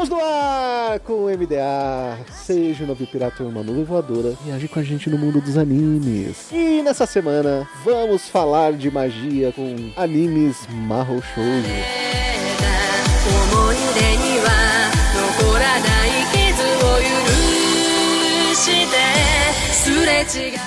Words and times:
Estamos 0.00 0.10
no 0.10 0.24
ar 0.24 1.00
com 1.00 1.24
o 1.24 1.26
MDA. 1.26 2.18
Seja 2.32 2.84
o 2.84 2.86
novo 2.86 3.04
pirata 3.04 3.42
ou 3.42 3.48
uma 3.48 3.64
nuvem 3.64 3.82
voadora. 3.82 4.32
Viaje 4.44 4.68
com 4.68 4.78
a 4.78 4.82
gente 4.84 5.10
no 5.10 5.18
mundo 5.18 5.40
dos 5.40 5.58
animes. 5.58 6.52
E 6.52 6.80
nessa 6.84 7.04
semana 7.04 7.68
vamos 7.84 8.28
falar 8.28 8.74
de 8.74 8.92
magia 8.92 9.50
com 9.50 9.90
animes 9.96 10.68
Mahou. 10.70 11.20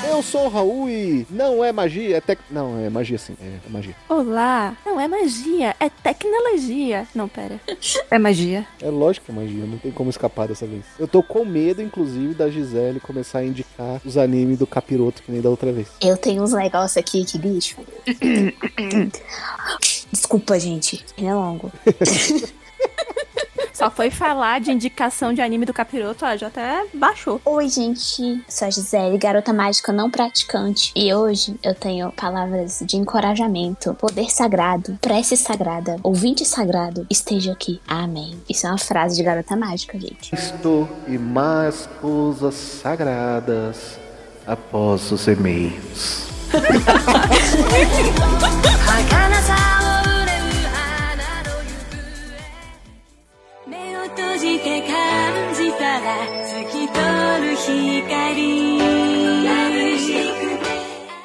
Eu 0.07 0.23
sou 0.23 0.45
o 0.45 0.49
Raul 0.49 0.89
e 0.89 1.25
não 1.29 1.63
é 1.63 1.71
magia, 1.71 2.17
é 2.17 2.21
tec... 2.21 2.39
Não, 2.49 2.79
é 2.79 2.89
magia 2.89 3.17
sim, 3.17 3.35
é, 3.41 3.57
é 3.65 3.69
magia. 3.69 3.95
Olá! 4.09 4.75
Não 4.85 4.99
é 4.99 5.07
magia, 5.07 5.75
é 5.79 5.89
tecnologia. 5.89 7.07
Não, 7.13 7.27
pera. 7.27 7.59
É 8.09 8.17
magia. 8.17 8.65
É 8.81 8.89
lógico 8.89 9.25
que 9.25 9.31
é 9.31 9.35
magia, 9.35 9.65
não 9.65 9.77
tem 9.77 9.91
como 9.91 10.09
escapar 10.09 10.47
dessa 10.47 10.65
vez. 10.65 10.83
Eu 10.97 11.07
tô 11.07 11.21
com 11.21 11.45
medo, 11.45 11.81
inclusive, 11.81 12.33
da 12.33 12.49
Gisele 12.49 12.99
começar 12.99 13.39
a 13.39 13.45
indicar 13.45 14.01
os 14.05 14.17
animes 14.17 14.59
do 14.59 14.67
capiroto 14.67 15.23
que 15.23 15.31
nem 15.31 15.41
da 15.41 15.49
outra 15.49 15.71
vez. 15.71 15.87
Eu 16.01 16.17
tenho 16.17 16.43
uns 16.43 16.53
negócios 16.53 16.97
aqui 16.97 17.23
que, 17.23 17.37
bicho. 17.37 17.77
Desculpa, 20.11 20.59
gente. 20.59 21.03
Ele 21.17 21.27
é 21.27 21.33
longo. 21.33 21.71
Só 23.81 23.89
foi 23.89 24.11
falar 24.11 24.61
de 24.61 24.71
indicação 24.71 25.33
de 25.33 25.41
anime 25.41 25.65
do 25.65 25.73
capiroto, 25.73 26.23
ó, 26.23 26.37
já 26.37 26.45
até 26.45 26.85
baixou. 26.93 27.41
Oi, 27.43 27.67
gente. 27.67 28.39
Sou 28.47 28.67
a 28.67 28.69
Gisele, 28.69 29.17
garota 29.17 29.51
mágica 29.51 29.91
não 29.91 30.07
praticante. 30.07 30.91
E 30.95 31.11
hoje 31.11 31.55
eu 31.63 31.73
tenho 31.73 32.11
palavras 32.11 32.83
de 32.85 32.97
encorajamento, 32.97 33.95
poder 33.95 34.29
sagrado, 34.29 34.99
prece 35.01 35.35
sagrada, 35.35 35.97
ouvinte 36.03 36.45
sagrado, 36.45 37.07
esteja 37.09 37.53
aqui. 37.53 37.81
Amém. 37.87 38.39
Isso 38.47 38.67
é 38.67 38.69
uma 38.69 38.77
frase 38.77 39.15
de 39.15 39.23
garota 39.23 39.55
mágica, 39.55 39.99
gente. 39.99 40.29
Cristo 40.29 40.87
e 41.07 41.17
mais 41.17 41.89
coisas 41.99 42.53
sagradas 42.53 43.99
após 44.45 45.11
os 45.11 45.27
e-mails. 45.27 46.27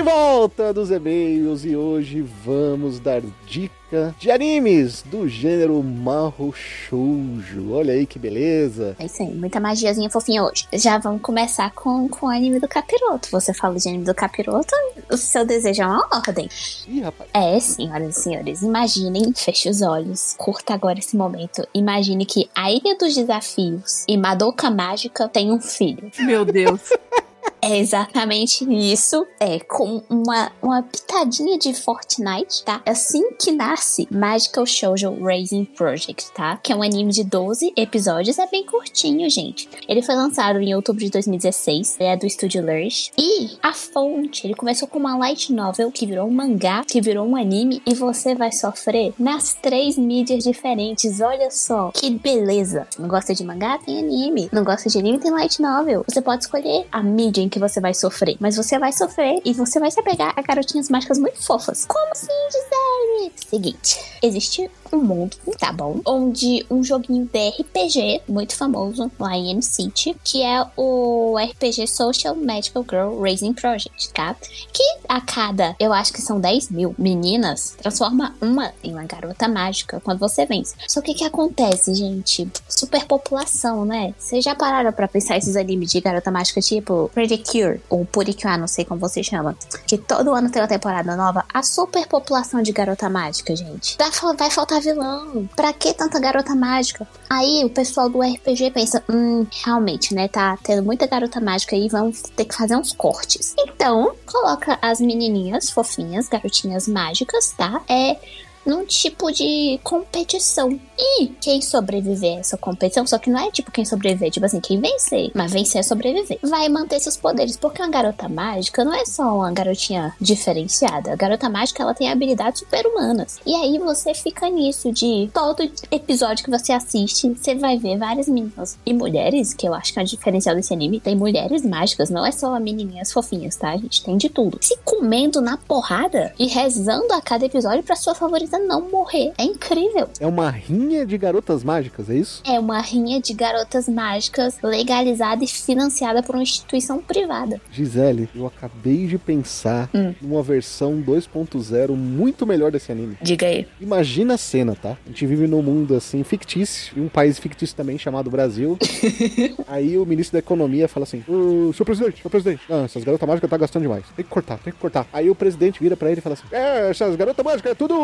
De 0.00 0.04
volta 0.04 0.72
dos 0.72 0.90
e-mails 0.90 1.62
e 1.62 1.76
hoje 1.76 2.22
vamos 2.22 2.98
dar 2.98 3.20
dica 3.46 4.14
de 4.18 4.30
animes 4.30 5.02
do 5.02 5.28
gênero 5.28 5.82
Mahou 5.82 6.54
Shoujo. 6.54 7.74
Olha 7.74 7.92
aí 7.92 8.06
que 8.06 8.18
beleza. 8.18 8.96
É 8.98 9.04
isso 9.04 9.22
aí, 9.22 9.34
muita 9.34 9.60
magiazinha 9.60 10.08
fofinha 10.08 10.42
hoje. 10.42 10.66
Já 10.72 10.96
vamos 10.96 11.20
começar 11.20 11.70
com, 11.72 12.08
com 12.08 12.28
o 12.28 12.30
anime 12.30 12.58
do 12.58 12.66
capiroto. 12.66 13.28
Você 13.30 13.52
fala 13.52 13.76
de 13.76 13.90
anime 13.90 14.06
do 14.06 14.14
capiroto, 14.14 14.74
o 15.12 15.18
seu 15.18 15.44
desejo 15.44 15.82
é 15.82 15.86
uma 15.86 16.08
ordem. 16.10 16.48
Ih, 16.88 17.02
rapaz. 17.02 17.28
É, 17.34 17.60
senhoras 17.60 18.16
e 18.16 18.22
senhores, 18.22 18.62
imaginem, 18.62 19.34
feche 19.36 19.68
os 19.68 19.82
olhos, 19.82 20.34
curta 20.38 20.72
agora 20.72 20.98
esse 20.98 21.14
momento. 21.14 21.62
Imagine 21.74 22.24
que 22.24 22.48
a 22.54 22.72
Ilha 22.72 22.96
dos 22.96 23.14
Desafios 23.14 24.06
e 24.08 24.16
Madoka 24.16 24.70
Mágica 24.70 25.28
tem 25.28 25.52
um 25.52 25.60
filho. 25.60 26.10
Meu 26.20 26.46
Deus. 26.46 26.80
É 27.62 27.78
exatamente 27.78 28.64
isso. 28.64 29.26
É 29.38 29.58
com 29.60 30.02
uma, 30.08 30.50
uma 30.62 30.82
pitadinha 30.82 31.58
de 31.58 31.74
Fortnite, 31.74 32.64
tá? 32.64 32.80
Assim 32.86 33.32
que 33.32 33.52
nasce 33.52 34.08
Magical 34.10 34.64
Shoujo 34.64 35.22
Raising 35.22 35.64
Project, 35.64 36.32
tá? 36.32 36.56
Que 36.56 36.72
é 36.72 36.76
um 36.76 36.82
anime 36.82 37.12
de 37.12 37.22
12 37.22 37.72
episódios. 37.76 38.38
É 38.38 38.46
bem 38.46 38.64
curtinho, 38.64 39.28
gente. 39.28 39.68
Ele 39.86 40.02
foi 40.02 40.14
lançado 40.14 40.58
em 40.60 40.74
outubro 40.74 41.04
de 41.04 41.10
2016. 41.10 41.96
Ele 42.00 42.08
é 42.08 42.16
do 42.16 42.26
estúdio 42.26 42.62
Lurch. 42.62 43.12
E 43.18 43.50
a 43.62 43.74
fonte, 43.74 44.46
ele 44.46 44.54
começou 44.54 44.88
com 44.88 44.98
uma 44.98 45.16
light 45.18 45.52
novel 45.52 45.92
que 45.92 46.06
virou 46.06 46.26
um 46.26 46.32
mangá, 46.32 46.82
que 46.86 47.00
virou 47.00 47.26
um 47.26 47.36
anime. 47.36 47.82
E 47.86 47.94
você 47.94 48.34
vai 48.34 48.52
sofrer 48.52 49.12
nas 49.18 49.54
três 49.54 49.98
mídias 49.98 50.44
diferentes. 50.44 51.20
Olha 51.20 51.50
só, 51.50 51.90
que 51.92 52.08
beleza. 52.10 52.88
Não 52.98 53.08
gosta 53.08 53.34
de 53.34 53.44
mangá? 53.44 53.78
Tem 53.78 53.98
anime. 53.98 54.48
Não 54.50 54.64
gosta 54.64 54.88
de 54.88 54.98
anime? 54.98 55.18
Tem 55.18 55.30
light 55.30 55.60
novel. 55.60 56.04
Você 56.08 56.22
pode 56.22 56.44
escolher 56.44 56.86
a 56.90 57.02
mídia 57.02 57.49
que 57.50 57.58
você 57.58 57.80
vai 57.80 57.92
sofrer. 57.92 58.36
Mas 58.40 58.56
você 58.56 58.78
vai 58.78 58.92
sofrer 58.92 59.40
e 59.44 59.52
você 59.52 59.78
vai 59.78 59.90
se 59.90 60.00
apegar 60.00 60.32
a 60.36 60.42
garotinhas 60.42 60.88
mágicas 60.88 61.18
muito 61.18 61.42
fofas. 61.42 61.84
Como 61.86 62.12
assim, 62.12 62.28
Gisele? 62.50 63.32
Seguinte, 63.48 63.98
existe 64.22 64.70
um 64.92 64.98
mundo, 64.98 65.36
tá 65.58 65.72
bom? 65.72 66.00
Onde 66.04 66.64
um 66.70 66.82
joguinho 66.82 67.28
de 67.32 67.48
RPG 67.48 68.22
muito 68.28 68.56
famoso 68.56 69.10
lá 69.18 69.36
em 69.36 69.50
M-City, 69.50 70.16
que 70.24 70.42
é 70.42 70.64
o 70.76 71.36
RPG 71.38 71.86
Social 71.86 72.34
Magical 72.34 72.84
Girl 72.88 73.20
Raising 73.20 73.52
Project, 73.52 74.12
tá? 74.12 74.34
Que 74.72 74.82
a 75.08 75.20
cada, 75.20 75.76
eu 75.78 75.92
acho 75.92 76.12
que 76.12 76.22
são 76.22 76.40
10 76.40 76.70
mil 76.70 76.94
meninas, 76.98 77.76
transforma 77.80 78.34
uma 78.40 78.72
em 78.82 78.92
uma 78.92 79.04
garota 79.04 79.48
mágica 79.48 80.00
quando 80.00 80.18
você 80.18 80.46
vence. 80.46 80.74
Só 80.88 81.00
que 81.00 81.12
o 81.12 81.14
que 81.14 81.24
acontece, 81.24 81.94
gente? 81.94 82.48
Superpopulação, 82.68 83.84
né? 83.84 84.14
Vocês 84.18 84.44
já 84.44 84.54
pararam 84.54 84.92
pra 84.92 85.08
pensar 85.08 85.36
esses 85.36 85.56
animes 85.56 85.90
de 85.90 86.00
garota 86.00 86.30
mágica 86.30 86.60
tipo 86.60 87.10
Pretty 87.14 87.38
Cure 87.40 87.80
ou 87.88 88.04
Purikyo, 88.04 88.58
não 88.58 88.66
sei 88.66 88.84
como 88.84 89.00
você 89.00 89.22
chama, 89.22 89.56
que 89.86 89.98
todo 89.98 90.34
ano 90.34 90.50
tem 90.50 90.62
uma 90.62 90.68
temporada 90.68 91.16
nova? 91.16 91.44
A 91.52 91.62
superpopulação 91.62 92.62
de 92.62 92.72
garota 92.72 93.08
mágica, 93.08 93.54
gente. 93.54 93.96
Vai 94.38 94.50
faltar 94.50 94.80
vilão. 94.80 95.48
Pra 95.56 95.72
que 95.72 95.92
tanta 95.92 96.18
garota 96.18 96.54
mágica? 96.54 97.06
Aí 97.28 97.64
o 97.64 97.70
pessoal 97.70 98.08
do 98.08 98.20
RPG 98.20 98.70
pensa, 98.70 99.02
hum, 99.08 99.46
realmente, 99.64 100.14
né? 100.14 100.28
Tá 100.28 100.56
tendo 100.62 100.82
muita 100.82 101.06
garota 101.06 101.40
mágica 101.40 101.74
aí, 101.74 101.88
vamos 101.88 102.22
ter 102.22 102.44
que 102.44 102.54
fazer 102.54 102.76
uns 102.76 102.92
cortes. 102.92 103.54
Então, 103.58 104.14
coloca 104.26 104.78
as 104.82 105.00
menininhas 105.00 105.70
fofinhas, 105.70 106.28
garotinhas 106.28 106.86
mágicas, 106.86 107.54
tá? 107.56 107.80
É 107.88 108.16
num 108.64 108.84
tipo 108.84 109.30
de 109.32 109.80
competição. 109.82 110.78
E 110.98 111.28
quem 111.40 111.62
sobreviver 111.62 112.36
a 112.36 112.40
essa 112.40 112.56
competição, 112.58 113.06
só 113.06 113.18
que 113.18 113.30
não 113.30 113.40
é 113.40 113.50
tipo 113.50 113.70
quem 113.70 113.84
sobreviver, 113.84 114.30
tipo 114.30 114.44
assim, 114.44 114.60
quem 114.60 114.78
vencer, 114.78 115.30
mas 115.34 115.52
vencer 115.52 115.80
é 115.80 115.82
sobreviver, 115.82 116.38
vai 116.42 116.68
manter 116.68 117.00
seus 117.00 117.16
poderes, 117.16 117.56
porque 117.56 117.82
uma 117.82 117.88
garota 117.90 118.28
mágica 118.28 118.84
não 118.84 118.92
é 118.92 119.04
só 119.04 119.34
uma 119.34 119.50
garotinha 119.50 120.14
diferenciada. 120.20 121.12
A 121.12 121.16
garota 121.16 121.48
mágica, 121.48 121.82
ela 121.82 121.94
tem 121.94 122.10
habilidades 122.10 122.60
super-humanas. 122.60 123.38
E 123.46 123.54
aí 123.54 123.78
você 123.78 124.12
fica 124.12 124.48
nisso 124.50 124.92
de 124.92 125.30
todo 125.32 125.70
episódio 125.90 126.44
que 126.44 126.50
você 126.50 126.72
assiste, 126.72 127.28
você 127.30 127.54
vai 127.54 127.78
ver 127.78 127.96
várias 127.96 128.28
meninas 128.28 128.78
e 128.84 128.92
mulheres, 128.92 129.54
que 129.54 129.66
eu 129.66 129.74
acho 129.74 129.92
que 129.92 129.98
é 129.98 130.02
a 130.02 130.04
diferencial 130.04 130.54
desse 130.54 130.74
anime, 130.74 131.00
tem 131.00 131.16
mulheres 131.16 131.64
mágicas, 131.64 132.10
não 132.10 132.26
é 132.26 132.32
só 132.32 132.58
menininhas 132.60 133.12
fofinhas, 133.12 133.56
tá? 133.56 133.70
A 133.70 133.76
gente 133.76 134.02
tem 134.02 134.16
de 134.16 134.28
tudo. 134.28 134.58
Se 134.60 134.76
comendo 134.84 135.40
na 135.40 135.56
porrada 135.56 136.34
e 136.38 136.46
rezando 136.46 137.12
a 137.12 137.22
cada 137.22 137.46
episódio 137.46 137.82
pra 137.82 137.96
sua 137.96 138.14
favorita 138.14 138.49
não 138.58 138.88
morrer. 138.90 139.32
É 139.38 139.44
incrível. 139.44 140.08
É 140.18 140.26
uma 140.26 140.50
rinha 140.50 141.04
de 141.06 141.16
garotas 141.18 141.62
mágicas, 141.64 142.08
é 142.10 142.14
isso? 142.14 142.42
É 142.46 142.58
uma 142.58 142.80
rinha 142.80 143.20
de 143.20 143.32
garotas 143.32 143.88
mágicas 143.88 144.58
legalizada 144.62 145.42
e 145.44 145.46
financiada 145.46 146.22
por 146.22 146.34
uma 146.36 146.42
instituição 146.42 146.98
privada. 147.00 147.60
Gisele, 147.70 148.28
eu 148.34 148.46
acabei 148.46 149.06
de 149.06 149.18
pensar 149.18 149.88
Hum. 149.94 150.14
numa 150.20 150.42
versão 150.42 151.00
2.0 151.00 151.90
muito 151.94 152.46
melhor 152.46 152.70
desse 152.70 152.90
anime. 152.92 153.16
Diga 153.22 153.46
aí. 153.46 153.66
Imagina 153.80 154.34
a 154.34 154.38
cena, 154.38 154.74
tá? 154.74 154.96
A 155.04 155.08
gente 155.08 155.26
vive 155.26 155.46
num 155.46 155.62
mundo 155.62 155.94
assim 155.94 156.22
fictício, 156.24 156.92
e 156.96 157.00
um 157.00 157.08
país 157.08 157.38
fictício 157.38 157.76
também 157.76 157.98
chamado 157.98 158.30
Brasil. 158.30 158.78
Aí 159.66 159.96
o 159.98 160.04
ministro 160.06 160.34
da 160.34 160.38
economia 160.38 160.88
fala 160.88 161.04
assim: 161.04 161.22
"Ô, 161.28 161.72
senhor 161.72 161.84
presidente, 161.84 162.16
senhor 162.20 162.30
presidente, 162.30 162.62
não, 162.68 162.84
essas 162.84 163.02
garotas 163.04 163.28
mágicas 163.28 163.50
tá 163.50 163.56
gastando 163.56 163.82
demais. 163.82 164.04
Tem 164.16 164.24
que 164.24 164.30
cortar, 164.30 164.58
tem 164.58 164.72
que 164.72 164.78
cortar. 164.78 165.06
Aí 165.12 165.28
o 165.30 165.34
presidente 165.34 165.80
vira 165.80 165.96
pra 165.96 166.10
ele 166.10 166.18
e 166.18 166.22
fala 166.22 166.34
assim: 166.34 166.44
É, 166.52 166.90
essas 166.90 167.14
garotas 167.16 167.44
mágicas 167.44 167.72
é 167.72 167.74
tudo. 167.74 167.94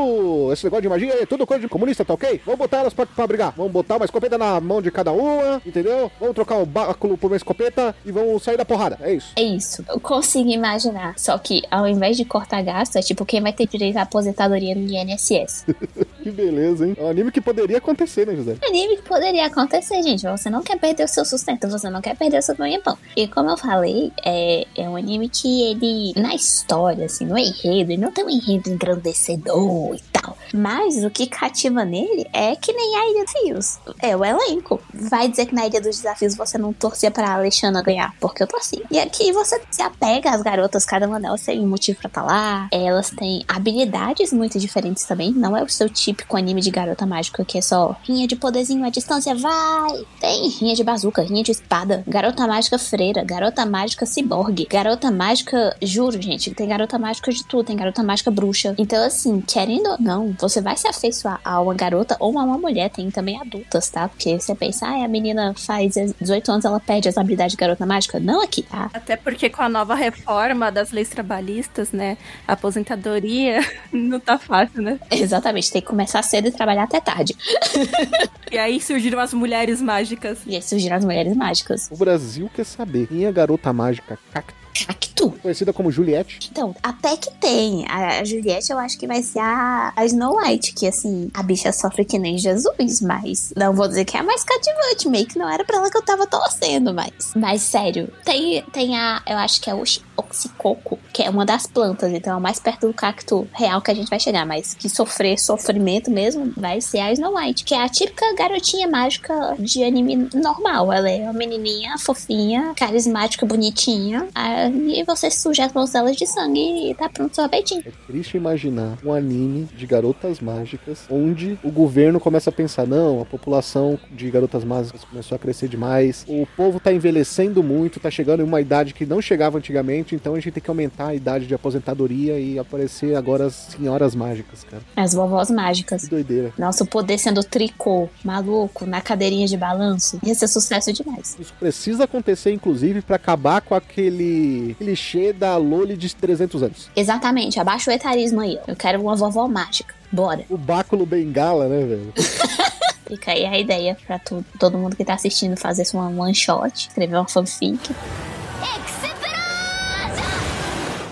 Esse 0.53 0.65
negócio 0.65 0.83
de 0.83 0.89
magia 0.89 1.23
é 1.23 1.27
tudo 1.27 1.47
coisa 1.47 1.63
de 1.63 1.69
comunista, 1.69 2.05
tá 2.05 2.15
ok? 2.15 2.41
Vamos 2.45 2.59
botar 2.59 2.79
elas 2.79 2.95
pra, 2.95 3.07
pra 3.07 3.27
brigar. 3.27 3.53
Vamos 3.57 3.73
botar 3.73 3.97
uma 3.97 4.05
escopeta 4.05 4.39
na 4.39 4.61
mão 4.61 4.81
de 4.83 4.91
cada 4.91 5.13
uma, 5.13 5.61
entendeu? 5.65 6.11
Vamos 6.21 6.35
trocar 6.35 6.57
o 6.57 6.67
báculo 6.67 7.17
por 7.17 7.29
uma 7.31 7.37
escopeta 7.37 7.95
e 8.05 8.13
vamos 8.13 8.43
sair 8.43 8.57
da 8.57 8.65
porrada. 8.65 8.99
É 9.01 9.13
isso. 9.13 9.33
É 9.37 9.43
isso. 9.43 9.85
Eu 9.89 10.01
consigo 10.01 10.51
imaginar. 10.51 11.19
Só 11.19 11.37
que 11.39 11.63
ao 11.71 11.87
invés 11.87 12.17
de 12.17 12.25
cortar 12.25 12.63
gasto, 12.63 12.97
é 12.97 13.03
tipo 13.03 13.25
quem 13.25 13.41
vai 13.41 13.53
ter 13.53 13.67
direito 13.67 13.97
à 13.97 14.03
aposentadoria 14.03 14.75
no 14.75 14.87
INSS. 14.87 15.67
Que 16.27 16.33
beleza, 16.33 16.85
hein? 16.85 16.97
É 16.99 17.05
um 17.05 17.09
anime 17.09 17.31
que 17.31 17.41
poderia 17.41 17.79
acontecer, 17.79 18.27
né, 18.27 18.35
José? 18.35 18.57
anime 18.67 18.97
que 18.97 19.03
poderia 19.03 19.47
acontecer, 19.47 20.03
gente. 20.03 20.27
Você 20.27 20.51
não 20.51 20.61
quer 20.61 20.77
perder 20.77 21.05
o 21.05 21.09
seu 21.09 21.25
sustento, 21.25 21.69
você 21.69 21.89
não 21.89 22.01
quer 22.01 22.17
perder 22.17 22.39
o 22.39 22.43
seu 22.43 22.57
ganha-pão. 22.57 22.99
E 23.17 23.29
como 23.29 23.49
eu 23.49 23.57
falei, 23.57 24.11
é, 24.25 24.67
é 24.77 24.89
um 24.89 24.97
anime 24.97 25.29
que 25.29 25.71
ele, 25.71 26.13
na 26.21 26.35
história, 26.35 27.07
assim, 27.07 27.25
no 27.25 27.39
enredo, 27.39 27.93
ele 27.93 27.97
não 27.97 28.11
tem 28.11 28.25
um 28.25 28.31
enredo 28.31 28.69
engrandecedor 28.69 29.95
e 29.95 30.03
tal. 30.13 30.26
Mas 30.55 31.05
o 31.05 31.11
que 31.11 31.27
cativa 31.27 31.85
nele 31.85 32.27
é 32.33 32.57
que 32.57 32.73
nem 32.73 32.97
a 32.97 33.11
Ilha 33.11 33.25
dos 33.25 33.33
Desafios. 33.37 33.79
É 34.01 34.17
o 34.17 34.25
elenco. 34.25 34.81
Vai 34.93 35.29
dizer 35.29 35.47
que 35.47 35.55
na 35.55 35.67
Ilha 35.67 35.81
dos 35.81 35.97
Desafios 35.97 36.37
você 36.37 36.59
não 36.59 36.73
torcia 36.73 37.11
pra 37.11 37.35
Alexandra 37.35 37.83
ganhar, 37.83 38.15
porque 38.21 38.43
eu 38.43 38.47
torci. 38.47 38.83
E 38.91 38.99
aqui 38.99 39.33
você 39.33 39.61
se 39.71 39.83
apega 39.83 40.31
às 40.31 40.43
garotas, 40.43 40.85
cada 40.85 41.07
uma 41.07 41.21
delas 41.21 41.43
tem 41.43 41.61
um 41.61 41.69
motivo 41.69 41.99
pra 41.99 42.09
estar 42.09 42.23
lá. 42.23 42.69
Elas 42.73 43.11
têm 43.11 43.45
habilidades 43.47 44.33
muito 44.33 44.59
diferentes 44.59 45.05
também. 45.05 45.33
Não 45.33 45.57
é 45.57 45.63
o 45.63 45.69
seu 45.69 45.89
típico 45.89 46.37
anime 46.37 46.61
de 46.61 46.71
garota 46.71 47.07
mágica 47.07 47.45
que 47.45 47.59
é 47.59 47.61
só 47.61 47.97
rinha 48.05 48.27
de 48.27 48.37
poderzinho 48.37 48.85
à 48.85 48.91
distância, 48.91 49.35
vai! 49.35 50.05
Tem 50.21 50.49
rinha 50.49 50.75
de 50.75 50.85
bazuca, 50.85 51.23
rinha 51.23 51.43
de 51.43 51.53
espada, 51.53 52.03
garota 52.07 52.47
mágica 52.47 52.79
freira, 52.79 53.25
garota 53.25 53.67
mágica 53.67 54.07
ciborgue, 54.07 54.67
garota 54.71 55.11
mágica, 55.11 55.77
juro, 55.83 56.21
gente, 56.21 56.53
tem 56.53 56.69
garota 56.69 56.99
mágica 56.99 57.31
de 57.31 57.45
tudo, 57.45 57.67
tem 57.67 57.77
garota 57.77 58.03
mágica 58.03 58.31
bruxa. 58.31 58.75
Então, 58.79 59.05
assim, 59.05 59.41
querendo 59.41 59.91
ou 59.91 59.97
não, 60.01 60.16
você 60.39 60.61
vai 60.61 60.77
se 60.77 60.87
afeiçoar 60.87 61.41
a 61.45 61.61
uma 61.61 61.75
garota 61.75 62.17
ou 62.21 62.39
a 62.39 62.43
uma 62.43 62.59
mulher, 62.59 62.91
tem 62.91 63.11
também 63.11 63.41
adultas, 63.41 63.89
tá? 63.89 64.09
Porque 64.09 64.39
você 64.39 64.55
pensa, 64.55 64.87
ah, 64.87 65.05
a 65.05 65.09
menina 65.09 65.55
faz 65.55 65.95
18 66.21 66.53
anos, 66.53 66.65
ela 66.65 66.81
perde 66.81 67.09
as 67.09 67.19
habilidades 67.19 67.53
de 67.53 67.59
garota 67.59 67.87
mágica. 67.87 68.19
Não 68.21 68.43
aqui, 68.43 68.63
tá? 68.63 68.91
Até 68.93 69.17
porque 69.17 69.51
com 69.51 69.63
a 69.63 69.69
nova 69.69 69.95
reforma 69.95 70.71
das 70.71 70.91
leis 70.91 71.09
trabalhistas, 71.09 71.93
né? 71.93 72.17
A 72.47 72.53
aposentadoria 72.53 73.61
não 73.93 74.21
tá 74.21 74.39
fácil, 74.39 74.83
né? 74.83 74.99
Exatamente, 75.11 75.73
tem 75.73 75.83
que 75.83 75.89
começar 75.89 76.23
cedo 76.23 76.49
e 76.49 76.53
trabalhar 76.53 76.85
até 76.85 77.01
tarde. 77.01 77.37
E 78.51 78.59
aí 78.59 78.81
surgiram 78.81 79.19
as 79.19 79.35
mulheres 79.35 79.83
mágicas. 79.83 80.39
E 80.47 80.55
aí 80.55 80.63
surgiram 80.63 80.97
as 80.97 81.05
mulheres 81.05 81.37
mágicas. 81.37 81.89
O 81.91 81.97
Brasil 81.97 82.49
quer 82.55 82.65
saber 82.65 83.09
quem 83.09 83.25
é 83.25 83.29
a 83.29 83.33
garota 83.33 83.73
mágica 83.73 84.19
Cacto, 84.33 84.55
Cacto. 84.85 85.31
conhecida 85.43 85.73
como 85.73 85.91
Juliette. 85.91 86.51
Então, 86.51 86.75
até 86.83 87.17
que 87.17 87.31
tem. 87.33 87.87
A 87.89 88.25
Juliette, 88.25 88.71
eu 88.71 88.79
acho 88.79 88.99
que 88.99 89.07
vai 89.07 89.23
ser 89.23 89.39
a, 89.39 89.93
a 89.97 90.05
Snow 90.05 90.37
White, 90.37 90.73
que 90.75 90.87
assim, 90.87 91.31
a 91.33 91.43
bicha 91.43 91.73
sofre 91.73 92.05
que 92.05 92.19
nem 92.19 92.37
Jesus, 92.39 93.01
mas 93.01 93.53
não 93.57 93.73
vou 93.73 93.89
dizer 93.89 94.05
que 94.05 94.17
é 94.17 94.21
a 94.21 94.23
mais 94.23 94.43
cativante, 94.43 95.09
meio 95.09 95.27
que 95.27 95.39
não 95.39 95.49
era 95.49 95.65
pra 95.65 95.79
ela 95.79 95.91
que 95.91 95.97
eu 95.97 96.05
tava 96.05 96.27
torcendo, 96.27 96.93
mas. 96.93 97.33
Mas 97.35 97.63
sério, 97.63 98.13
tem, 98.25 98.63
tem 98.73 98.97
a, 98.97 99.23
eu 99.27 99.37
acho 99.39 99.61
que 99.61 99.71
é 99.71 99.75
o 99.75 99.83
oxicoco, 100.17 100.99
que 101.13 101.23
é 101.23 101.31
uma 101.31 101.45
das 101.45 101.67
plantas, 101.67 102.13
então 102.13 102.35
é 102.35 102.37
o 102.37 102.41
mais 102.41 102.59
perto 102.59 102.87
do 102.87 102.95
cacto 102.95 103.47
real 103.53 103.81
que 103.81 103.91
a 103.91 103.95
gente 103.95 104.09
vai 104.09 104.21
chegar, 104.21 104.47
mas 104.47 104.75
que 104.75 104.89
sofrer 104.89 105.39
sofrimento 105.39 106.11
mesmo 106.11 106.53
vai 106.57 106.81
ser 106.81 106.99
a 107.01 107.13
Snow 107.13 107.37
White, 107.37 107.65
que 107.65 107.75
é 107.75 107.83
a 107.83 107.89
típica 107.89 108.35
garotinha 108.35 108.89
mágica 108.89 109.57
de 109.59 109.83
anime 109.85 110.29
normal. 110.35 110.93
Ela 110.93 111.11
é 111.11 111.23
uma 111.23 111.33
menininha 111.33 111.97
fofinha, 111.99 112.73
carismática, 112.77 113.47
bonitinha, 113.47 114.27
aí 114.35 115.05
você 115.07 115.31
sujeta 115.31 115.81
as 115.81 115.95
elas 115.95 116.17
de 116.17 116.27
sangue 116.27 116.91
e 116.91 116.95
tá 116.95 117.09
pronto 117.09 117.35
seu 117.35 117.49
peitinho. 117.49 117.83
É 117.87 117.93
triste 118.07 118.37
imaginar 118.37 118.99
um 119.05 119.13
anime 119.13 119.65
de 119.77 119.87
garotas 119.87 120.41
mágicas 120.41 121.05
onde 121.11 121.59
o 121.63 121.71
governo 121.71 122.21
começa 122.21 122.51
a 122.51 122.53
pensar: 122.53 122.87
não, 122.87 123.21
a 123.21 123.25
população 123.25 123.99
de 124.11 124.31
garotas 124.31 124.65
mágicas 124.65 125.05
começou 125.05 125.37
a 125.37 125.39
crescer 125.39 125.69
demais, 125.69 126.25
o 126.29 126.47
povo 126.57 126.81
tá 126.81 126.93
envelhecendo 126.93 127.63
muito, 127.63 128.01
tá 128.01 128.11
chegando 128.11 128.41
em 128.41 128.45
uma 128.45 128.61
idade 128.61 128.95
que 128.95 129.07
não 129.07 129.21
chegava 129.21 129.59
antigamente, 129.59 130.06
então 130.15 130.35
a 130.35 130.37
gente 130.41 130.53
tem 130.53 130.63
que 130.63 130.71
aumentar 130.71 131.09
a 131.09 131.15
idade 131.15 131.47
de 131.47 131.55
aposentadoria 131.55 132.39
e 132.39 132.59
aparecer 132.59 133.17
agora 133.17 133.47
as 133.47 133.55
senhoras 133.55 134.15
mágicas, 134.15 134.65
cara. 134.65 134.83
As 134.97 135.13
vovós 135.13 135.49
Que 135.49 135.55
mágicas. 135.55 136.09
doideira. 136.09 136.53
Nossa, 136.59 136.85
o 136.85 136.87
poder 136.87 137.19
sendo 137.19 137.43
tricô, 137.43 138.09
maluco, 138.25 138.87
na 138.87 139.01
cadeirinha 139.01 139.47
de 139.47 139.57
balanço. 139.57 140.19
Ia 140.25 140.35
ser 140.35 140.49
sucesso 140.49 140.93
demais. 140.93 141.37
Isso 141.39 141.53
precisa 141.59 142.05
acontecer, 142.05 142.53
inclusive, 142.53 143.03
pra 143.03 143.17
acabar 143.17 143.61
com 143.61 143.75
aquele 143.75 144.75
clichê 144.79 145.33
da 145.33 145.57
Loli 145.57 145.97
de 145.97 146.15
300 146.15 146.63
anos. 146.63 146.91
Exatamente, 146.95 147.59
abaixa 147.59 147.91
o 147.91 147.95
etarismo 147.95 148.41
aí. 148.41 148.59
Eu 148.67 148.77
quero 148.77 149.01
uma 149.01 149.17
vovó 149.17 149.49
mágica. 149.49 149.95
Bora. 150.13 150.45
O 150.49 150.57
báculo 150.57 151.05
bengala, 151.05 151.69
né, 151.69 151.85
velho? 151.85 152.13
Fica 153.07 153.31
aí 153.33 153.45
a 153.45 153.57
ideia 153.59 153.97
pra 154.07 154.19
tu- 154.19 154.45
todo 154.59 154.77
mundo 154.77 154.97
que 154.97 155.05
tá 155.05 155.15
assistindo 155.15 155.57
fazer 155.57 155.85
uma 155.95 156.09
one 156.09 156.35
shot, 156.35 156.89
escrever 156.89 157.15
uma 157.17 157.29
fanfic. 157.29 157.79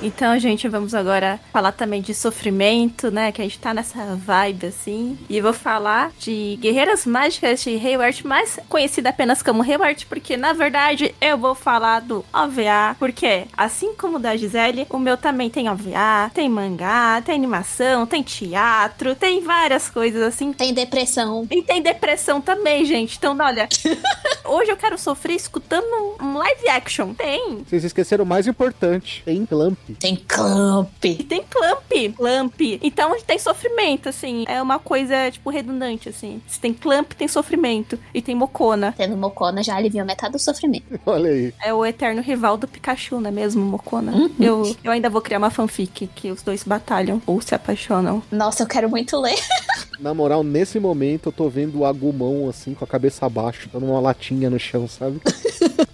Então, 0.05 0.39
gente, 0.39 0.69
vamos 0.69 0.95
agora 0.95 1.41
falar 1.51 1.73
também 1.73 2.03
de 2.03 2.13
sofrimento, 2.13 3.11
né? 3.11 3.33
Que 3.33 3.41
a 3.41 3.45
gente 3.45 3.59
tá 3.59 3.73
nessa 3.73 4.15
vibe 4.15 4.67
assim. 4.67 5.19
E 5.31 5.39
eu 5.39 5.43
vou 5.43 5.55
falar 5.55 6.13
de 6.19 6.59
Guerreiras 6.61 7.07
Mágicas 7.07 7.63
de 7.63 7.71
Hayward, 7.71 8.27
mais 8.27 8.59
conhecida 8.69 9.09
apenas 9.09 9.43
como 9.43 9.63
Hayward, 9.63 10.05
porque 10.05 10.37
na 10.37 10.53
verdade 10.53 11.15
eu 11.23 11.39
vou 11.39 11.55
falar 11.55 12.01
do 12.01 12.23
OVA. 12.31 12.95
Porque, 12.99 13.47
assim 13.57 13.95
como 13.95 14.19
o 14.19 14.21
da 14.21 14.37
Gisele, 14.37 14.87
o 14.91 14.99
meu 14.99 15.17
também 15.17 15.49
tem 15.49 15.71
OVA, 15.71 16.31
tem 16.35 16.51
mangá, 16.51 17.23
tem 17.23 17.35
animação, 17.35 18.07
tem 18.07 18.23
teatro, 18.23 19.15
tem 19.15 19.41
várias 19.41 19.89
coisas 19.89 20.21
assim. 20.23 20.53
Tem 20.53 20.75
depressão. 20.75 21.47
E 21.51 21.63
tem 21.63 21.81
depressão 21.81 22.43
também, 22.43 22.85
gente. 22.85 23.17
Então, 23.17 23.35
olha, 23.41 23.67
hoje 24.45 24.71
eu 24.71 24.77
quero 24.77 24.99
sofrer 24.99 25.37
escutando 25.37 26.17
um 26.21 26.37
live 26.37 26.69
action. 26.69 27.15
Tem. 27.15 27.65
Vocês 27.67 27.85
esqueceram 27.85 28.25
o 28.25 28.29
mais 28.29 28.47
importante: 28.47 29.23
tem 29.25 29.47
clamp. 29.47 29.79
Tem 29.99 30.17
clamp. 30.17 31.05
E 31.05 31.23
tem 31.25 31.43
clamp, 31.49 31.83
clamp. 32.17 32.61
Então 32.83 33.17
tem 33.27 33.39
sofrimento, 33.39 34.09
assim. 34.09 34.45
É 34.47 34.61
uma 34.61 34.79
coisa, 34.79 35.31
tipo, 35.31 35.51
redundante, 35.51 36.09
assim. 36.09 36.41
Se 36.47 36.61
tem 36.61 36.73
clamp, 36.73 37.13
tem 37.13 37.29
sofrimento. 37.29 37.99
E 38.13 38.21
tem 38.21 38.35
mocona. 38.35 38.95
Tendo 38.97 39.17
Mocona 39.17 39.63
já 39.63 39.77
aliviou 39.77 40.05
metade 40.07 40.33
do 40.33 40.39
sofrimento. 40.39 41.01
Olha 41.07 41.31
aí. 41.31 41.55
É 41.63 41.73
o 41.73 41.85
eterno 41.85 42.23
rival 42.23 42.57
do 42.57 42.69
Pikachu, 42.69 43.21
não 43.21 43.29
é 43.29 43.33
mesmo, 43.33 43.65
mocona? 43.65 44.31
Eu, 44.39 44.77
eu 44.83 44.93
ainda 44.93 45.09
vou 45.09 45.21
criar 45.21 45.39
uma 45.39 45.51
fanfic 45.51 46.07
que 46.09 46.31
os 46.31 46.43
dois 46.43 46.65
batalham 46.65 47.21
ou 47.27 47.41
se 47.41 47.55
apaixonam. 47.55 48.23
Nossa, 48.31 48.63
eu 48.63 48.67
quero 48.67 48.89
muito 48.89 49.19
ler. 49.19 49.39
Na 50.01 50.13
moral, 50.13 50.43
nesse 50.43 50.79
momento 50.81 51.29
eu 51.29 51.33
tô 51.33 51.49
vendo 51.49 51.79
o 51.79 51.85
Agumon 51.85 52.49
assim, 52.49 52.75
com 52.75 52.85
a 52.85 52.89
cabeça 52.89 53.25
abaixo, 53.27 53.69
dando 53.73 53.87
uma 53.87 54.01
latinha 54.01 54.51
no 54.51 54.59
chão, 54.59 54.87
sabe? 54.89 55.21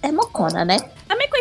É 0.03 0.11
Mocona, 0.11 0.65
né? 0.65 0.77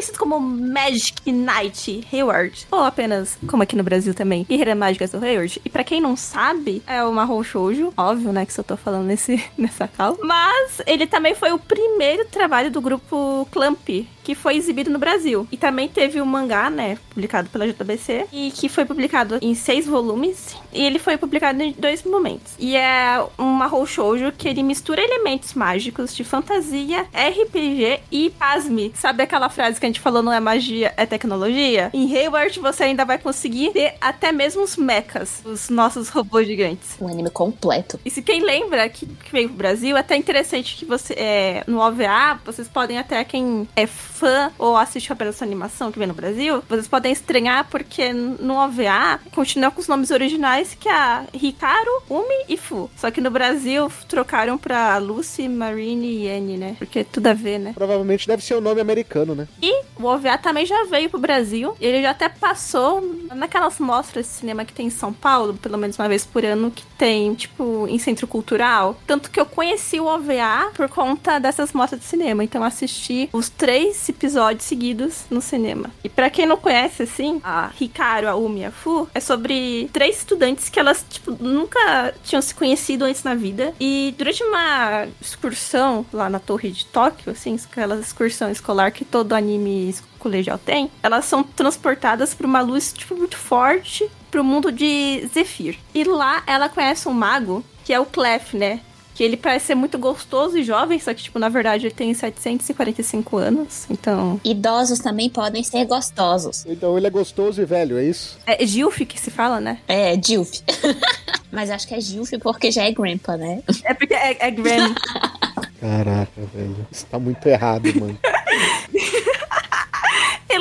Conhecido 0.00 0.18
como 0.18 0.40
Magic 0.40 1.30
Knight 1.30 2.08
Hayward, 2.10 2.66
ou 2.70 2.82
apenas, 2.82 3.36
como 3.46 3.62
aqui 3.62 3.76
no 3.76 3.82
Brasil 3.82 4.14
também, 4.14 4.46
Guerreira 4.48 4.74
Mágica 4.74 5.06
do 5.06 5.22
Hayward. 5.22 5.60
E 5.62 5.68
pra 5.68 5.84
quem 5.84 6.00
não 6.00 6.16
sabe, 6.16 6.82
é 6.86 7.04
o 7.04 7.12
Mahou 7.12 7.44
Shoujo, 7.44 7.92
óbvio, 7.94 8.32
né, 8.32 8.46
que 8.46 8.58
eu 8.58 8.64
tô 8.64 8.78
falando 8.78 9.04
nesse, 9.04 9.44
nessa 9.58 9.86
cal. 9.86 10.16
Mas 10.22 10.80
ele 10.86 11.06
também 11.06 11.34
foi 11.34 11.52
o 11.52 11.58
primeiro 11.58 12.24
trabalho 12.24 12.70
do 12.70 12.80
grupo 12.80 13.46
Clamp, 13.50 13.90
que 14.30 14.34
foi 14.36 14.56
exibido 14.56 14.90
no 14.90 14.98
Brasil. 14.98 15.48
E 15.50 15.56
também 15.56 15.88
teve 15.88 16.20
um 16.20 16.24
mangá, 16.24 16.70
né, 16.70 16.96
publicado 17.12 17.48
pela 17.48 17.66
JBC, 17.66 18.26
e 18.32 18.52
que 18.52 18.68
foi 18.68 18.84
publicado 18.84 19.38
em 19.42 19.56
seis 19.56 19.86
volumes. 19.86 20.54
E 20.72 20.84
ele 20.84 21.00
foi 21.00 21.16
publicado 21.16 21.60
em 21.60 21.72
dois 21.72 22.04
momentos. 22.04 22.54
E 22.56 22.76
é 22.76 23.20
um 23.36 23.46
Mahou 23.46 23.84
Shoujo 23.84 24.30
que 24.30 24.48
ele 24.48 24.62
mistura 24.62 25.02
elementos 25.02 25.54
mágicos 25.54 26.14
de 26.14 26.22
fantasia, 26.22 27.08
RPG 27.12 28.02
e, 28.12 28.30
pasme, 28.30 28.92
sabe 28.94 29.24
aquela 29.24 29.48
frase 29.48 29.80
que 29.80 29.86
a 29.86 29.88
gente 29.88 29.98
falou 29.98 30.22
não 30.22 30.32
é 30.32 30.38
magia, 30.38 30.94
é 30.96 31.04
tecnologia? 31.04 31.90
Em 31.92 32.16
Hayward 32.16 32.60
você 32.60 32.84
ainda 32.84 33.04
vai 33.04 33.18
conseguir 33.18 33.72
ter 33.72 33.94
até 34.00 34.30
mesmo 34.30 34.62
os 34.62 34.76
mechas, 34.76 35.42
os 35.44 35.68
nossos 35.70 36.08
robôs 36.08 36.46
gigantes. 36.46 36.96
Um 37.00 37.08
anime 37.08 37.30
completo. 37.30 37.98
E 38.04 38.10
se 38.10 38.22
quem 38.22 38.44
lembra 38.44 38.88
que, 38.88 39.06
que 39.06 39.32
veio 39.32 39.48
pro 39.48 39.58
Brasil, 39.58 39.96
é 39.96 40.00
até 40.00 40.14
interessante 40.14 40.76
que 40.76 40.84
você, 40.84 41.14
é, 41.14 41.64
no 41.66 41.80
OVA, 41.80 42.40
vocês 42.44 42.68
podem 42.68 42.96
até, 42.96 43.24
quem 43.24 43.68
é 43.74 43.86
fã 44.20 44.52
ou 44.58 44.76
assiste 44.76 45.10
apenas 45.10 45.36
essa 45.36 45.44
animação 45.46 45.90
que 45.90 45.98
vem 45.98 46.06
no 46.06 46.12
Brasil, 46.12 46.62
vocês 46.68 46.86
podem 46.86 47.10
estranhar 47.10 47.66
porque 47.70 48.12
no 48.12 48.54
OVA 48.54 49.18
continua 49.32 49.70
com 49.70 49.80
os 49.80 49.88
nomes 49.88 50.10
originais 50.10 50.76
que 50.78 50.88
é 50.88 50.92
a 50.92 51.24
Hikaru, 51.32 52.02
Umi 52.10 52.44
e 52.46 52.58
Fu. 52.58 52.90
Só 52.96 53.10
que 53.10 53.20
no 53.20 53.30
Brasil 53.30 53.90
trocaram 54.06 54.58
pra 54.58 54.98
Lucy, 54.98 55.48
Marine 55.48 56.24
e 56.24 56.30
Annie, 56.30 56.58
né? 56.58 56.76
Porque 56.78 57.02
tudo 57.02 57.28
a 57.28 57.32
ver, 57.32 57.58
né? 57.58 57.72
Provavelmente 57.74 58.26
deve 58.26 58.44
ser 58.44 58.54
o 58.54 58.60
nome 58.60 58.80
americano, 58.80 59.34
né? 59.34 59.48
E 59.62 59.84
o 59.98 60.04
OVA 60.04 60.36
também 60.36 60.66
já 60.66 60.84
veio 60.84 61.08
pro 61.08 61.18
Brasil. 61.18 61.74
Ele 61.80 62.02
já 62.02 62.10
até 62.10 62.28
passou 62.28 63.00
naquelas 63.34 63.78
mostras 63.78 64.26
de 64.26 64.32
cinema 64.32 64.64
que 64.64 64.72
tem 64.72 64.88
em 64.88 64.90
São 64.90 65.12
Paulo, 65.12 65.54
pelo 65.54 65.78
menos 65.78 65.98
uma 65.98 66.08
vez 66.08 66.26
por 66.26 66.44
ano, 66.44 66.70
que 66.70 66.84
tem, 66.98 67.34
tipo, 67.34 67.86
em 67.88 67.98
centro 67.98 68.26
cultural. 68.26 69.00
Tanto 69.06 69.30
que 69.30 69.40
eu 69.40 69.46
conheci 69.46 69.98
o 69.98 70.06
OVA 70.06 70.70
por 70.74 70.88
conta 70.88 71.38
dessas 71.38 71.72
mostras 71.72 72.00
de 72.00 72.06
cinema. 72.06 72.44
Então 72.44 72.62
assisti 72.62 73.30
os 73.32 73.48
três 73.48 74.09
episódios 74.10 74.64
seguidos 74.64 75.24
no 75.30 75.40
cinema. 75.40 75.90
E 76.04 76.08
para 76.08 76.30
quem 76.30 76.46
não 76.46 76.56
conhece, 76.56 77.02
assim, 77.02 77.40
a 77.42 77.70
Hikaru, 77.80 78.28
a 78.28 78.36
Umi 78.36 78.60
e 78.60 78.64
a 78.66 78.70
Fu, 78.70 79.08
é 79.14 79.20
sobre 79.20 79.88
três 79.92 80.18
estudantes 80.18 80.68
que 80.68 80.78
elas, 80.78 81.04
tipo, 81.08 81.36
nunca 81.40 82.14
tinham 82.22 82.42
se 82.42 82.54
conhecido 82.54 83.04
antes 83.04 83.22
na 83.22 83.34
vida. 83.34 83.74
E 83.80 84.14
durante 84.16 84.42
uma 84.42 85.06
excursão 85.20 86.04
lá 86.12 86.28
na 86.28 86.38
torre 86.38 86.70
de 86.70 86.84
Tóquio, 86.86 87.32
assim, 87.32 87.58
aquela 87.70 87.96
excursão 87.96 88.50
escolar 88.50 88.92
que 88.92 89.04
todo 89.04 89.32
anime 89.32 89.94
colegial 90.18 90.58
tem, 90.58 90.90
elas 91.02 91.24
são 91.24 91.42
transportadas 91.42 92.34
por 92.34 92.46
uma 92.46 92.60
luz, 92.60 92.92
tipo, 92.92 93.16
muito 93.16 93.36
forte 93.36 94.08
pro 94.30 94.44
mundo 94.44 94.70
de 94.70 95.28
Zephyr. 95.32 95.76
E 95.94 96.04
lá 96.04 96.42
ela 96.46 96.68
conhece 96.68 97.08
um 97.08 97.12
mago, 97.12 97.64
que 97.84 97.92
é 97.92 97.98
o 97.98 98.06
Clef, 98.06 98.56
né? 98.56 98.80
Que 99.20 99.24
ele 99.24 99.36
parece 99.36 99.66
ser 99.66 99.74
muito 99.74 99.98
gostoso 99.98 100.56
e 100.56 100.62
jovem, 100.62 100.98
só 100.98 101.12
que, 101.12 101.22
tipo, 101.22 101.38
na 101.38 101.50
verdade 101.50 101.84
ele 101.84 101.94
tem 101.94 102.14
745 102.14 103.36
anos, 103.36 103.84
então... 103.90 104.40
Idosos 104.42 104.98
também 104.98 105.28
podem 105.28 105.62
ser 105.62 105.84
gostosos. 105.84 106.64
Então 106.64 106.96
ele 106.96 107.06
é 107.06 107.10
gostoso 107.10 107.60
e 107.60 107.66
velho, 107.66 107.98
é 107.98 108.04
isso? 108.04 108.38
É 108.46 108.64
Gilf 108.64 109.00
que 109.00 109.20
se 109.20 109.30
fala, 109.30 109.60
né? 109.60 109.76
É, 109.86 110.18
Gilf. 110.18 110.60
Mas 111.52 111.70
acho 111.70 111.86
que 111.86 111.94
é 111.94 112.00
Gilf 112.00 112.30
porque 112.42 112.70
já 112.70 112.84
é 112.84 112.92
Grandpa, 112.92 113.36
né? 113.36 113.62
É 113.84 113.92
porque 113.92 114.14
é, 114.14 114.38
é. 114.40 114.50
Caraca, 115.78 116.40
velho. 116.54 116.86
Isso 116.90 117.04
tá 117.04 117.18
muito 117.18 117.46
errado, 117.46 117.92
mano. 118.00 118.18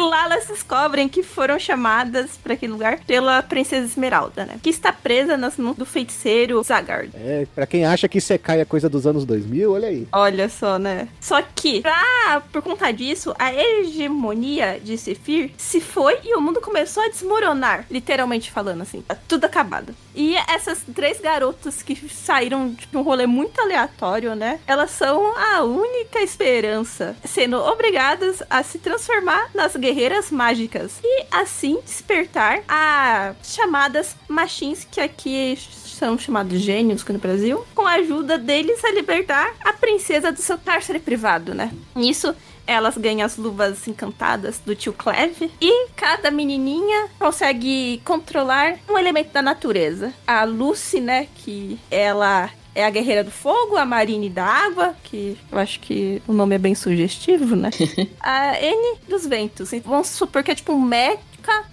Lá 0.07 0.25
elas 0.25 0.47
descobrem 0.47 1.09
que 1.09 1.23
foram 1.23 1.59
chamadas 1.59 2.31
para 2.41 2.53
aquele 2.53 2.71
lugar 2.71 2.99
pela 3.05 3.41
Princesa 3.41 3.85
Esmeralda, 3.85 4.45
né? 4.45 4.59
Que 4.61 4.69
está 4.69 4.91
presa 4.93 5.35
nas 5.35 5.57
mãos 5.57 5.75
do 5.75 5.85
feiticeiro 5.85 6.61
Zagard. 6.63 7.11
É, 7.15 7.47
pra 7.53 7.67
quem 7.67 7.85
acha 7.85 8.07
que 8.07 8.21
Sekai 8.21 8.61
é 8.61 8.65
coisa 8.65 8.89
dos 8.89 9.05
anos 9.05 9.25
2000, 9.25 9.71
olha 9.71 9.87
aí. 9.87 10.07
Olha 10.11 10.49
só, 10.49 10.77
né? 10.77 11.07
Só 11.19 11.41
que, 11.41 11.81
pra, 11.81 12.41
por 12.51 12.61
conta 12.61 12.91
disso, 12.91 13.33
a 13.37 13.53
hegemonia 13.53 14.79
de 14.79 14.97
Sephir 14.97 15.51
se 15.57 15.81
foi 15.81 16.19
e 16.23 16.35
o 16.35 16.41
mundo 16.41 16.61
começou 16.61 17.03
a 17.03 17.09
desmoronar, 17.09 17.85
literalmente 17.89 18.51
falando 18.51 18.81
assim. 18.81 19.01
Tá 19.01 19.15
tudo 19.27 19.45
acabado. 19.45 19.95
E 20.19 20.35
essas 20.49 20.83
três 20.93 21.21
garotas 21.21 21.81
que 21.81 21.95
saíram 22.09 22.71
de 22.71 22.97
um 22.97 23.01
rolê 23.01 23.25
muito 23.25 23.61
aleatório, 23.61 24.35
né? 24.35 24.59
Elas 24.67 24.91
são 24.91 25.33
a 25.37 25.63
única 25.63 26.19
esperança, 26.19 27.15
sendo 27.23 27.55
obrigadas 27.55 28.43
a 28.49 28.61
se 28.61 28.79
transformar 28.79 29.49
nas 29.55 29.77
guerreiras 29.77 30.29
mágicas 30.29 30.99
e 31.01 31.25
assim 31.31 31.79
despertar 31.85 32.61
as 32.67 33.55
chamadas 33.55 34.17
machins 34.27 34.85
que 34.91 34.99
aqui 34.99 35.57
são 35.57 36.17
chamados 36.17 36.59
gênios 36.59 37.01
aqui 37.01 37.13
no 37.13 37.19
Brasil, 37.19 37.65
com 37.73 37.87
a 37.87 37.93
ajuda 37.93 38.37
deles 38.37 38.83
a 38.83 38.91
libertar 38.91 39.55
a 39.63 39.71
princesa 39.71 40.33
do 40.33 40.41
seu 40.41 40.57
cárcere 40.57 40.99
privado, 40.99 41.53
né? 41.53 41.71
Nisso, 41.95 42.35
elas 42.69 42.95
ganham 42.95 43.25
as 43.25 43.35
luvas 43.35 43.87
encantadas 43.87 44.59
do 44.63 44.75
tio 44.75 44.93
Cleve 44.93 45.51
e 45.59 45.87
cada 45.95 46.29
menininha 46.29 47.07
consegue 47.17 47.99
controlar 48.05 48.77
um 48.87 48.95
elemento 48.95 49.31
da 49.33 49.41
natureza. 49.41 50.13
A 50.27 50.43
Lucy, 50.43 51.01
né, 51.01 51.27
que 51.33 51.79
ela 51.89 52.51
é 52.75 52.85
a 52.85 52.89
guerreira 52.91 53.23
do 53.23 53.31
fogo, 53.31 53.75
a 53.75 53.83
Marine 53.85 54.29
da 54.29 54.45
água, 54.45 54.95
que 55.03 55.35
eu 55.51 55.57
acho 55.57 55.79
que 55.79 56.21
o 56.27 56.31
nome 56.31 56.53
é 56.53 56.59
bem 56.59 56.75
sugestivo, 56.75 57.55
né? 57.55 57.71
a 58.21 58.61
N 58.61 58.99
dos 59.07 59.25
ventos. 59.25 59.73
Então, 59.73 59.91
vamos 59.91 60.09
supor 60.09 60.43
que 60.43 60.51
é 60.51 60.55
tipo 60.55 60.71
um 60.71 60.79
mecha, 60.79 61.17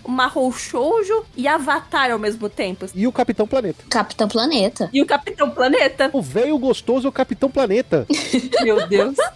uma 0.02 0.32
Shoujo 0.50 1.26
e 1.36 1.46
Avatar 1.46 2.10
ao 2.10 2.18
mesmo 2.18 2.48
tempo. 2.48 2.86
E 2.94 3.06
o 3.06 3.12
Capitão 3.12 3.46
Planeta. 3.46 3.84
Capitão 3.90 4.28
Planeta. 4.28 4.88
E 4.94 5.02
o 5.02 5.06
Capitão 5.06 5.50
Planeta. 5.50 6.08
O 6.14 6.22
velho 6.22 6.58
gostoso 6.58 7.06
é 7.06 7.10
o 7.10 7.12
Capitão 7.12 7.50
Planeta. 7.50 8.06
Meu 8.64 8.86
Deus. 8.88 9.16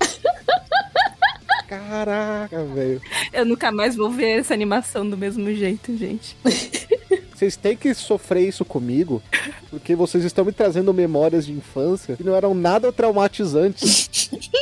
Caraca, 1.68 2.64
velho. 2.64 3.00
Eu 3.32 3.44
nunca 3.44 3.70
mais 3.70 3.96
vou 3.96 4.10
ver 4.10 4.40
essa 4.40 4.52
animação 4.52 5.08
do 5.08 5.16
mesmo 5.16 5.52
jeito, 5.54 5.96
gente. 5.96 6.36
Vocês 7.40 7.56
têm 7.56 7.74
que 7.74 7.94
sofrer 7.94 8.46
isso 8.46 8.66
comigo, 8.66 9.22
porque 9.70 9.96
vocês 9.96 10.24
estão 10.24 10.44
me 10.44 10.52
trazendo 10.52 10.92
memórias 10.92 11.46
de 11.46 11.52
infância 11.52 12.14
que 12.14 12.22
não 12.22 12.36
eram 12.36 12.52
nada 12.52 12.92
traumatizantes. 12.92 14.10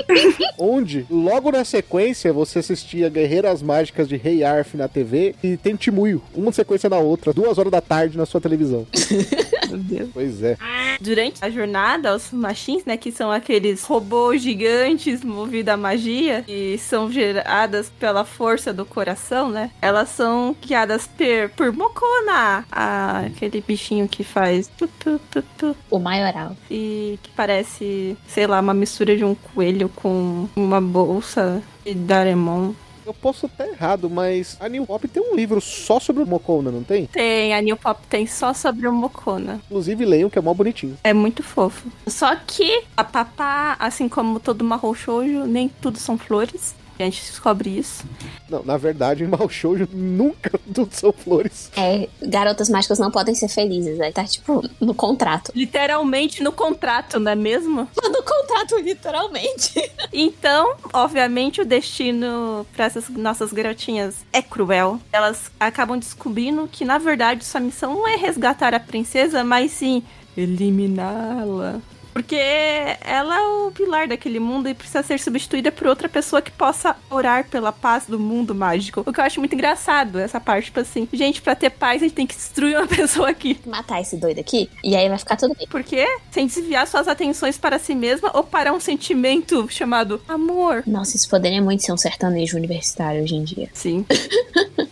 Onde, 0.57 1.05
logo 1.11 1.51
na 1.51 1.65
sequência, 1.65 2.33
você 2.33 2.61
assistia 2.61 3.09
Guerreiras 3.09 3.63
Mágicas 3.63 4.09
de 4.09 4.17
Rei 4.17 4.45
Arf 4.45 4.75
na 4.77 4.87
TV 4.87 5.35
e 5.43 5.57
tem 5.57 5.75
Timuio, 5.75 6.23
uma 6.33 6.53
sequência 6.53 6.89
na 6.89 6.99
outra, 6.99 7.33
duas 7.33 7.59
horas 7.59 7.73
da 7.73 7.81
tarde 7.81 8.17
na 8.17 8.25
sua 8.25 8.41
televisão. 8.41 8.87
Meu 9.71 9.79
Deus. 9.79 10.11
Pois 10.13 10.43
é. 10.43 10.57
Durante 11.01 11.45
a 11.45 11.51
jornada, 11.51 12.15
os 12.15 12.33
machins, 12.33 12.85
né, 12.85 12.97
que 12.97 13.13
são 13.13 13.31
aqueles 13.31 13.85
robôs 13.85 14.43
gigantes 14.43 15.23
movidos 15.23 15.73
à 15.73 15.77
magia, 15.77 16.45
e 16.49 16.77
são 16.79 17.11
geradas 17.11 17.91
pela 18.01 18.25
força 18.25 18.73
do 18.73 18.85
coração, 18.85 19.49
né? 19.51 19.71
Elas 19.81 20.09
são 20.09 20.57
guiadas 20.61 21.07
per, 21.07 21.51
por 21.51 21.73
Mokona, 21.73 22.65
a, 22.71 23.21
aquele 23.21 23.63
bichinho 23.67 24.09
que 24.09 24.25
faz 24.25 24.69
tu, 24.77 24.89
tu, 24.99 25.21
tu, 25.31 25.43
tu, 25.57 25.77
O 25.91 25.99
maioral. 25.99 26.57
e 26.71 27.19
que 27.23 27.31
parece, 27.31 28.17
sei 28.27 28.47
lá, 28.47 28.61
uma 28.61 28.75
mistura 28.75 29.17
de 29.17 29.25
um 29.25 29.35
coelho 29.35 29.89
com 29.89 30.49
uma 30.57 30.81
bolsa 30.81 31.63
de 31.85 31.95
Daremon. 31.95 32.73
Eu 33.09 33.15
posso 33.15 33.47
estar 33.47 33.67
errado, 33.67 34.11
mas 34.11 34.59
a 34.61 34.69
New 34.69 34.85
Pop 34.85 35.09
tem 35.09 35.23
um 35.23 35.35
livro 35.35 35.63
só 35.63 35.99
sobre 35.99 36.23
o 36.23 36.27
Mokona, 36.27 36.71
não 36.71 36.83
tem? 36.83 37.07
Tem, 37.07 37.55
a 37.55 37.63
New 37.63 37.75
Pop 37.75 37.99
tem 38.07 38.27
só 38.27 38.53
sobre 38.53 38.87
o 38.87 38.93
Mokona. 38.93 39.63
Inclusive 39.65 40.05
leiam, 40.05 40.29
que 40.29 40.39
é 40.39 40.43
mó 40.43 40.53
bonitinho. 40.53 40.95
É 41.03 41.15
muito 41.15 41.43
fofo. 41.43 41.91
Só 42.07 42.37
que 42.37 42.85
a 42.95 43.03
papá, 43.03 43.77
assim 43.79 44.11
como 44.11 44.39
todo 44.39 44.63
Mahou 44.63 44.95
Shoujo, 44.95 45.47
nem 45.47 45.71
tudo 45.71 45.99
são 45.99 46.19
flores. 46.19 46.75
A 47.03 47.05
gente 47.07 47.23
descobre 47.23 47.71
isso. 47.71 48.05
Não, 48.49 48.63
na 48.65 48.77
verdade, 48.77 49.25
em 49.25 49.27
Mal 49.27 49.49
Shoujo 49.49 49.89
nunca 49.93 50.59
tudo 50.75 50.89
são 50.93 51.13
flores. 51.13 51.71
É, 51.77 52.09
garotas 52.23 52.69
mágicas 52.69 52.99
não 52.99 53.11
podem 53.11 53.35
ser 53.35 53.49
felizes. 53.49 54.01
Aí 54.01 54.13
tá, 54.13 54.25
tipo, 54.25 54.63
no 54.81 54.95
contrato. 54.95 55.53
Literalmente 55.55 56.43
no 56.43 56.53
contrato, 56.53 57.21
não 57.21 57.33
é 57.33 57.37
mesmo? 57.37 57.89
No 58.09 58.23
contrato, 58.23 58.79
literalmente. 58.79 59.93
Então, 60.13 60.75
obviamente, 60.93 61.61
o 61.61 61.65
destino 61.65 62.67
para 62.75 62.87
essas 62.87 63.09
nossas 63.11 63.53
garotinhas 63.53 64.17
é 64.33 64.41
cruel. 64.43 64.99
Elas 65.13 65.51
acabam 65.61 65.99
descobrindo 65.99 66.69
que, 66.71 66.85
na 66.85 66.99
verdade, 66.99 67.45
sua 67.45 67.61
missão 67.61 67.95
não 67.95 68.09
é 68.09 68.17
resgatar 68.17 68.75
a 68.75 68.81
princesa, 68.81 69.45
mas 69.45 69.73
sim 69.73 70.03
eliminá-la. 70.37 71.81
Porque 72.19 72.35
ela 72.35 73.39
é 73.39 73.47
o 73.47 73.71
pilar 73.71 74.09
daquele 74.09 74.41
mundo 74.41 74.69
e 74.69 74.75
precisa 74.75 75.05
ser 75.05 75.21
substituída 75.21 75.71
por 75.71 75.87
outra 75.87 76.09
pessoa 76.09 76.43
que 76.43 76.51
possa 76.51 76.97
orar 77.09 77.49
pela 77.49 77.71
paz 77.71 78.07
do 78.07 78.19
mundo 78.19 78.53
mágico. 78.57 79.05
O 79.07 79.13
que 79.13 79.21
eu 79.21 79.25
acho 79.25 79.39
muito 79.39 79.55
engraçado, 79.55 80.19
essa 80.19 80.41
parte, 80.41 80.65
tipo 80.65 80.81
assim, 80.81 81.09
gente, 81.13 81.41
pra 81.41 81.55
ter 81.55 81.71
paz 81.71 82.03
a 82.03 82.07
gente 82.07 82.17
tem 82.17 82.27
que 82.27 82.35
destruir 82.35 82.77
uma 82.77 82.89
pessoa 82.91 83.29
aqui. 83.29 83.61
Matar 83.65 84.01
esse 84.01 84.17
doido 84.17 84.41
aqui, 84.41 84.69
e 84.83 84.97
aí 84.97 85.09
vai 85.09 85.17
ficar 85.17 85.37
tudo 85.37 85.55
bem. 85.55 85.69
Por 85.69 85.85
quê? 85.85 86.09
Sem 86.33 86.49
desviar 86.49 86.89
suas 86.89 87.07
atenções 87.07 87.57
para 87.57 87.79
si 87.79 87.95
mesma 87.95 88.33
ou 88.35 88.43
para 88.43 88.73
um 88.73 88.81
sentimento 88.81 89.69
chamado 89.71 90.21
amor. 90.27 90.83
Nossa, 90.89 91.15
isso 91.15 91.31
poderia 91.31 91.63
muito 91.63 91.85
ser 91.85 91.93
um 91.93 91.97
sertanejo 91.97 92.57
universitário 92.57 93.23
hoje 93.23 93.37
em 93.37 93.45
dia. 93.45 93.71
Sim. 93.73 94.05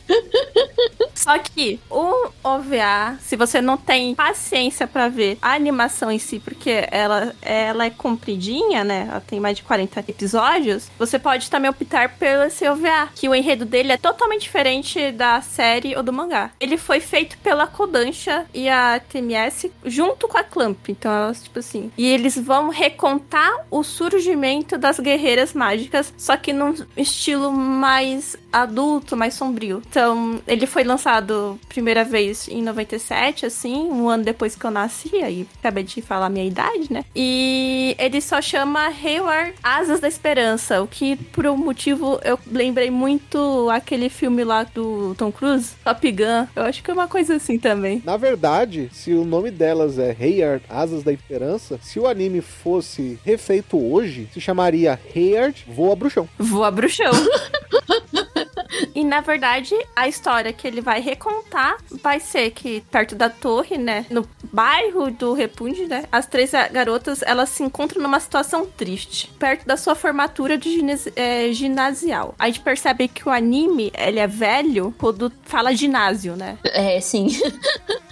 Só 1.27 1.37
que 1.39 1.81
o 1.91 2.31
OVA, 2.45 3.19
se 3.21 3.35
você 3.35 3.61
não 3.61 3.77
tem 3.77 4.15
paciência 4.15 4.87
pra 4.87 5.09
ver 5.09 5.39
a 5.43 5.55
animação 5.55 6.09
em 6.09 6.21
si, 6.21 6.39
porque 6.39 6.87
ela, 6.91 7.16
ela 7.43 7.85
é 7.87 7.91
compridinha, 7.91 8.85
né? 8.85 9.07
Ela 9.11 9.21
tem 9.21 9.41
mais 9.41 9.57
de 9.57 9.63
40 9.63 10.01
episódios, 10.09 10.91
você 10.99 11.19
pode 11.19 11.51
também 11.51 11.71
optar 11.71 12.17
pelo 12.17 12.45
esse 12.45 12.69
OVA, 12.69 13.09
que 13.15 13.29
o 13.29 13.35
enredo 13.35 13.65
dele 13.65 13.93
é 13.93 13.97
totalmente 13.97 14.43
diferente 14.43 15.13
da 15.13 15.41
série 15.41 15.97
ou 15.97 16.03
do 16.03 16.13
mangá. 16.13 16.51
Ele 16.61 16.77
foi 16.77 17.01
feito 17.01 17.39
pela 17.39 17.67
Kodansha 17.67 18.47
e 18.55 18.69
a 18.69 19.01
TMS 19.01 19.71
junto 19.85 20.29
com 20.29 20.39
a 20.39 20.45
Clamp. 20.45 20.89
Então, 20.89 21.13
elas, 21.13 21.43
tipo 21.43 21.59
assim. 21.59 21.91
E 21.97 22.07
eles 22.07 22.39
vão 22.39 22.69
recontar 22.69 23.53
o 23.71 23.83
surgimento 23.83 24.79
das 24.79 24.99
guerreiras 24.99 25.53
mágicas, 25.53 26.13
só 26.17 26.37
que 26.37 26.53
num 26.53 26.75
estilo 26.97 27.53
mais 27.53 28.37
adulto, 28.53 29.17
mais 29.17 29.35
sombrio. 29.35 29.83
Então, 29.89 30.41
ele 30.47 30.67
foi 30.67 30.85
lançado 30.85 31.59
primeira 31.69 32.05
vez 32.05 32.49
em 32.49 32.63
97, 32.63 33.47
assim, 33.47 33.89
um 33.91 34.09
ano 34.09 34.25
depois 34.25 34.57
que 34.57 34.65
eu 34.65 34.71
nasci, 34.71 35.17
aí 35.23 35.47
acabei 35.59 35.85
de 35.85 36.01
falar 36.01 36.27
a 36.27 36.31
minha 36.31 36.45
idade, 36.45 36.93
né? 36.93 36.96
E 37.15 37.95
ele 37.99 38.21
só 38.21 38.41
chama 38.41 38.87
Hayward 38.87 39.55
Asas 39.63 40.01
da 40.01 40.09
Esperança, 40.09 40.83
o 40.83 40.87
que 40.87 41.17
por 41.17 41.47
um 41.47 41.57
motivo 41.57 42.21
eu 42.25 42.39
lembrei 42.51 42.91
muito 42.91 43.69
aquele 43.71 44.09
filme 44.09 44.45
lá 44.45 44.65
do 44.65 45.15
Tom 45.17 45.33
Cruise, 45.33 45.75
Top 45.85 46.11
Gun. 46.11 46.47
Eu 46.55 46.65
acho 46.65 46.83
que 46.83 46.91
é 46.91 46.95
uma 46.95 47.09
coisa 47.09 47.37
assim 47.37 47.59
também. 47.59 48.03
Na 48.05 48.17
verdade, 48.17 48.89
se 48.93 49.13
o 49.13 49.25
nome 49.25 49.51
delas 49.51 49.99
é 49.99 50.17
Hayard 50.19 50.65
Asas 50.69 51.03
da 51.03 51.13
Esperança, 51.13 51.79
se 51.83 51.99
o 51.99 52.07
anime 52.07 52.41
fosse 52.41 53.19
refeito 53.25 53.79
hoje, 53.79 54.29
se 54.33 54.41
chamaria 54.41 54.99
Hayard 55.15 55.65
Voa 55.69 55.97
Bruxão. 55.97 56.29
Voa 56.39 56.71
Bruxão. 56.71 57.13
E 58.97 59.05
na 59.05 59.21
verdade, 59.21 59.75
a 59.95 60.09
história 60.09 60.55
que 60.55 60.67
ele 60.67 60.81
vai 60.81 61.03
recontar 61.03 61.77
vai 62.03 62.19
ser 62.19 62.51
que 62.53 62.81
perto 62.91 63.15
da 63.15 63.29
torre, 63.29 63.77
né, 63.77 64.07
no 64.09 64.27
bairro 64.51 65.11
do 65.11 65.35
Repunde, 65.35 65.85
né, 65.85 66.05
as 66.11 66.25
três 66.25 66.53
garotas 66.73 67.21
elas 67.21 67.51
se 67.51 67.63
encontram 67.63 68.03
numa 68.03 68.19
situação 68.19 68.65
triste, 68.65 69.31
perto 69.39 69.67
da 69.67 69.77
sua 69.77 69.95
formatura 69.95 70.57
de 70.57 70.73
ginesi 70.73 71.13
é, 71.15 71.53
ginasial. 71.53 72.35
A 72.39 72.47
gente 72.47 72.61
percebe 72.61 73.07
que 73.07 73.29
o 73.29 73.31
anime 73.31 73.93
ele 73.95 74.19
é 74.19 74.27
velho 74.27 74.95
quando 74.97 75.31
fala 75.43 75.75
ginásio, 75.75 76.35
né? 76.35 76.57
É, 76.65 76.99
sim. 76.99 77.29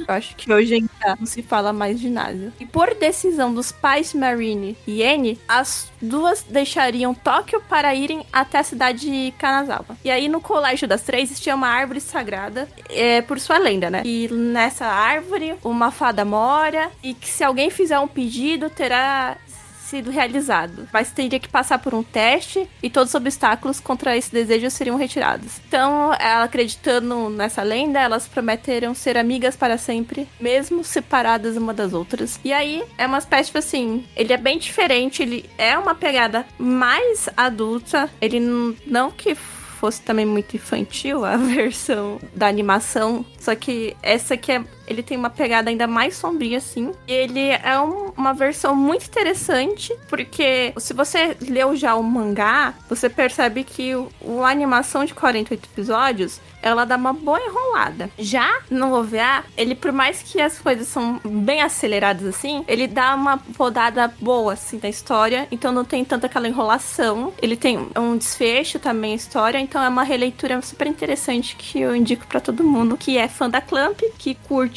Eu 0.06 0.14
acho 0.14 0.36
que 0.36 0.52
hoje 0.52 0.74
ainda 0.74 1.16
não 1.18 1.24
se 1.24 1.42
fala 1.42 1.72
mais 1.72 1.98
ginásio. 1.98 2.52
E 2.60 2.66
por 2.66 2.94
decisão 2.94 3.54
dos 3.54 3.72
pais 3.72 4.12
Marine 4.12 4.76
e 4.86 5.02
Anne, 5.02 5.40
as 5.48 5.90
duas 6.00 6.42
deixariam 6.42 7.14
Tóquio 7.14 7.62
para 7.68 7.94
irem 7.94 8.26
até 8.30 8.58
a 8.58 8.62
cidade 8.62 9.00
de 9.00 9.32
Kanazawa. 9.38 9.96
E 10.04 10.10
aí 10.10 10.28
no 10.28 10.42
colégio 10.74 10.88
das 10.88 11.02
três 11.02 11.30
existia 11.30 11.54
uma 11.54 11.68
árvore 11.68 12.00
sagrada, 12.00 12.68
é, 12.90 13.22
por 13.22 13.38
sua 13.38 13.58
lenda, 13.58 13.88
né? 13.88 14.02
E 14.04 14.28
nessa 14.28 14.86
árvore 14.86 15.54
uma 15.62 15.90
fada 15.90 16.24
mora 16.24 16.90
e 17.02 17.14
que 17.14 17.28
se 17.28 17.44
alguém 17.44 17.70
fizer 17.70 17.98
um 17.98 18.08
pedido 18.08 18.68
terá 18.68 19.36
sido 19.84 20.10
realizado, 20.10 20.88
mas 20.92 21.12
teria 21.12 21.38
que 21.38 21.48
passar 21.48 21.78
por 21.78 21.94
um 21.94 22.02
teste 22.02 22.68
e 22.82 22.88
todos 22.90 23.10
os 23.10 23.14
obstáculos 23.14 23.78
contra 23.78 24.16
esse 24.16 24.32
desejo 24.32 24.70
seriam 24.70 24.96
retirados. 24.96 25.60
Então, 25.68 26.12
ela 26.14 26.44
acreditando 26.44 27.28
nessa 27.28 27.62
lenda, 27.62 28.00
elas 28.00 28.26
prometeram 28.26 28.94
ser 28.94 29.16
amigas 29.16 29.54
para 29.54 29.76
sempre, 29.78 30.26
mesmo 30.40 30.82
separadas 30.82 31.56
uma 31.56 31.74
das 31.74 31.92
outras. 31.92 32.40
E 32.42 32.52
aí 32.52 32.82
é 32.96 33.06
uma 33.06 33.18
espécie 33.18 33.48
tipo 33.48 33.58
assim, 33.58 34.04
ele 34.16 34.32
é 34.32 34.38
bem 34.38 34.58
diferente, 34.58 35.22
ele 35.22 35.48
é 35.56 35.78
uma 35.78 35.94
pegada 35.94 36.46
mais 36.58 37.28
adulta, 37.36 38.10
ele 38.20 38.40
não 38.86 39.10
que 39.10 39.36
fosse 39.84 40.00
também 40.00 40.24
muito 40.24 40.56
infantil 40.56 41.26
a 41.26 41.36
versão 41.36 42.18
da 42.34 42.48
animação, 42.48 43.22
só 43.38 43.54
que 43.54 43.94
essa 44.02 44.32
aqui 44.32 44.52
é 44.52 44.64
ele 44.86 45.02
tem 45.02 45.16
uma 45.16 45.30
pegada 45.30 45.70
ainda 45.70 45.86
mais 45.86 46.16
sombria, 46.16 46.58
assim. 46.58 46.92
E 47.06 47.12
ele 47.12 47.48
é 47.48 47.78
um, 47.80 48.12
uma 48.16 48.32
versão 48.32 48.74
muito 48.74 49.06
interessante, 49.06 49.94
porque 50.08 50.72
se 50.78 50.92
você 50.92 51.36
leu 51.40 51.74
já 51.76 51.94
o 51.94 52.02
mangá, 52.02 52.74
você 52.88 53.08
percebe 53.08 53.64
que 53.64 53.94
o, 53.94 54.42
a 54.42 54.50
animação 54.50 55.04
de 55.04 55.14
48 55.14 55.68
episódios 55.72 56.40
ela 56.62 56.86
dá 56.86 56.96
uma 56.96 57.12
boa 57.12 57.38
enrolada. 57.38 58.08
Já 58.18 58.60
no 58.70 58.94
OVA, 58.94 59.44
ele, 59.54 59.74
por 59.74 59.92
mais 59.92 60.22
que 60.22 60.40
as 60.40 60.58
coisas 60.58 60.88
são 60.88 61.20
bem 61.22 61.60
aceleradas 61.60 62.26
assim, 62.26 62.64
ele 62.66 62.86
dá 62.86 63.14
uma 63.14 63.38
rodada 63.58 64.08
boa, 64.18 64.54
assim, 64.54 64.78
da 64.78 64.88
história. 64.88 65.46
Então 65.52 65.70
não 65.70 65.84
tem 65.84 66.02
tanta 66.04 66.26
aquela 66.26 66.48
enrolação. 66.48 67.34
Ele 67.42 67.54
tem 67.54 67.86
um 67.94 68.16
desfecho 68.16 68.78
também, 68.78 69.12
a 69.12 69.16
história. 69.16 69.58
Então 69.58 69.82
é 69.82 69.88
uma 69.88 70.04
releitura 70.04 70.60
super 70.62 70.86
interessante 70.86 71.54
que 71.54 71.80
eu 71.80 71.94
indico 71.94 72.26
para 72.26 72.40
todo 72.40 72.64
mundo 72.64 72.96
que 72.96 73.18
é 73.18 73.28
fã 73.28 73.48
da 73.50 73.60
Clamp, 73.60 74.00
que 74.18 74.34
curte 74.34 74.73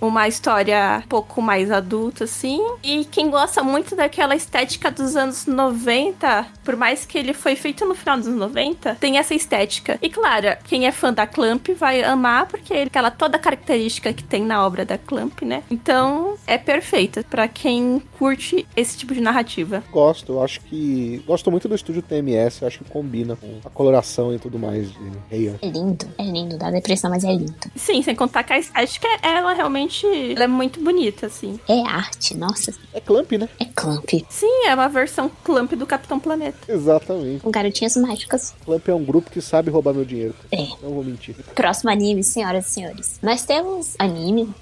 uma 0.00 0.28
história 0.28 1.02
um 1.04 1.08
pouco 1.08 1.40
mais 1.40 1.70
adulta, 1.70 2.24
assim. 2.24 2.60
E 2.82 3.04
quem 3.04 3.30
gosta 3.30 3.62
muito 3.62 3.96
daquela 3.96 4.34
estética 4.34 4.90
dos 4.90 5.16
anos 5.16 5.46
90, 5.46 6.46
por 6.64 6.76
mais 6.76 7.06
que 7.06 7.18
ele 7.18 7.32
foi 7.32 7.56
feito 7.56 7.84
no 7.84 7.94
final 7.94 8.18
dos 8.18 8.26
anos 8.26 8.40
90, 8.40 8.96
tem 8.96 9.18
essa 9.18 9.34
estética. 9.34 9.98
E 10.02 10.10
claro, 10.10 10.56
quem 10.64 10.86
é 10.86 10.92
fã 10.92 11.12
da 11.12 11.26
Clamp 11.26 11.68
vai 11.70 12.02
amar, 12.02 12.46
porque 12.46 12.72
ele 12.72 12.90
aquela 12.90 13.10
toda 13.10 13.36
a 13.36 13.40
característica 13.40 14.12
que 14.12 14.22
tem 14.22 14.44
na 14.44 14.66
obra 14.66 14.84
da 14.84 14.98
Clamp, 14.98 15.42
né? 15.42 15.62
Então 15.70 16.34
é 16.46 16.58
perfeita 16.58 17.24
para 17.28 17.48
quem 17.48 18.02
curte 18.18 18.66
esse 18.76 18.98
tipo 18.98 19.14
de 19.14 19.20
narrativa. 19.20 19.82
Gosto, 19.90 20.32
eu 20.32 20.42
acho 20.42 20.60
que. 20.62 21.22
Gosto 21.26 21.50
muito 21.50 21.68
do 21.68 21.74
estúdio 21.74 22.02
TMS, 22.02 22.64
acho 22.64 22.78
que 22.78 22.90
combina 22.90 23.36
com 23.36 23.60
a 23.64 23.70
coloração 23.70 24.34
e 24.34 24.38
tudo 24.38 24.58
mais 24.58 24.90
de 24.92 25.12
Heia. 25.30 25.58
É 25.62 25.68
lindo, 25.68 26.06
é 26.18 26.22
lindo, 26.24 26.58
dá 26.58 26.70
depressão, 26.70 27.10
mas 27.10 27.24
é 27.24 27.32
lindo. 27.32 27.54
Sim, 27.76 28.02
sem 28.02 28.14
contar 28.14 28.42
que 28.42 28.52
a 28.52 28.58
estética, 28.58 29.08
ela 29.22 29.52
realmente 29.52 30.06
ela 30.06 30.44
é 30.44 30.46
muito 30.46 30.80
bonita, 30.80 31.26
assim. 31.26 31.58
É 31.68 31.80
arte, 31.82 32.36
nossa. 32.36 32.72
É 32.92 33.00
Clamp, 33.00 33.32
né? 33.32 33.48
É 33.58 33.64
Clamp. 33.64 34.08
Sim, 34.28 34.66
é 34.66 34.74
uma 34.74 34.88
versão 34.88 35.30
Clamp 35.44 35.72
do 35.72 35.86
Capitão 35.86 36.18
Planeta. 36.18 36.58
Exatamente. 36.68 37.42
Com 37.42 37.50
garotinhas 37.50 37.96
mágicas. 37.96 38.54
Clamp 38.64 38.88
é 38.88 38.94
um 38.94 39.04
grupo 39.04 39.30
que 39.30 39.40
sabe 39.40 39.70
roubar 39.70 39.94
meu 39.94 40.04
dinheiro. 40.04 40.34
É. 40.50 40.66
Não 40.82 40.90
vou 40.94 41.04
mentir. 41.04 41.34
Próximo 41.54 41.90
anime, 41.90 42.22
senhoras 42.22 42.66
e 42.66 42.70
senhores. 42.70 43.18
Nós 43.22 43.44
temos 43.44 43.94
anime, 43.98 44.52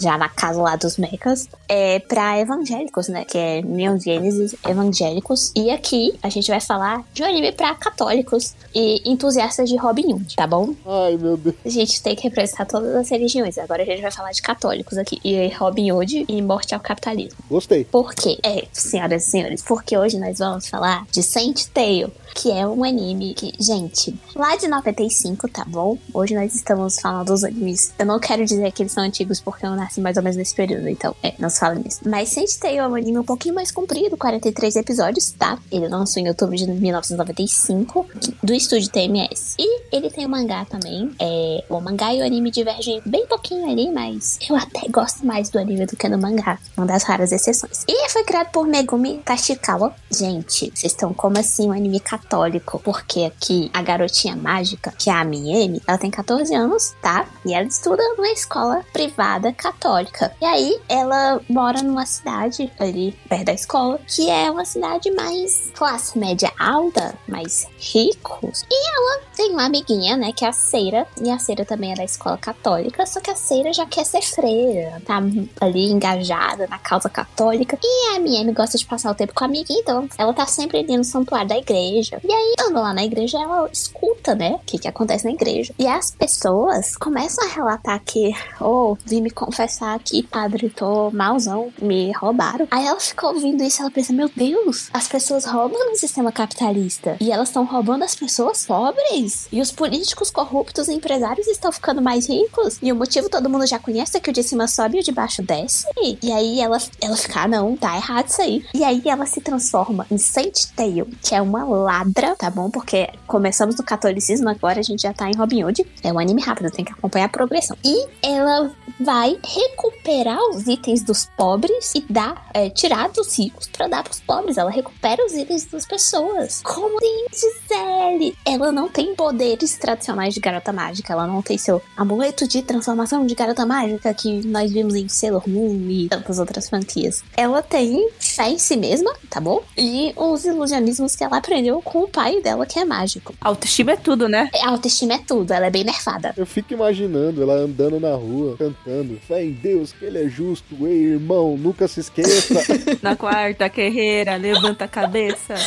já 0.00 0.16
na 0.16 0.28
casa 0.28 0.60
lá 0.60 0.76
dos 0.76 0.96
mechas, 0.96 1.48
é 1.68 1.98
pra 1.98 2.38
evangélicos, 2.38 3.08
né? 3.08 3.24
Que 3.24 3.38
é 3.38 3.62
Neon 3.62 3.98
Genesis 3.98 4.54
Evangélicos. 4.66 5.52
E 5.54 5.70
aqui 5.70 6.14
a 6.22 6.28
gente 6.28 6.50
vai 6.50 6.60
falar 6.60 7.04
de 7.12 7.22
um 7.22 7.26
anime 7.26 7.52
pra 7.52 7.74
católicos 7.74 8.54
e 8.74 9.02
entusiastas 9.08 9.68
de 9.68 9.76
Robin 9.76 10.12
Hood, 10.12 10.36
tá 10.36 10.46
bom? 10.46 10.74
Ai, 10.86 11.16
meu 11.16 11.36
Deus. 11.36 11.56
A 11.64 11.68
gente 11.68 12.02
tem 12.02 12.14
que 12.14 12.24
representar 12.24 12.66
todas 12.66 12.94
as 12.94 13.08
religiões. 13.08 13.55
Agora 13.58 13.82
a 13.82 13.86
gente 13.86 14.02
vai 14.02 14.10
falar 14.10 14.30
de 14.32 14.42
católicos 14.42 14.98
aqui. 14.98 15.20
E 15.24 15.48
Robin 15.48 15.92
Hood 15.92 16.26
e 16.28 16.42
morte 16.42 16.74
ao 16.74 16.80
capitalismo. 16.80 17.38
Gostei. 17.48 17.84
Por 17.84 18.14
quê? 18.14 18.38
É, 18.42 18.66
senhoras 18.72 19.26
e 19.26 19.30
senhores, 19.30 19.62
porque 19.62 19.96
hoje 19.96 20.18
nós 20.18 20.38
vamos 20.38 20.68
falar 20.68 21.06
de 21.10 21.22
Saint 21.22 21.66
Tail, 21.72 22.10
que 22.36 22.52
é 22.52 22.66
um 22.66 22.84
anime 22.84 23.32
que, 23.32 23.50
gente, 23.58 24.14
lá 24.34 24.54
de 24.56 24.68
95, 24.68 25.48
tá 25.48 25.64
bom? 25.66 25.96
Hoje 26.12 26.34
nós 26.34 26.54
estamos 26.54 27.00
falando 27.00 27.28
dos 27.28 27.42
animes. 27.42 27.94
Eu 27.98 28.04
não 28.04 28.20
quero 28.20 28.44
dizer 28.44 28.70
que 28.72 28.82
eles 28.82 28.92
são 28.92 29.02
antigos 29.02 29.40
porque 29.40 29.64
eu 29.64 29.70
nasci 29.70 30.02
mais 30.02 30.18
ou 30.18 30.22
menos 30.22 30.36
nesse 30.36 30.54
período, 30.54 30.86
então, 30.86 31.16
é, 31.22 31.32
não 31.38 31.48
se 31.48 31.58
fala 31.58 31.76
nisso. 31.76 32.00
Mas 32.04 32.28
Saint 32.28 32.50
Tail 32.60 32.80
é 32.80 32.88
um 32.88 32.94
anime 32.94 33.18
um 33.18 33.24
pouquinho 33.24 33.54
mais 33.54 33.72
comprido, 33.72 34.18
43 34.18 34.76
episódios, 34.76 35.32
tá? 35.32 35.58
Ele 35.72 35.88
lançou 35.88 36.22
em 36.22 36.28
outubro 36.28 36.54
de 36.54 36.66
1995, 36.66 38.06
do 38.42 38.52
estúdio 38.52 38.90
TMS. 38.90 39.54
E 39.58 39.80
ele 39.90 40.10
tem 40.10 40.26
o 40.26 40.28
mangá 40.28 40.66
também. 40.66 41.10
É, 41.18 41.64
o 41.70 41.80
mangá 41.80 42.12
e 42.14 42.20
o 42.20 42.24
anime 42.24 42.50
divergem 42.50 43.00
bem 43.06 43.26
pouquinho 43.26 43.70
ali, 43.70 43.90
mas 43.90 44.38
eu 44.46 44.56
até 44.56 44.86
gosto 44.90 45.24
mais 45.24 45.48
do 45.48 45.58
anime 45.58 45.86
do 45.86 45.96
que 45.96 46.06
do 46.06 46.18
mangá. 46.18 46.58
Uma 46.76 46.86
das 46.86 47.02
raras 47.02 47.32
exceções. 47.32 47.84
E 47.88 48.10
foi 48.10 48.24
criado 48.24 48.50
por 48.50 48.66
Megumi 48.66 49.22
Tashikawa. 49.24 49.94
Gente, 50.10 50.70
vocês 50.74 50.92
estão 50.92 51.14
como 51.14 51.38
assim 51.38 51.68
um 51.68 51.72
anime 51.72 51.98
católico? 52.26 52.80
Porque 52.82 53.24
aqui 53.24 53.70
a 53.72 53.80
garotinha 53.80 54.34
mágica, 54.34 54.92
que 54.98 55.08
é 55.08 55.12
a 55.12 55.24
Miemi, 55.24 55.80
ela 55.86 55.96
tem 55.96 56.10
14 56.10 56.52
anos, 56.54 56.94
tá? 57.00 57.26
E 57.44 57.54
ela 57.54 57.66
estuda 57.66 58.02
numa 58.16 58.28
escola 58.28 58.84
privada 58.92 59.52
católica. 59.52 60.34
E 60.40 60.44
aí 60.44 60.80
ela 60.88 61.40
mora 61.48 61.82
numa 61.82 62.04
cidade 62.04 62.70
ali 62.78 63.16
perto 63.28 63.44
da 63.44 63.52
escola, 63.52 64.00
que 64.06 64.28
é 64.28 64.50
uma 64.50 64.64
cidade 64.64 65.10
mais 65.12 65.70
classe 65.74 66.18
média 66.18 66.52
alta, 66.58 67.14
mais 67.28 67.68
ricos. 67.78 68.64
E 68.70 68.88
ela 68.88 69.22
tem 69.36 69.52
uma 69.52 69.66
amiguinha, 69.66 70.16
né, 70.16 70.32
que 70.32 70.44
é 70.44 70.48
a 70.48 70.52
Ceira. 70.52 71.06
E 71.22 71.30
a 71.30 71.38
Ceira 71.38 71.64
também 71.64 71.92
é 71.92 71.94
da 71.94 72.04
escola 72.04 72.36
católica, 72.36 73.06
só 73.06 73.20
que 73.20 73.30
a 73.30 73.36
Seira 73.36 73.72
já 73.72 73.86
quer 73.86 74.04
ser 74.04 74.22
freira, 74.22 75.00
tá 75.04 75.20
ali 75.60 75.90
engajada 75.90 76.66
na 76.66 76.78
causa 76.78 77.08
católica. 77.08 77.78
E 77.82 78.14
a 78.14 78.16
MM 78.16 78.52
gosta 78.52 78.76
de 78.76 78.84
passar 78.84 79.12
o 79.12 79.14
tempo 79.14 79.34
com 79.34 79.44
a 79.44 79.46
amiga, 79.46 79.72
então 79.72 80.08
ela 80.18 80.34
tá 80.34 80.46
sempre 80.46 80.78
ali 80.78 80.96
no 80.96 81.04
santuário 81.04 81.48
da 81.48 81.56
igreja. 81.56 82.15
E 82.22 82.32
aí, 82.32 82.54
andando 82.60 82.82
lá 82.82 82.92
na 82.92 83.04
igreja, 83.04 83.38
ela 83.38 83.68
escuta, 83.72 84.34
né, 84.34 84.52
o 84.54 84.58
que 84.58 84.78
que 84.78 84.88
acontece 84.88 85.24
na 85.24 85.32
igreja. 85.32 85.74
E 85.78 85.86
as 85.86 86.10
pessoas 86.10 86.96
começam 86.96 87.44
a 87.44 87.52
relatar 87.52 88.00
que, 88.04 88.34
oh, 88.60 88.96
vim 89.04 89.20
me 89.20 89.30
confessar 89.30 89.94
aqui, 89.94 90.22
padre, 90.22 90.70
tô 90.70 91.10
malzão, 91.10 91.72
me 91.80 92.12
roubaram. 92.12 92.66
Aí 92.70 92.86
ela 92.86 93.00
ficou 93.00 93.30
ouvindo 93.30 93.62
isso, 93.62 93.80
ela 93.80 93.90
pensa, 93.90 94.12
meu 94.12 94.30
Deus, 94.34 94.88
as 94.92 95.08
pessoas 95.08 95.44
roubam 95.44 95.90
no 95.90 95.96
sistema 95.96 96.32
capitalista. 96.32 97.16
E 97.20 97.30
elas 97.30 97.48
estão 97.48 97.64
roubando 97.64 98.04
as 98.04 98.14
pessoas 98.14 98.66
pobres. 98.66 99.48
E 99.50 99.60
os 99.60 99.72
políticos 99.72 100.30
corruptos 100.30 100.88
e 100.88 100.94
empresários 100.94 101.46
estão 101.46 101.72
ficando 101.72 102.02
mais 102.02 102.28
ricos. 102.28 102.78
E 102.82 102.92
o 102.92 102.96
motivo 102.96 103.28
todo 103.28 103.48
mundo 103.48 103.66
já 103.66 103.78
conhece 103.78 104.16
é 104.16 104.20
que 104.20 104.30
o 104.30 104.32
de 104.32 104.42
cima 104.42 104.68
sobe 104.68 104.98
e 104.98 105.00
o 105.00 105.04
de 105.04 105.12
baixo 105.12 105.42
desce. 105.42 105.86
E 106.22 106.32
aí 106.32 106.60
ela, 106.60 106.78
ela 107.00 107.16
fica, 107.16 107.42
ah, 107.42 107.48
não, 107.48 107.76
tá 107.76 107.96
errado 107.96 108.28
isso 108.28 108.42
aí. 108.42 108.64
E 108.74 108.84
aí 108.84 109.02
ela 109.06 109.26
se 109.26 109.40
transforma 109.40 110.06
em 110.10 110.18
Saint 110.18 110.66
Tail, 110.74 111.08
que 111.22 111.34
é 111.34 111.40
uma 111.40 111.64
ladra, 112.06 112.36
tá 112.36 112.50
bom? 112.50 112.70
Porque 112.70 113.08
começamos 113.26 113.76
no 113.76 113.84
catolicismo, 113.84 114.48
agora 114.48 114.80
a 114.80 114.82
gente 114.82 115.02
já 115.02 115.12
tá 115.12 115.28
em 115.28 115.36
Robin 115.36 115.64
Hood. 115.64 115.86
É 116.02 116.12
um 116.12 116.18
anime 116.18 116.42
rápido, 116.42 116.70
tem 116.70 116.84
que 116.84 116.92
acompanhar 116.92 117.26
a 117.26 117.28
progressão. 117.28 117.76
E 117.84 118.06
ela 118.22 118.70
vai 119.00 119.38
recuperar 119.44 120.38
os 120.50 120.66
itens 120.66 121.02
dos 121.02 121.26
pobres 121.36 121.92
e 121.94 122.00
dar, 122.08 122.48
é, 122.54 122.70
tirar 122.70 123.08
dos 123.08 123.38
ricos 123.38 123.66
pra 123.68 123.88
dar 123.88 124.02
pros 124.02 124.20
pobres. 124.20 124.56
Ela 124.56 124.70
recupera 124.70 125.24
os 125.24 125.32
itens 125.32 125.64
das 125.64 125.86
pessoas. 125.86 126.62
Como 126.62 126.98
tem 126.98 127.26
Gisele? 127.32 128.36
Ela 128.44 128.72
não 128.72 128.88
tem 128.88 129.14
poderes 129.14 129.76
tradicionais 129.76 130.34
de 130.34 130.40
garota 130.40 130.72
mágica. 130.72 131.12
Ela 131.12 131.26
não 131.26 131.42
tem 131.42 131.58
seu 131.58 131.82
amuleto 131.96 132.46
de 132.46 132.62
transformação 132.62 133.26
de 133.26 133.34
garota 133.34 133.66
mágica 133.66 134.12
que 134.14 134.46
nós 134.46 134.70
vimos 134.72 134.94
em 134.94 135.08
Sailor 135.08 135.48
Moon 135.48 135.88
e 135.88 136.08
tantas 136.08 136.38
outras 136.38 136.68
franquias. 136.68 137.22
Ela 137.36 137.62
tem 137.62 138.10
fé 138.18 138.48
em 138.48 138.58
si 138.58 138.76
mesma, 138.76 139.12
tá 139.28 139.40
bom? 139.40 139.62
E 139.76 140.12
os 140.16 140.44
ilusionismos 140.44 141.14
que 141.14 141.24
ela 141.24 141.38
aprendeu 141.38 141.82
com 141.86 142.02
o 142.02 142.08
pai 142.08 142.42
dela, 142.42 142.66
que 142.66 142.80
é 142.80 142.84
mágico. 142.84 143.32
Autoestima 143.40 143.92
é 143.92 143.96
tudo, 143.96 144.28
né? 144.28 144.50
A 144.62 144.70
autoestima 144.70 145.14
é 145.14 145.18
tudo, 145.18 145.52
ela 145.52 145.66
é 145.66 145.70
bem 145.70 145.84
nerfada. 145.84 146.34
Eu 146.36 146.44
fico 146.44 146.74
imaginando 146.74 147.40
ela 147.40 147.54
andando 147.54 148.00
na 148.00 148.14
rua, 148.14 148.56
cantando. 148.58 149.20
Fé 149.26 149.44
em 149.44 149.52
Deus, 149.52 149.92
que 149.92 150.04
ele 150.04 150.24
é 150.24 150.28
justo. 150.28 150.74
Ei, 150.84 151.12
irmão, 151.12 151.56
nunca 151.56 151.86
se 151.86 152.00
esqueça. 152.00 152.54
Na 153.00 153.14
quarta, 153.14 153.68
guerreira, 153.68 154.36
levanta 154.36 154.84
a 154.84 154.88
cabeça. 154.88 155.54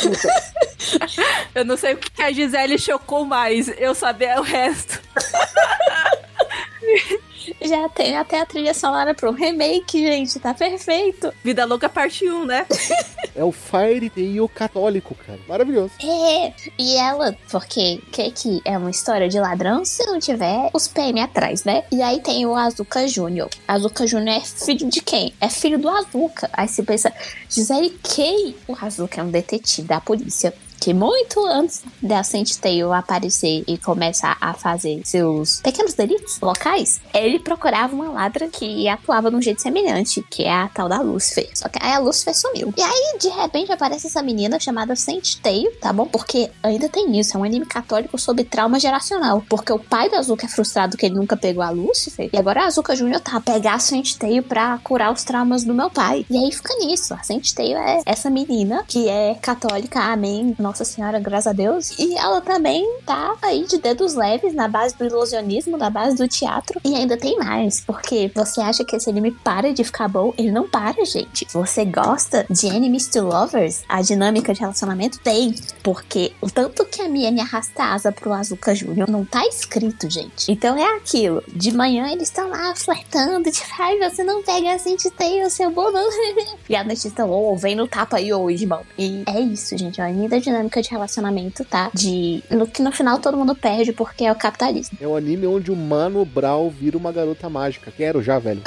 Eu 1.54 1.64
não 1.64 1.76
sei 1.76 1.94
o 1.94 1.96
que 1.96 2.22
a 2.22 2.30
Gisele 2.30 2.78
chocou 2.78 3.24
mais, 3.24 3.68
eu 3.78 3.94
saber 3.94 4.38
o 4.38 4.42
resto. 4.42 5.00
Já 7.62 7.88
tem 7.88 8.16
até 8.16 8.40
a 8.40 8.46
trilha 8.46 8.72
sonora 8.72 9.14
pro 9.14 9.32
remake, 9.32 9.98
gente, 9.98 10.38
tá 10.38 10.54
perfeito. 10.54 11.32
Vida 11.44 11.64
Louca 11.64 11.88
parte 11.88 12.28
1, 12.28 12.44
né? 12.44 12.66
é 13.36 13.44
o 13.44 13.52
Fire 13.52 14.08
Tail 14.10 14.48
católico, 14.48 15.14
cara. 15.14 15.38
Maravilhoso. 15.48 15.92
É, 16.02 16.52
e 16.78 16.96
ela, 16.96 17.36
porque 17.50 18.00
que 18.10 18.30
que 18.30 18.62
é 18.64 18.76
uma 18.78 18.90
história 18.90 19.28
de 19.28 19.38
ladrão 19.38 19.84
se 19.84 20.04
não 20.06 20.18
tiver 20.18 20.70
os 20.72 20.88
PM 20.88 21.20
atrás, 21.20 21.64
né? 21.64 21.84
E 21.92 22.02
aí 22.02 22.20
tem 22.20 22.46
o 22.46 22.54
Azuka 22.54 23.06
Júnior. 23.06 23.50
Azuka 23.68 24.06
Júnior 24.06 24.36
é 24.36 24.40
filho 24.40 24.88
de 24.88 25.00
quem? 25.00 25.34
É 25.40 25.48
filho 25.48 25.78
do 25.78 25.88
Azuka. 25.88 26.48
Aí 26.52 26.68
você 26.68 26.82
pensa, 26.82 27.12
Gisele 27.48 27.90
quem? 28.02 28.54
O 28.66 28.74
Azuka 28.80 29.20
é 29.20 29.24
um 29.24 29.30
detetive 29.30 29.86
da 29.86 30.00
polícia 30.00 30.52
que 30.80 30.94
muito 30.94 31.44
antes 31.46 31.82
da 32.02 32.22
Saint 32.22 32.50
Tail 32.56 32.92
aparecer 32.92 33.62
e 33.66 33.76
começar 33.76 34.36
a 34.40 34.54
fazer 34.54 35.02
seus 35.04 35.60
pequenos 35.60 35.94
delitos 35.94 36.40
locais, 36.40 37.00
ele 37.12 37.38
procurava 37.38 37.94
uma 37.94 38.10
ladra 38.10 38.48
que 38.48 38.88
atuava 38.88 39.30
de 39.30 39.36
um 39.36 39.42
jeito 39.42 39.60
semelhante, 39.60 40.24
que 40.30 40.44
é 40.44 40.52
a 40.52 40.68
tal 40.68 40.88
da 40.88 41.00
Lucifer. 41.00 41.48
Só 41.54 41.68
que 41.68 41.78
aí 41.82 41.92
a 41.92 41.98
Lucifer 41.98 42.34
sumiu. 42.34 42.72
E 42.76 42.82
aí, 42.82 43.18
de 43.20 43.28
repente, 43.28 43.70
aparece 43.70 44.06
essa 44.06 44.22
menina 44.22 44.58
chamada 44.58 44.96
Saint 44.96 45.36
Tail, 45.36 45.70
tá 45.80 45.92
bom? 45.92 46.06
Porque 46.06 46.50
ainda 46.62 46.88
tem 46.88 47.18
isso, 47.18 47.36
é 47.36 47.40
um 47.40 47.44
anime 47.44 47.66
católico 47.66 48.18
sobre 48.18 48.44
trauma 48.44 48.80
geracional. 48.80 49.44
Porque 49.48 49.72
o 49.72 49.78
pai 49.78 50.08
da 50.08 50.18
Azuka 50.18 50.46
é 50.46 50.48
frustrado 50.48 50.96
que 50.96 51.06
ele 51.06 51.14
nunca 51.14 51.36
pegou 51.36 51.62
a 51.62 51.70
Lucifer, 51.70 52.30
e 52.32 52.38
agora 52.38 52.62
a 52.62 52.66
Azuka 52.66 52.96
Júnior 52.96 53.20
tá 53.20 53.36
a 53.36 53.40
pegar 53.40 53.74
a 53.74 53.78
Saint 53.78 54.14
Tail 54.16 54.42
pra 54.42 54.78
curar 54.78 55.12
os 55.12 55.24
traumas 55.24 55.64
do 55.64 55.74
meu 55.74 55.90
pai. 55.90 56.24
E 56.30 56.36
aí 56.36 56.50
fica 56.52 56.74
nisso. 56.76 57.12
A 57.12 57.22
Saint 57.22 57.52
Tail 57.52 57.76
é 57.76 58.02
essa 58.06 58.30
menina 58.30 58.84
que 58.86 59.08
é 59.08 59.34
católica, 59.34 60.00
amém, 60.00 60.54
nossa 60.70 60.84
Senhora, 60.84 61.18
graças 61.18 61.48
a 61.48 61.52
Deus. 61.52 61.98
E 61.98 62.16
ela 62.16 62.40
também 62.40 62.86
tá 63.04 63.34
aí 63.42 63.64
de 63.66 63.78
dedos 63.78 64.14
leves 64.14 64.54
na 64.54 64.68
base 64.68 64.96
do 64.96 65.04
ilusionismo, 65.04 65.76
na 65.76 65.90
base 65.90 66.16
do 66.16 66.28
teatro. 66.28 66.80
E 66.84 66.94
ainda 66.94 67.16
tem 67.16 67.36
mais, 67.38 67.80
porque 67.80 68.30
você 68.32 68.60
acha 68.60 68.84
que 68.84 68.94
esse 68.94 69.10
anime 69.10 69.32
para 69.32 69.72
de 69.72 69.82
ficar 69.82 70.06
bom? 70.06 70.32
Ele 70.38 70.52
não 70.52 70.68
para, 70.68 71.04
gente. 71.04 71.46
Você 71.52 71.84
gosta 71.84 72.46
de 72.48 72.68
enemies 72.68 73.08
to 73.08 73.20
lovers? 73.20 73.82
A 73.88 74.00
dinâmica 74.00 74.54
de 74.54 74.60
relacionamento 74.60 75.18
tem. 75.18 75.54
Porque 75.82 76.32
o 76.40 76.48
tanto 76.48 76.84
que 76.84 77.02
a 77.02 77.08
Mia 77.08 77.32
me 77.32 77.40
arrasta 77.40 77.82
a 77.82 77.94
asa 77.94 78.12
pro 78.12 78.32
Azuka 78.32 78.72
Júnior 78.72 79.10
não 79.10 79.24
tá 79.24 79.44
escrito, 79.46 80.08
gente. 80.08 80.52
Então 80.52 80.76
é 80.76 80.96
aquilo. 80.96 81.42
De 81.48 81.72
manhã 81.72 82.08
eles 82.12 82.28
estão 82.28 82.48
lá 82.48 82.74
flertando, 82.76 83.50
de 83.50 83.60
ai, 83.78 83.98
você 83.98 84.22
não 84.22 84.42
pega 84.42 84.72
assim 84.72 84.94
de 84.94 85.10
ter 85.10 85.44
o 85.44 85.50
seu 85.50 85.70
bolo. 85.70 85.98
e 86.68 86.76
a 86.76 86.84
estão, 86.92 87.28
ô, 87.30 87.52
oh, 87.52 87.56
vem 87.56 87.74
no 87.74 87.88
tapa 87.88 88.18
aí 88.18 88.32
hoje, 88.32 88.64
irmão. 88.64 88.82
E 88.96 89.24
é 89.26 89.40
isso, 89.40 89.76
gente. 89.76 90.00
É 90.00 90.04
uma 90.04 90.12
linda 90.12 90.40
dinâmica 90.40 90.59
de 90.68 90.90
relacionamento, 90.90 91.64
tá? 91.64 91.90
De. 91.94 92.42
No 92.50 92.66
que 92.66 92.82
no 92.82 92.92
final 92.92 93.18
todo 93.18 93.36
mundo 93.36 93.54
perde 93.54 93.92
porque 93.92 94.24
é 94.24 94.32
o 94.32 94.34
capitalismo. 94.36 94.98
É 95.00 95.06
um 95.06 95.16
anime 95.16 95.46
onde 95.46 95.70
o 95.70 95.76
Mano 95.76 96.24
Brown 96.24 96.68
vira 96.68 96.96
uma 96.98 97.12
garota 97.12 97.48
mágica. 97.48 97.90
Quero 97.96 98.22
já, 98.22 98.38
velho. 98.38 98.62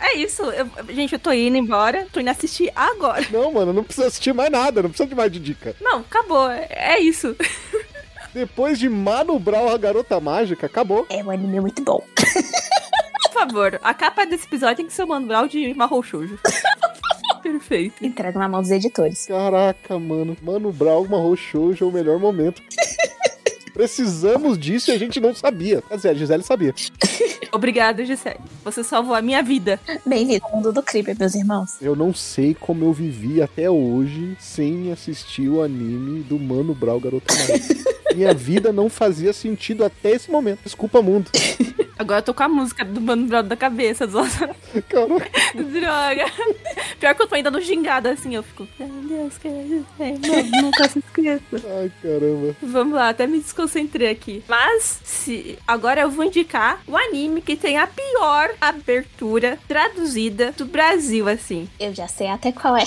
É 0.00 0.16
isso. 0.16 0.42
Eu- 0.42 0.68
gente, 0.94 1.12
eu 1.14 1.18
tô 1.18 1.32
indo 1.32 1.56
embora. 1.56 2.06
Tô 2.12 2.20
indo 2.20 2.30
assistir 2.30 2.70
agora. 2.74 3.26
Não, 3.30 3.52
mano, 3.52 3.72
não 3.72 3.82
precisa 3.84 4.06
assistir 4.06 4.32
mais 4.32 4.50
nada, 4.50 4.82
não 4.82 4.90
precisa 4.90 5.08
de 5.08 5.14
mais 5.14 5.32
de 5.32 5.38
dica. 5.40 5.74
Não, 5.80 5.98
acabou. 6.00 6.48
É 6.50 6.68
é 6.70 7.00
isso. 7.00 7.34
Depois 8.32 8.78
de 8.78 8.88
Mano 8.88 9.38
Brown, 9.38 9.68
a 9.68 9.78
garota 9.78 10.18
mágica, 10.20 10.66
acabou. 10.66 11.06
É 11.08 11.22
um 11.22 11.30
anime 11.30 11.60
muito 11.60 11.82
bom. 11.82 12.02
Por 13.22 13.32
favor, 13.32 13.80
a 13.82 13.94
capa 13.94 14.24
desse 14.26 14.46
episódio 14.46 14.76
tem 14.76 14.86
que 14.86 14.92
ser 14.92 15.04
o 15.04 15.08
Mano 15.08 15.26
Brown 15.26 15.46
de 15.46 15.72
Marrom 15.74 16.02
Shoujo. 16.02 16.38
Perfeito. 17.44 18.02
Entrega 18.02 18.38
na 18.38 18.48
mão 18.48 18.62
dos 18.62 18.70
editores. 18.70 19.26
Caraca, 19.26 19.98
mano. 19.98 20.34
Mano 20.42 20.72
Brown, 20.72 21.02
uma 21.02 21.36
Shoujo 21.36 21.84
é 21.84 21.88
o 21.88 21.92
melhor 21.92 22.18
momento. 22.18 22.62
Precisamos 23.74 24.56
disso 24.56 24.90
e 24.90 24.94
a 24.94 24.98
gente 24.98 25.20
não 25.20 25.34
sabia. 25.34 25.82
Quer 25.82 25.96
dizer, 25.96 26.08
a 26.08 26.14
Gisele 26.14 26.42
sabia. 26.42 26.74
Obrigada, 27.52 28.04
Gisele. 28.04 28.38
Você 28.64 28.82
salvou 28.82 29.14
a 29.14 29.20
minha 29.20 29.42
vida. 29.42 29.78
Bem-vindo 30.06 30.44
ao 30.46 30.56
mundo 30.56 30.72
do 30.72 30.82
crime, 30.82 31.14
meus 31.18 31.34
irmãos. 31.34 31.82
Eu 31.82 31.94
não 31.94 32.14
sei 32.14 32.54
como 32.54 32.84
eu 32.84 32.92
vivi 32.92 33.42
até 33.42 33.68
hoje 33.68 34.36
sem 34.40 34.90
assistir 34.90 35.48
o 35.48 35.60
anime 35.60 36.22
do 36.22 36.38
Mano 36.38 36.74
Brown 36.74 36.98
Garota 36.98 37.34
Mágica. 37.34 37.94
Minha 38.14 38.34
vida 38.34 38.72
não 38.72 38.88
fazia 38.88 39.32
sentido 39.32 39.84
até 39.84 40.12
esse 40.12 40.30
momento. 40.30 40.60
Desculpa, 40.64 41.02
mundo. 41.02 41.30
Agora 41.96 42.18
eu 42.18 42.24
tô 42.24 42.34
com 42.34 42.42
a 42.42 42.48
música 42.48 42.84
do 42.84 43.00
Mano 43.00 43.26
Brown 43.26 43.44
da 43.44 43.56
cabeça. 43.56 44.06
Nossa, 44.06 44.50
Caraca. 44.88 45.30
droga. 45.54 46.24
Pior 46.98 47.14
que 47.14 47.22
eu 47.22 47.26
tô 47.26 47.34
ainda 47.34 47.50
no 47.50 47.60
gingado 47.60 48.08
assim. 48.08 48.34
Eu 48.34 48.42
fico, 48.42 48.66
meu 48.78 48.88
Deus, 48.88 49.38
que 49.38 49.46
é 49.46 49.52
Não, 49.52 50.62
nunca 50.62 50.88
se 50.88 50.98
esqueça. 50.98 51.42
Ai, 51.78 51.92
caramba. 52.02 52.56
Vamos 52.60 52.94
lá, 52.94 53.10
até 53.10 53.26
me 53.26 53.38
desconcentrei 53.38 54.10
aqui. 54.10 54.42
Mas, 54.48 55.00
se 55.04 55.56
agora 55.66 56.00
eu 56.00 56.10
vou 56.10 56.24
indicar 56.24 56.82
o 56.86 56.96
anime 56.96 57.40
que 57.40 57.56
tem 57.56 57.78
a 57.78 57.86
pior 57.86 58.50
abertura 58.60 59.58
traduzida 59.68 60.52
do 60.56 60.66
Brasil, 60.66 61.28
assim. 61.28 61.68
Eu 61.78 61.94
já 61.94 62.08
sei 62.08 62.26
até 62.28 62.50
qual 62.50 62.76
é. 62.76 62.86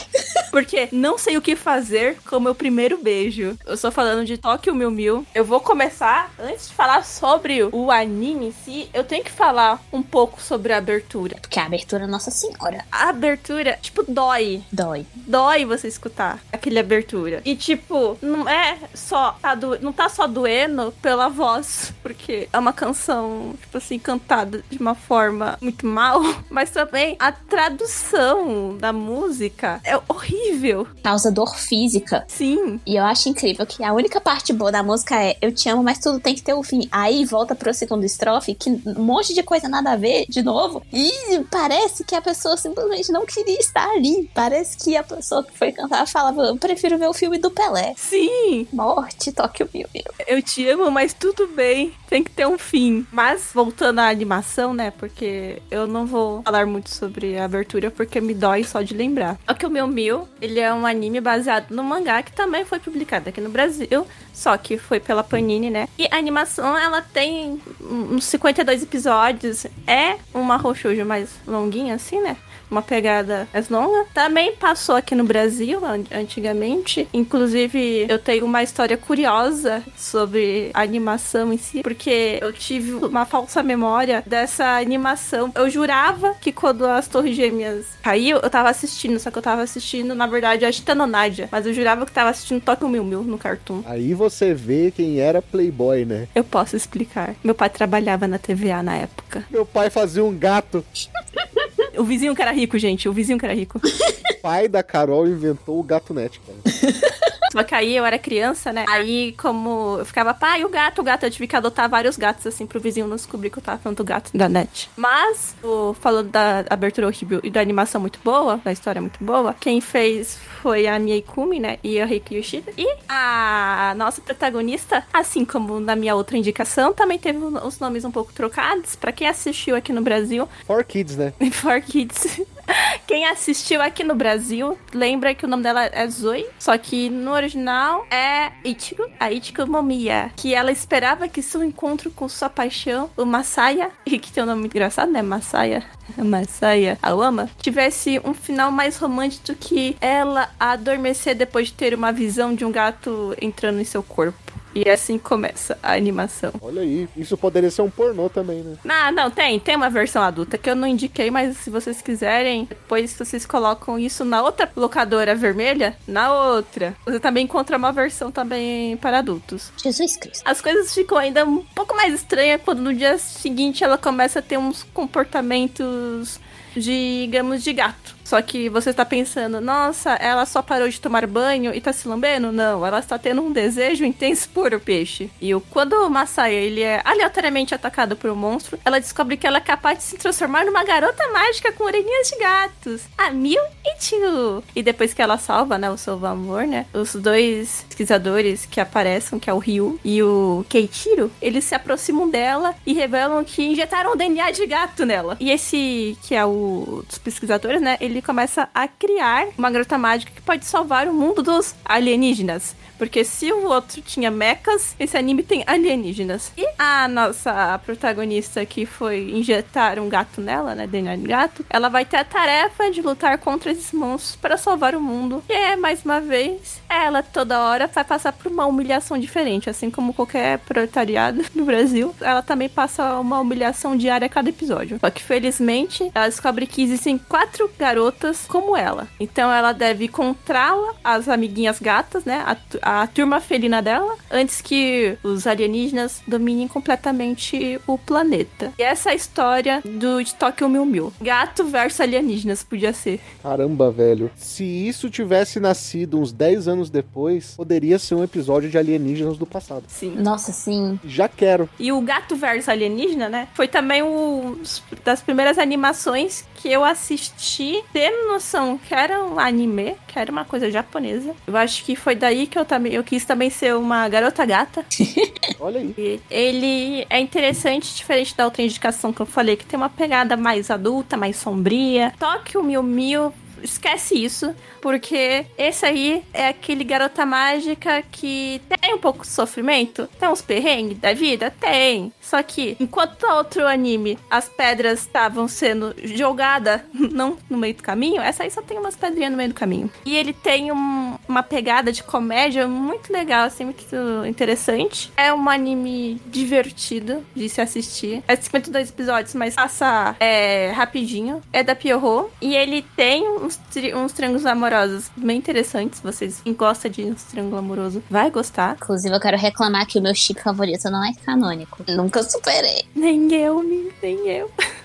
Porque 0.51 0.89
não 0.91 1.17
sei 1.17 1.37
o 1.37 1.41
que 1.41 1.55
fazer 1.55 2.17
com 2.27 2.37
o 2.37 2.41
meu 2.41 2.55
primeiro 2.55 2.97
beijo. 2.97 3.57
Eu 3.65 3.75
estou 3.75 3.91
falando 3.91 4.25
de 4.25 4.37
Tóquio 4.37 4.75
Mil 4.75 4.91
Mil. 4.91 5.16
Eu 5.33 5.45
vou 5.45 5.59
começar, 5.59 6.31
antes 6.39 6.69
de 6.69 6.73
falar 6.73 7.03
sobre 7.03 7.63
o 7.63 7.91
anime 7.91 8.47
em 8.47 8.51
si, 8.51 8.89
eu 8.93 9.03
tenho 9.03 9.23
que 9.23 9.31
falar 9.31 9.81
um 9.91 10.01
pouco 10.01 10.41
sobre 10.41 10.73
a 10.73 10.77
abertura. 10.77 11.37
Porque 11.41 11.59
a 11.59 11.65
abertura 11.65 12.03
é 12.03 12.07
Nossa 12.07 12.31
Senhora. 12.31 12.85
A 12.91 13.09
abertura, 13.09 13.77
tipo, 13.81 14.03
dói. 14.07 14.63
Dói. 14.71 15.05
Dói 15.15 15.65
você 15.65 15.87
escutar 15.87 16.39
aquele 16.51 16.79
abertura. 16.79 17.41
E, 17.45 17.55
tipo, 17.55 18.17
não 18.21 18.47
é 18.47 18.77
só. 18.93 19.37
Tá 19.41 19.55
do, 19.55 19.79
não 19.79 19.93
tá 19.93 20.09
só 20.09 20.27
doendo 20.27 20.93
pela 21.01 21.29
voz, 21.29 21.93
porque 22.01 22.49
é 22.51 22.57
uma 22.57 22.73
canção, 22.73 23.55
tipo 23.61 23.77
assim, 23.77 23.99
cantada 23.99 24.63
de 24.69 24.77
uma 24.77 24.95
forma 24.95 25.57
muito 25.61 25.85
mal, 25.85 26.21
mas 26.49 26.69
também 26.69 27.15
a 27.19 27.31
tradução 27.31 28.77
da 28.77 28.91
música 28.91 29.79
é 29.83 29.95
horrível. 30.07 30.47
horrível. 30.57 30.87
Causa 31.03 31.31
dor 31.31 31.55
física. 31.55 32.25
Sim. 32.27 32.79
E 32.85 32.95
eu 32.95 33.03
acho 33.03 33.29
incrível 33.29 33.65
que 33.65 33.83
a 33.83 33.93
única 33.93 34.19
parte 34.19 34.51
boa 34.53 34.71
da 34.71 34.83
música 34.83 35.06
é 35.15 35.37
eu 35.41 35.51
te 35.51 35.69
amo, 35.69 35.83
mas 35.83 35.99
tudo 35.99 36.19
tem 36.19 36.35
que 36.35 36.41
ter 36.41 36.53
um 36.53 36.63
fim. 36.63 36.87
Aí 36.91 37.25
volta 37.25 37.55
pro 37.55 37.73
segundo 37.73 38.05
estrofe, 38.05 38.55
que 38.55 38.69
um 38.69 39.03
monte 39.03 39.33
de 39.33 39.43
coisa 39.43 39.67
nada 39.67 39.91
a 39.91 39.95
ver 39.95 40.25
de 40.29 40.41
novo. 40.41 40.83
E 40.91 41.11
parece 41.51 42.03
que 42.03 42.15
a 42.15 42.21
pessoa 42.21 42.57
simplesmente 42.57 43.11
não 43.11 43.25
queria 43.25 43.59
estar 43.59 43.89
ali. 43.89 44.29
Parece 44.33 44.77
que 44.77 44.95
a 44.95 45.03
pessoa 45.03 45.43
que 45.43 45.57
foi 45.57 45.71
cantar 45.71 46.07
falava, 46.07 46.43
eu 46.43 46.57
prefiro 46.57 46.97
ver 46.97 47.07
o 47.07 47.13
filme 47.13 47.37
do 47.37 47.51
Pelé. 47.51 47.93
Sim. 47.97 48.67
Morte, 48.71 49.31
toque 49.31 49.63
o 49.63 49.69
meu. 49.73 49.87
Eu 50.27 50.41
te 50.41 50.67
amo, 50.67 50.89
mas 50.91 51.13
tudo 51.13 51.47
bem. 51.47 51.93
Tem 52.09 52.23
que 52.23 52.31
ter 52.31 52.47
um 52.47 52.57
fim. 52.57 53.05
Mas, 53.11 53.49
voltando 53.53 53.99
à 53.99 54.09
animação, 54.09 54.73
né? 54.73 54.91
Porque 54.91 55.61
eu 55.69 55.87
não 55.87 56.05
vou 56.05 56.41
falar 56.43 56.65
muito 56.65 56.89
sobre 56.89 57.37
a 57.37 57.45
abertura, 57.45 57.91
porque 57.91 58.21
me 58.21 58.33
dói 58.33 58.63
só 58.63 58.81
de 58.81 58.93
lembrar. 58.93 59.37
O 59.49 59.53
que 59.53 59.65
o 59.65 59.69
meu 59.69 59.87
Mil, 59.87 60.27
ele 60.41 60.59
é 60.59 60.73
um 60.73 60.85
anime 60.85 61.19
baseado 61.19 61.71
no 61.71 61.83
mangá 61.83 62.21
que 62.21 62.31
também 62.31 62.65
foi 62.65 62.79
publicado 62.79 63.29
aqui 63.29 63.41
no 63.41 63.49
Brasil, 63.49 64.05
só 64.37 64.55
que 64.55 64.77
foi 64.77 64.99
pela 64.99 65.23
Panini, 65.23 65.67
né? 65.71 65.89
E 65.97 66.07
a 66.11 66.15
animação, 66.15 66.77
ela 66.77 67.01
tem 67.01 67.59
uns 67.81 68.23
52 68.25 68.83
episódios. 68.83 69.65
É 69.87 70.17
uma 70.31 70.57
roxuja 70.57 71.03
mais 71.03 71.31
longuinha, 71.47 71.95
assim, 71.95 72.21
né? 72.21 72.37
Uma 72.69 72.81
pegada 72.81 73.47
mais 73.53 73.69
longa. 73.69 74.05
Também 74.13 74.55
passou 74.55 74.95
aqui 74.95 75.15
no 75.15 75.23
Brasil 75.23 75.81
antigamente. 76.11 77.07
Inclusive, 77.13 78.05
eu 78.09 78.19
tenho 78.19 78.45
uma 78.45 78.63
história 78.63 78.97
curiosa 78.97 79.83
sobre 79.97 80.71
a 80.73 80.81
animação 80.81 81.51
em 81.51 81.57
si, 81.57 81.81
porque 81.81 82.39
eu 82.41 82.53
tive 82.53 82.93
uma 82.93 83.25
falsa 83.25 83.63
memória 83.63 84.23
dessa 84.25 84.77
animação. 84.77 85.51
Eu 85.55 85.69
jurava 85.69 86.35
que 86.39 86.51
quando 86.51 86.85
as 86.85 87.07
Torres 87.07 87.35
Gêmeas 87.35 87.85
caiu, 88.01 88.37
eu 88.37 88.49
tava 88.49 88.69
assistindo, 88.69 89.19
só 89.19 89.31
que 89.31 89.37
eu 89.37 89.41
tava 89.41 89.61
assistindo, 89.61 90.13
na 90.15 90.27
verdade, 90.27 90.65
a 90.65 90.71
Titanonádia. 90.71 91.49
Mas 91.51 91.65
eu 91.65 91.73
jurava 91.73 92.05
que 92.05 92.11
tava 92.11 92.29
assistindo 92.29 92.61
Tokyo 92.61 92.89
Mil 92.89 93.03
Mil 93.03 93.23
no 93.23 93.37
Cartoon. 93.37 93.83
Aí 93.85 94.13
você 94.13 94.53
vê 94.53 94.91
quem 94.91 95.19
era 95.19 95.41
Playboy, 95.41 96.05
né? 96.05 96.27
Eu 96.35 96.43
posso 96.43 96.75
explicar. 96.75 97.35
Meu 97.43 97.55
pai 97.55 97.69
trabalhava 97.69 98.27
na 98.27 98.37
TVA 98.37 98.83
na 98.83 98.95
época. 98.95 99.45
Meu 99.49 99.65
pai 99.65 99.89
fazia 99.89 100.23
um 100.23 100.37
gato. 100.37 100.83
o 101.97 102.03
vizinho 102.03 102.35
que 102.35 102.41
era 102.41 102.51
rico, 102.51 102.77
gente. 102.77 103.07
O 103.09 103.13
vizinho 103.13 103.37
que 103.37 103.45
era 103.45 103.53
rico. 103.53 103.79
o 103.83 104.41
pai 104.41 104.67
da 104.67 104.83
Carol 104.83 105.27
inventou 105.27 105.79
o 105.79 105.83
gato 105.83 106.13
net, 106.13 106.39
cara. 106.39 106.57
Só 107.51 107.63
que 107.63 107.73
aí 107.73 107.95
eu 107.95 108.05
era 108.05 108.17
criança, 108.17 108.71
né? 108.71 108.85
Aí, 108.87 109.33
como 109.33 109.97
eu 109.99 110.05
ficava, 110.05 110.33
pai, 110.33 110.63
o 110.63 110.69
gato, 110.69 111.01
o 111.01 111.03
gato, 111.03 111.23
eu 111.23 111.31
tive 111.31 111.47
que 111.47 111.55
adotar 111.55 111.89
vários 111.89 112.17
gatos, 112.17 112.45
assim, 112.47 112.65
pro 112.65 112.79
vizinho 112.79 113.07
não 113.07 113.15
descobrir 113.15 113.49
que 113.49 113.59
eu 113.59 113.63
tava 113.63 113.79
falando 113.79 113.97
do 113.97 114.03
gato 114.03 114.31
da 114.33 114.49
net. 114.49 114.89
Mas, 114.95 115.55
o, 115.63 115.93
falando 115.93 116.29
da 116.29 116.65
abertura 116.69 117.07
horrível 117.07 117.39
e 117.43 117.49
da 117.49 117.61
animação 117.61 118.01
muito 118.01 118.19
boa, 118.23 118.59
da 118.63 118.71
história 118.71 119.01
muito 119.01 119.23
boa, 119.23 119.55
quem 119.59 119.81
fez 119.81 120.37
foi 120.61 120.87
a 120.87 120.99
Mia 120.99 121.15
Ikumi, 121.15 121.59
né? 121.59 121.77
E 121.83 121.99
a 121.99 122.05
Riku 122.05 122.33
Yoshida. 122.33 122.71
E 122.77 122.97
a 123.07 123.93
nossa 123.95 124.21
protagonista, 124.21 125.05
assim 125.13 125.45
como 125.45 125.79
na 125.79 125.95
minha 125.95 126.15
outra 126.15 126.37
indicação, 126.37 126.93
também 126.93 127.17
teve 127.17 127.37
os 127.37 127.79
nomes 127.79 128.03
um 128.03 128.11
pouco 128.11 128.33
trocados. 128.33 128.95
Pra 128.95 129.11
quem 129.11 129.27
assistiu 129.27 129.75
aqui 129.75 129.93
no 129.93 130.01
Brasil. 130.01 130.47
For 130.65 130.83
Kids, 130.83 131.15
né? 131.15 131.33
For 131.51 131.81
Kids. 131.81 132.41
Quem 133.07 133.25
assistiu 133.25 133.81
aqui 133.81 134.03
no 134.03 134.15
Brasil 134.15 134.77
lembra 134.93 135.33
que 135.33 135.45
o 135.45 135.47
nome 135.47 135.63
dela 135.63 135.85
é 135.85 136.07
Zoe, 136.07 136.45
só 136.59 136.77
que 136.77 137.09
no 137.09 137.31
original 137.31 138.05
é 138.11 138.51
Ichigo, 138.63 139.03
a 139.19 139.31
Ichigo 139.31 139.65
Momiya, 139.67 140.31
que 140.35 140.53
ela 140.53 140.71
esperava 140.71 141.27
que 141.27 141.41
seu 141.41 141.63
encontro 141.63 142.11
com 142.11 142.27
sua 142.27 142.49
paixão, 142.49 143.09
o 143.17 143.25
Masaya, 143.25 143.91
e 144.05 144.19
que 144.19 144.31
tem 144.31 144.43
um 144.43 144.47
nome 144.47 144.65
engraçado, 144.65 145.11
né? 145.11 145.21
Masaya, 145.21 145.83
Masaya 146.17 146.97
Awama, 147.01 147.49
tivesse 147.61 148.19
um 148.23 148.33
final 148.33 148.71
mais 148.71 148.97
romântico 148.97 149.57
que 149.57 149.95
ela 150.01 150.49
adormecer 150.59 151.35
depois 151.35 151.67
de 151.67 151.73
ter 151.73 151.93
uma 151.93 152.11
visão 152.11 152.53
de 152.53 152.65
um 152.65 152.71
gato 152.71 153.35
entrando 153.41 153.79
em 153.79 153.85
seu 153.85 154.03
corpo. 154.03 154.46
E 154.85 154.89
assim 154.89 155.17
começa 155.17 155.77
a 155.81 155.93
animação. 155.93 156.53
Olha 156.61 156.83
aí, 156.83 157.09
isso 157.17 157.35
poderia 157.35 157.71
ser 157.71 157.81
um 157.81 157.89
pornô 157.89 158.29
também, 158.29 158.61
né? 158.61 158.77
Ah, 158.87 159.11
não, 159.11 159.31
tem. 159.31 159.59
Tem 159.59 159.75
uma 159.75 159.89
versão 159.89 160.21
adulta 160.21 160.57
que 160.57 160.69
eu 160.69 160.75
não 160.75 160.87
indiquei, 160.87 161.31
mas 161.31 161.57
se 161.57 161.71
vocês 161.71 161.99
quiserem, 161.99 162.65
depois 162.65 163.17
vocês 163.17 163.43
colocam 163.45 163.97
isso 163.97 164.23
na 164.23 164.43
outra 164.43 164.71
locadora 164.75 165.33
vermelha, 165.33 165.97
na 166.07 166.31
outra. 166.31 166.95
Você 167.05 167.19
também 167.19 167.45
encontra 167.45 167.75
uma 167.75 167.91
versão 167.91 168.31
também 168.31 168.95
para 168.97 169.17
adultos. 169.17 169.71
Jesus 169.81 170.15
Cristo. 170.17 170.43
As 170.45 170.61
coisas 170.61 170.93
ficam 170.93 171.17
ainda 171.17 171.43
um 171.43 171.63
pouco 171.63 171.95
mais 171.95 172.13
estranhas 172.13 172.61
quando 172.63 172.81
no 172.81 172.93
dia 172.93 173.17
seguinte 173.17 173.83
ela 173.83 173.97
começa 173.97 174.39
a 174.39 174.41
ter 174.43 174.57
uns 174.57 174.83
comportamentos 174.93 176.39
digamos, 176.75 177.63
de 177.63 177.73
gato. 177.73 178.16
Só 178.27 178.41
que 178.41 178.67
você 178.67 178.89
está 178.89 179.05
pensando, 179.05 179.61
nossa, 179.61 180.11
ela 180.15 180.45
só 180.45 180.61
parou 180.61 180.89
de 180.89 180.99
tomar 180.99 181.25
banho 181.25 181.73
e 181.73 181.79
tá 181.79 181.93
se 181.93 182.09
lambendo? 182.09 182.51
Não, 182.51 182.85
ela 182.85 182.99
está 182.99 183.17
tendo 183.17 183.41
um 183.41 183.53
desejo 183.53 184.03
intenso 184.03 184.49
por 184.49 184.73
o 184.73 184.81
peixe. 184.81 185.31
E 185.39 185.55
o, 185.55 185.61
quando 185.61 185.93
o 185.93 186.09
Masaya 186.09 186.53
ele 186.53 186.81
é 186.81 187.01
aleatoriamente 187.05 187.73
atacado 187.73 188.17
por 188.17 188.29
um 188.29 188.35
monstro, 188.35 188.77
ela 188.83 188.99
descobre 188.99 189.37
que 189.37 189.47
ela 189.47 189.59
é 189.59 189.61
capaz 189.61 189.99
de 189.99 190.03
se 190.03 190.17
transformar 190.17 190.65
numa 190.65 190.83
garota 190.83 191.25
mágica 191.31 191.71
com 191.71 191.85
orelhinhas 191.85 192.27
de 192.27 192.37
gatos. 192.37 193.03
A 193.17 193.31
Mil 193.31 193.61
e 193.85 193.95
Tio. 193.97 194.61
E 194.75 194.83
depois 194.83 195.13
que 195.13 195.21
ela 195.21 195.37
salva, 195.37 195.77
né, 195.77 195.89
o 195.89 195.97
seu 195.97 196.25
amor, 196.25 196.67
né, 196.67 196.85
os 196.93 197.15
dois 197.15 197.85
pesquisadores 197.87 198.65
que 198.65 198.81
aparecem, 198.81 199.39
que 199.39 199.49
é 199.49 199.53
o 199.53 199.57
Ryu 199.57 199.97
e 200.03 200.21
o 200.21 200.65
Keichiro, 200.67 201.31
eles 201.41 201.63
se 201.63 201.75
aproximam 201.75 202.29
dela 202.29 202.75
e 202.85 202.91
revelam 202.91 203.41
que 203.45 203.63
injetaram 203.63 204.17
DNA 204.17 204.51
de 204.51 204.67
gato 204.67 205.05
nela. 205.05 205.37
E 205.39 205.49
esse, 205.49 206.17
que 206.23 206.35
é 206.35 206.45
o 206.45 207.05
dos 207.07 207.17
pesquisadores, 207.17 207.81
né, 207.81 207.95
ele 208.01 208.16
ele 208.17 208.25
começa 208.25 208.67
a 208.73 208.87
criar 208.87 209.47
uma 209.57 209.69
garota 209.69 209.97
mágica 209.97 210.31
que 210.33 210.41
pode 210.41 210.65
salvar 210.65 211.07
o 211.07 211.13
mundo 211.13 211.43
dos 211.43 211.75
alienígenas. 211.85 212.75
Porque 212.97 213.23
se 213.23 213.51
o 213.51 213.65
outro 213.65 214.01
tinha 214.01 214.31
mechas, 214.31 214.95
esse 214.99 215.17
anime 215.17 215.43
tem 215.43 215.63
alienígenas. 215.65 216.51
E 216.57 216.67
a 216.77 217.07
nossa 217.07 217.79
protagonista 217.85 218.65
que 218.65 218.85
foi 218.85 219.31
injetar 219.31 219.99
um 219.99 220.09
gato 220.09 220.41
nela, 220.41 220.75
né? 220.75 220.87
De 220.87 220.97
gato, 221.27 221.65
ela 221.69 221.89
vai 221.89 222.05
ter 222.05 222.17
a 222.17 222.23
tarefa 222.23 222.89
de 222.89 223.01
lutar 223.01 223.37
contra 223.37 223.71
esses 223.71 223.91
monstros 223.91 224.35
para 224.35 224.57
salvar 224.57 224.95
o 224.95 225.01
mundo. 225.01 225.43
E 225.47 225.53
é, 225.53 225.75
mais 225.75 226.03
uma 226.03 226.19
vez, 226.19 226.81
ela 226.89 227.21
toda 227.21 227.61
hora 227.61 227.87
vai 227.87 228.03
passar 228.03 228.33
por 228.33 228.51
uma 228.51 228.65
humilhação 228.65 229.17
diferente. 229.17 229.69
Assim 229.69 229.89
como 229.89 230.13
qualquer 230.13 230.59
proletariado 230.59 231.43
no 231.53 231.65
Brasil, 231.65 232.15
ela 232.21 232.41
também 232.41 232.67
passa 232.67 233.19
uma 233.19 233.39
humilhação 233.39 233.95
diária 233.95 234.25
a 234.25 234.29
cada 234.29 234.49
episódio. 234.49 234.97
Só 234.99 235.09
que 235.09 235.23
felizmente, 235.23 236.11
ela 236.13 236.27
descobre 236.27 236.65
que 236.65 236.81
existem 236.81 237.17
quatro 237.17 237.69
garotas 237.77 238.45
como 238.47 238.75
ela. 238.75 239.07
Então 239.19 239.51
ela 239.51 239.71
deve 239.71 240.05
encontrá-la, 240.05 240.93
as 241.03 241.27
amiguinhas 241.29 241.79
gatas, 241.79 242.25
né? 242.25 242.43
A, 242.45 242.57
a 242.87 243.05
turma 243.05 243.41
felina 243.41 243.81
dela 243.81 244.15
antes 244.31 244.61
que 244.61 245.17
os 245.21 245.45
alienígenas 245.45 246.21
dominem 246.25 246.69
completamente 246.69 247.81
o 247.85 247.97
planeta. 247.97 248.71
E 248.79 248.81
essa 248.81 249.09
é 249.09 249.11
a 249.11 249.15
história 249.15 249.81
do 249.83 250.23
de 250.23 250.33
Tokyo 250.33 250.69
Mil 250.69 250.85
Mil. 250.85 251.13
Gato 251.21 251.65
versus 251.65 251.99
alienígenas 251.99 252.63
podia 252.63 252.93
ser. 252.93 253.19
Caramba, 253.43 253.91
velho. 253.91 254.31
Se 254.37 254.63
isso 254.63 255.09
tivesse 255.09 255.59
nascido 255.59 256.17
uns 256.17 256.31
10 256.31 256.69
anos 256.69 256.89
depois, 256.89 257.55
poderia 257.57 257.99
ser 257.99 258.15
um 258.15 258.23
episódio 258.23 258.69
de 258.69 258.77
alienígenas 258.77 259.37
do 259.37 259.45
passado. 259.45 259.83
Sim. 259.89 260.15
Nossa, 260.15 260.53
sim. 260.53 260.97
Já 261.03 261.27
quero. 261.27 261.69
E 261.77 261.91
o 261.91 261.99
Gato 261.99 262.37
versus 262.37 262.69
alienígena, 262.69 263.27
né? 263.27 263.49
Foi 263.53 263.67
também 263.67 264.01
um 264.01 264.61
das 265.03 265.21
primeiras 265.21 265.57
animações 265.57 266.45
que 266.57 266.67
eu 266.69 266.83
assisti, 266.83 267.83
tendo 267.93 268.27
noção 268.27 268.77
que 268.77 268.93
era 268.93 269.23
um 269.23 269.39
anime, 269.39 269.95
que 270.07 270.17
era 270.17 270.31
uma 270.31 270.43
coisa 270.43 270.69
japonesa. 270.69 271.35
Eu 271.45 271.55
acho 271.55 271.85
que 271.85 271.95
foi 271.95 272.15
daí 272.15 272.47
que 272.47 272.57
eu 272.57 272.65
também 272.65 272.93
eu 272.93 273.03
quis 273.03 273.23
também 273.23 273.49
ser 273.49 273.75
uma 273.75 274.09
garota 274.09 274.43
gata. 274.43 274.83
Olha 275.59 275.79
aí. 275.79 275.93
E 275.97 276.19
ele 276.29 277.05
é 277.09 277.19
interessante, 277.19 277.95
diferente 277.95 278.35
da 278.35 278.45
outra 278.45 278.63
indicação 278.63 279.13
que 279.13 279.21
eu 279.21 279.25
falei, 279.25 279.55
que 279.55 279.65
tem 279.65 279.77
uma 279.77 279.89
pegada 279.89 280.35
mais 280.35 280.71
adulta, 280.71 281.15
mais 281.15 281.37
sombria. 281.37 282.13
Tóquio 282.19 282.63
Mil 282.63 282.83
Mil 282.83 283.31
esquece 283.63 284.15
isso, 284.15 284.55
porque 284.81 285.45
esse 285.57 285.85
aí 285.85 286.23
é 286.33 286.47
aquele 286.47 286.83
garota 286.83 287.25
mágica 287.25 288.03
que 288.11 288.61
tem 288.81 288.93
um 288.93 288.97
pouco 288.97 289.23
de 289.23 289.27
sofrimento, 289.27 290.07
tem 290.19 290.29
uns 290.29 290.41
perrengues 290.41 290.97
da 290.97 291.13
vida, 291.13 291.53
tem. 291.59 292.11
Só 292.21 292.41
que 292.43 292.75
enquanto 292.79 293.23
outro 293.23 293.67
anime 293.67 294.17
as 294.29 294.49
pedras 294.49 294.99
estavam 294.99 295.47
sendo 295.47 295.95
jogadas 296.03 296.81
não 296.93 297.37
no 297.49 297.57
meio 297.57 297.75
do 297.75 297.83
caminho, 297.83 298.21
essa 298.21 298.43
aí 298.43 298.51
só 298.51 298.61
tem 298.61 298.77
umas 298.77 298.95
pedrinhas 298.95 299.31
no 299.31 299.37
meio 299.37 299.49
do 299.49 299.55
caminho. 299.55 299.89
E 300.05 300.15
ele 300.15 300.33
tem 300.33 300.71
um, 300.71 301.17
uma 301.27 301.43
pegada 301.43 301.91
de 301.91 302.03
comédia 302.03 302.67
muito 302.67 303.11
legal, 303.11 303.45
assim, 303.45 303.65
muito 303.65 303.85
interessante. 304.27 305.11
É 305.15 305.33
um 305.33 305.49
anime 305.49 306.21
divertido 306.25 307.25
de 307.35 307.49
se 307.49 307.61
assistir. 307.61 308.23
É 308.27 308.35
52 308.35 308.89
episódios, 308.89 309.33
mas 309.35 309.55
passa 309.55 310.15
é, 310.19 310.71
rapidinho. 310.71 311.41
É 311.51 311.63
da 311.63 311.75
Pierrot. 311.75 312.29
E 312.41 312.55
ele 312.55 312.81
tem 312.95 313.27
uns, 313.47 313.57
tri 313.71 313.95
uns 313.95 314.11
triângulos 314.11 314.45
amorosos 314.45 315.09
bem 315.15 315.37
interessantes. 315.37 315.99
Vocês, 316.01 316.41
quem 316.43 316.53
gosta 316.53 316.89
de 316.89 317.03
um 317.03 317.15
triângulo 317.15 317.57
amoroso, 317.57 318.03
vai 318.09 318.29
gostar. 318.29 318.75
Inclusive, 318.75 319.15
eu 319.15 319.19
quero 319.19 319.37
reclamar 319.37 319.87
que 319.87 319.97
o 319.97 320.01
meu 320.01 320.13
chip 320.13 320.41
favorito 320.41 320.89
não 320.89 321.03
é 321.03 321.13
canônico. 321.25 321.83
Nunca 321.87 322.21
superei. 322.23 322.85
Nem 322.93 323.33
eu, 323.33 323.63
nem 323.63 324.27
eu. 324.27 324.51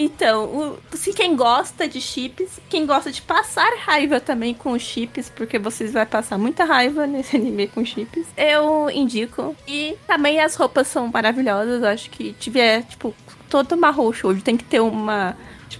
Então, 0.00 0.78
se 0.92 1.12
quem 1.12 1.34
gosta 1.34 1.88
de 1.88 2.00
chips, 2.00 2.60
quem 2.70 2.86
gosta 2.86 3.10
de 3.10 3.20
passar 3.20 3.68
raiva 3.78 4.20
também 4.20 4.54
com 4.54 4.78
chips, 4.78 5.28
porque 5.28 5.58
vocês 5.58 5.92
vão 5.92 6.06
passar 6.06 6.38
muita 6.38 6.64
raiva 6.64 7.04
nesse 7.04 7.34
anime 7.34 7.66
com 7.66 7.84
chips, 7.84 8.24
eu 8.36 8.88
indico. 8.90 9.56
E 9.66 9.96
também 10.06 10.38
as 10.38 10.54
roupas 10.54 10.86
são 10.86 11.08
maravilhosas. 11.08 11.82
Eu 11.82 11.88
acho 11.88 12.10
que 12.10 12.32
tiver, 12.34 12.84
tipo, 12.84 13.12
todo 13.50 13.76
marrom 13.76 14.12
hoje 14.22 14.40
tem 14.40 14.56
que 14.56 14.62
ter 14.62 14.78
uma 14.78 15.36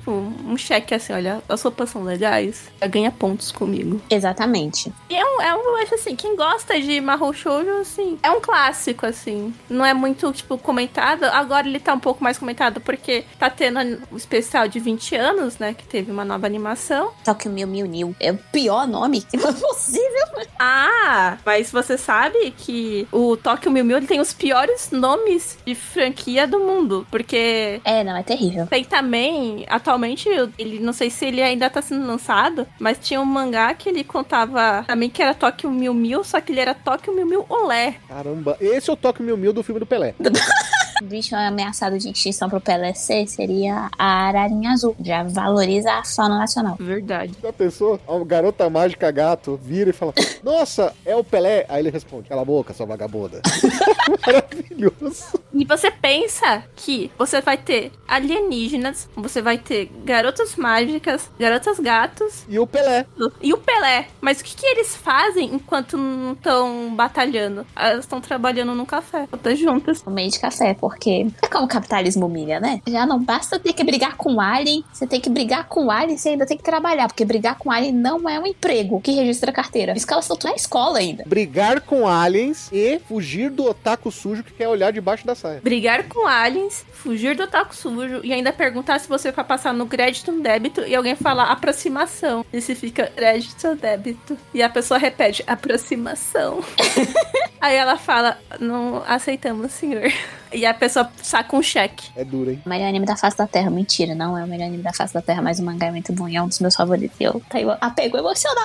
Tipo, 0.08 0.32
um 0.46 0.56
cheque 0.56 0.94
assim, 0.94 1.12
olha, 1.12 1.42
as 1.46 1.60
roupas 1.60 1.90
são 1.90 2.02
legais, 2.02 2.70
ganha 2.88 3.10
pontos 3.10 3.52
comigo. 3.52 4.00
Exatamente. 4.08 4.90
E 5.10 5.14
é 5.14 5.22
um, 5.22 5.42
é 5.42 5.54
um, 5.54 5.58
eu 5.58 5.76
acho 5.76 5.96
assim, 5.96 6.16
quem 6.16 6.34
gosta 6.34 6.80
de 6.80 6.98
Mahou 6.98 7.34
Shoujo, 7.34 7.80
assim, 7.80 8.18
é 8.22 8.30
um 8.30 8.40
clássico, 8.40 9.04
assim. 9.04 9.52
Não 9.68 9.84
é 9.84 9.92
muito, 9.92 10.32
tipo, 10.32 10.56
comentado. 10.56 11.24
Agora 11.24 11.68
ele 11.68 11.78
tá 11.78 11.92
um 11.92 12.00
pouco 12.00 12.24
mais 12.24 12.38
comentado 12.38 12.80
porque 12.80 13.24
tá 13.38 13.50
tendo 13.50 13.78
o 14.10 14.16
especial 14.16 14.66
de 14.66 14.80
20 14.80 15.14
anos, 15.14 15.58
né? 15.58 15.74
Que 15.74 15.84
teve 15.84 16.10
uma 16.10 16.24
nova 16.24 16.46
animação. 16.46 17.12
Tokyo 17.22 17.50
Mew 17.50 17.68
Mew 17.68 17.86
New 17.86 18.16
é 18.18 18.32
o 18.32 18.38
pior 18.38 18.86
nome 18.86 19.20
que 19.20 19.36
é 19.36 19.40
possível. 19.52 20.28
Ah, 20.58 21.36
mas 21.44 21.70
você 21.70 21.98
sabe 21.98 22.50
que 22.56 23.06
o 23.12 23.36
Tokyo 23.36 23.70
Mew 23.70 23.84
Mew 23.84 23.98
ele 23.98 24.06
tem 24.06 24.20
os 24.20 24.32
piores 24.32 24.90
nomes 24.90 25.58
de 25.66 25.74
franquia 25.74 26.46
do 26.46 26.60
mundo. 26.60 27.06
Porque. 27.10 27.80
É, 27.84 28.02
não, 28.02 28.16
é 28.16 28.22
terrível. 28.22 28.66
Tem 28.66 28.84
também 28.84 29.66
atualmente, 29.68 29.97
ele 30.06 30.78
não 30.80 30.92
sei 30.92 31.10
se 31.10 31.26
ele 31.26 31.42
ainda 31.42 31.68
tá 31.68 31.82
sendo 31.82 32.06
lançado, 32.06 32.66
mas 32.78 32.98
tinha 32.98 33.20
um 33.20 33.24
mangá 33.24 33.72
que 33.74 33.88
ele 33.88 34.04
contava 34.04 34.84
também 34.86 35.10
que 35.10 35.22
era 35.22 35.34
Tokyo 35.34 35.70
Mil 35.70 35.94
Mil, 35.94 36.22
só 36.24 36.40
que 36.40 36.52
ele 36.52 36.60
era 36.60 36.74
Tokyo 36.74 37.14
Mil 37.14 37.26
Mil 37.26 37.46
Olé. 37.48 37.96
Caramba, 38.08 38.56
esse 38.60 38.90
é 38.90 38.92
o 38.92 38.96
Tokyo 38.96 39.24
Mil 39.24 39.36
Mil 39.36 39.52
do 39.52 39.62
filme 39.62 39.80
do 39.80 39.86
Pelé. 39.86 40.14
bicho 41.02 41.34
ameaçado 41.34 41.98
de 41.98 42.10
extinção 42.10 42.48
pro 42.48 42.60
PLC 42.60 43.26
seria 43.26 43.90
a 43.98 44.28
ararinha 44.28 44.70
azul. 44.70 44.96
Já 45.02 45.22
valoriza 45.22 45.92
a 45.92 46.04
fauna 46.04 46.38
nacional. 46.38 46.76
Verdade. 46.78 47.34
Já 47.42 47.52
pensou? 47.52 48.00
A 48.06 48.24
garota 48.24 48.68
mágica 48.68 49.10
gato 49.10 49.58
vira 49.62 49.90
e 49.90 49.92
fala: 49.92 50.12
Nossa, 50.42 50.94
é 51.04 51.14
o 51.16 51.24
Pelé. 51.24 51.64
Aí 51.68 51.80
ele 51.80 51.90
responde: 51.90 52.28
Cala 52.28 52.42
a 52.42 52.44
boca, 52.44 52.74
sua 52.74 52.86
vagabunda. 52.86 53.40
Maravilhoso. 54.26 55.38
E 55.52 55.64
você 55.64 55.90
pensa 55.90 56.62
que 56.76 57.10
você 57.18 57.40
vai 57.40 57.56
ter 57.56 57.90
alienígenas, 58.06 59.08
você 59.16 59.40
vai 59.42 59.58
ter 59.58 59.90
garotas 60.04 60.56
mágicas, 60.56 61.30
garotas 61.38 61.78
gatos. 61.78 62.44
E 62.48 62.58
o 62.58 62.66
Pelé. 62.66 63.06
E 63.42 63.52
o 63.52 63.58
Pelé. 63.58 64.08
Mas 64.20 64.40
o 64.40 64.44
que, 64.44 64.56
que 64.56 64.66
eles 64.66 64.94
fazem 64.96 65.54
enquanto 65.54 65.96
não 65.96 66.32
estão 66.32 66.94
batalhando? 66.94 67.66
Elas 67.74 68.00
estão 68.00 68.20
trabalhando 68.20 68.74
no 68.74 68.86
café, 68.86 69.26
todas 69.26 69.58
juntas. 69.58 70.04
No 70.04 70.12
meio 70.12 70.30
de 70.30 70.38
café, 70.38 70.74
porque 70.88 71.26
é 71.42 71.46
como 71.46 71.66
o 71.66 71.68
capitalismo 71.68 72.26
humilha, 72.26 72.58
né? 72.58 72.80
Já 72.86 73.04
não 73.06 73.22
basta 73.22 73.58
ter 73.58 73.72
que 73.72 73.84
brigar 73.84 74.16
com 74.16 74.34
o 74.34 74.40
alien, 74.40 74.82
você 74.92 75.06
tem 75.06 75.20
que 75.20 75.28
brigar 75.28 75.68
com 75.68 75.86
o 75.86 75.90
alien, 75.90 76.16
você 76.16 76.30
ainda 76.30 76.46
tem 76.46 76.56
que 76.56 76.62
trabalhar, 76.62 77.08
porque 77.08 77.24
brigar 77.24 77.56
com 77.56 77.68
o 77.68 77.72
alien 77.72 77.92
não 77.92 78.28
é 78.28 78.40
um 78.40 78.46
emprego 78.46 79.00
que 79.00 79.12
registra 79.12 79.50
a 79.50 79.54
carteira. 79.54 79.94
Caras 80.08 80.24
estão 80.24 80.50
na 80.50 80.56
escola 80.56 80.98
ainda. 80.98 81.22
Brigar 81.26 81.82
com 81.82 82.08
aliens 82.08 82.70
e 82.72 82.98
fugir 83.06 83.50
do 83.50 83.64
otaku 83.64 84.10
sujo 84.10 84.42
que 84.42 84.54
quer 84.54 84.66
olhar 84.66 84.90
debaixo 84.90 85.26
da 85.26 85.34
saia. 85.34 85.60
Brigar 85.60 86.04
com 86.04 86.26
aliens, 86.26 86.86
fugir 86.92 87.36
do 87.36 87.42
otaku 87.42 87.76
sujo 87.76 88.20
e 88.24 88.32
ainda 88.32 88.52
perguntar 88.52 88.98
se 88.98 89.06
você 89.08 89.30
vai 89.30 89.44
passar 89.44 89.74
no 89.74 89.86
crédito 89.86 90.32
ou 90.32 90.40
débito 90.40 90.80
e 90.80 90.94
alguém 90.94 91.14
falar 91.14 91.50
aproximação. 91.50 92.44
E 92.50 92.60
se 92.62 92.74
fica 92.74 93.06
crédito 93.14 93.68
ou 93.68 93.76
débito. 93.76 94.38
E 94.54 94.62
a 94.62 94.68
pessoa 94.70 94.96
repete 94.96 95.44
aproximação. 95.46 96.64
Aí 97.60 97.76
ela 97.76 97.98
fala, 97.98 98.38
não 98.58 99.02
aceitamos, 99.06 99.72
senhor. 99.72 100.10
E 100.52 100.64
a 100.64 100.72
pessoa 100.74 101.10
saca 101.22 101.56
um 101.56 101.62
cheque. 101.62 102.10
É 102.16 102.24
duro, 102.24 102.50
hein? 102.50 102.62
O 102.64 102.68
melhor 102.68 102.88
anime 102.88 103.06
da 103.06 103.16
face 103.16 103.36
da 103.36 103.46
Terra. 103.46 103.70
Mentira, 103.70 104.14
não 104.14 104.36
é 104.36 104.44
o 104.44 104.46
melhor 104.46 104.66
anime 104.66 104.82
da 104.82 104.92
face 104.92 105.12
da 105.12 105.22
Terra, 105.22 105.42
mas 105.42 105.58
o 105.58 105.62
mangá 105.64 105.86
é 105.86 105.90
muito 105.90 106.12
bom 106.12 106.28
e 106.28 106.36
é 106.36 106.42
um 106.42 106.48
dos 106.48 106.58
meus 106.60 106.74
favoritos. 106.74 107.16
E 107.20 107.24
eu 107.24 107.42
tenho 107.48 107.70
apego 107.80 108.16
emocional. 108.16 108.64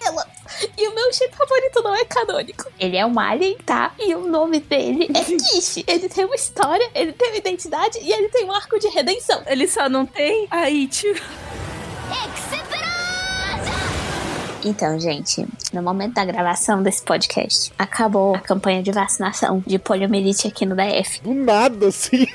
E 0.78 0.88
o 0.88 0.96
meu 0.96 1.12
jeito 1.14 1.36
favorito 1.36 1.82
não 1.84 1.96
é 1.96 2.06
canônico. 2.06 2.66
Ele 2.80 2.98
é 2.98 3.06
um 3.06 3.20
alien, 3.20 3.58
tá? 3.66 3.94
E 4.00 4.14
o 4.16 4.28
nome 4.28 4.60
dele 4.60 5.10
é 5.14 5.24
Kishi. 5.24 5.84
Ele 5.88 6.08
tem 6.10 6.26
uma 6.26 6.36
história, 6.36 6.90
ele 6.94 7.14
tem 7.14 7.30
uma 7.30 7.38
identidade 7.38 8.00
e 8.00 8.12
ele 8.12 8.30
tem 8.30 8.46
um 8.46 8.52
arco 8.52 8.80
de 8.80 8.88
redenção. 8.88 9.42
Ele 9.46 9.68
só 9.68 9.90
não 9.90 10.06
tem 10.06 10.48
a 10.50 10.70
Ichi. 10.70 11.14
Então, 14.66 14.98
gente, 14.98 15.46
no 15.74 15.84
momento 15.84 16.14
da 16.14 16.24
gravação 16.24 16.82
desse 16.82 17.04
podcast, 17.04 17.72
acabou 17.78 18.34
a 18.36 18.40
campanha 18.40 18.82
de 18.82 18.92
vacinação 18.92 19.62
de 19.66 19.78
poliomielite 19.78 20.48
aqui 20.48 20.66
no 20.66 20.76
DF. 20.76 21.22
Do 21.22 21.34
nada, 21.34 21.88
assim. 21.88 22.26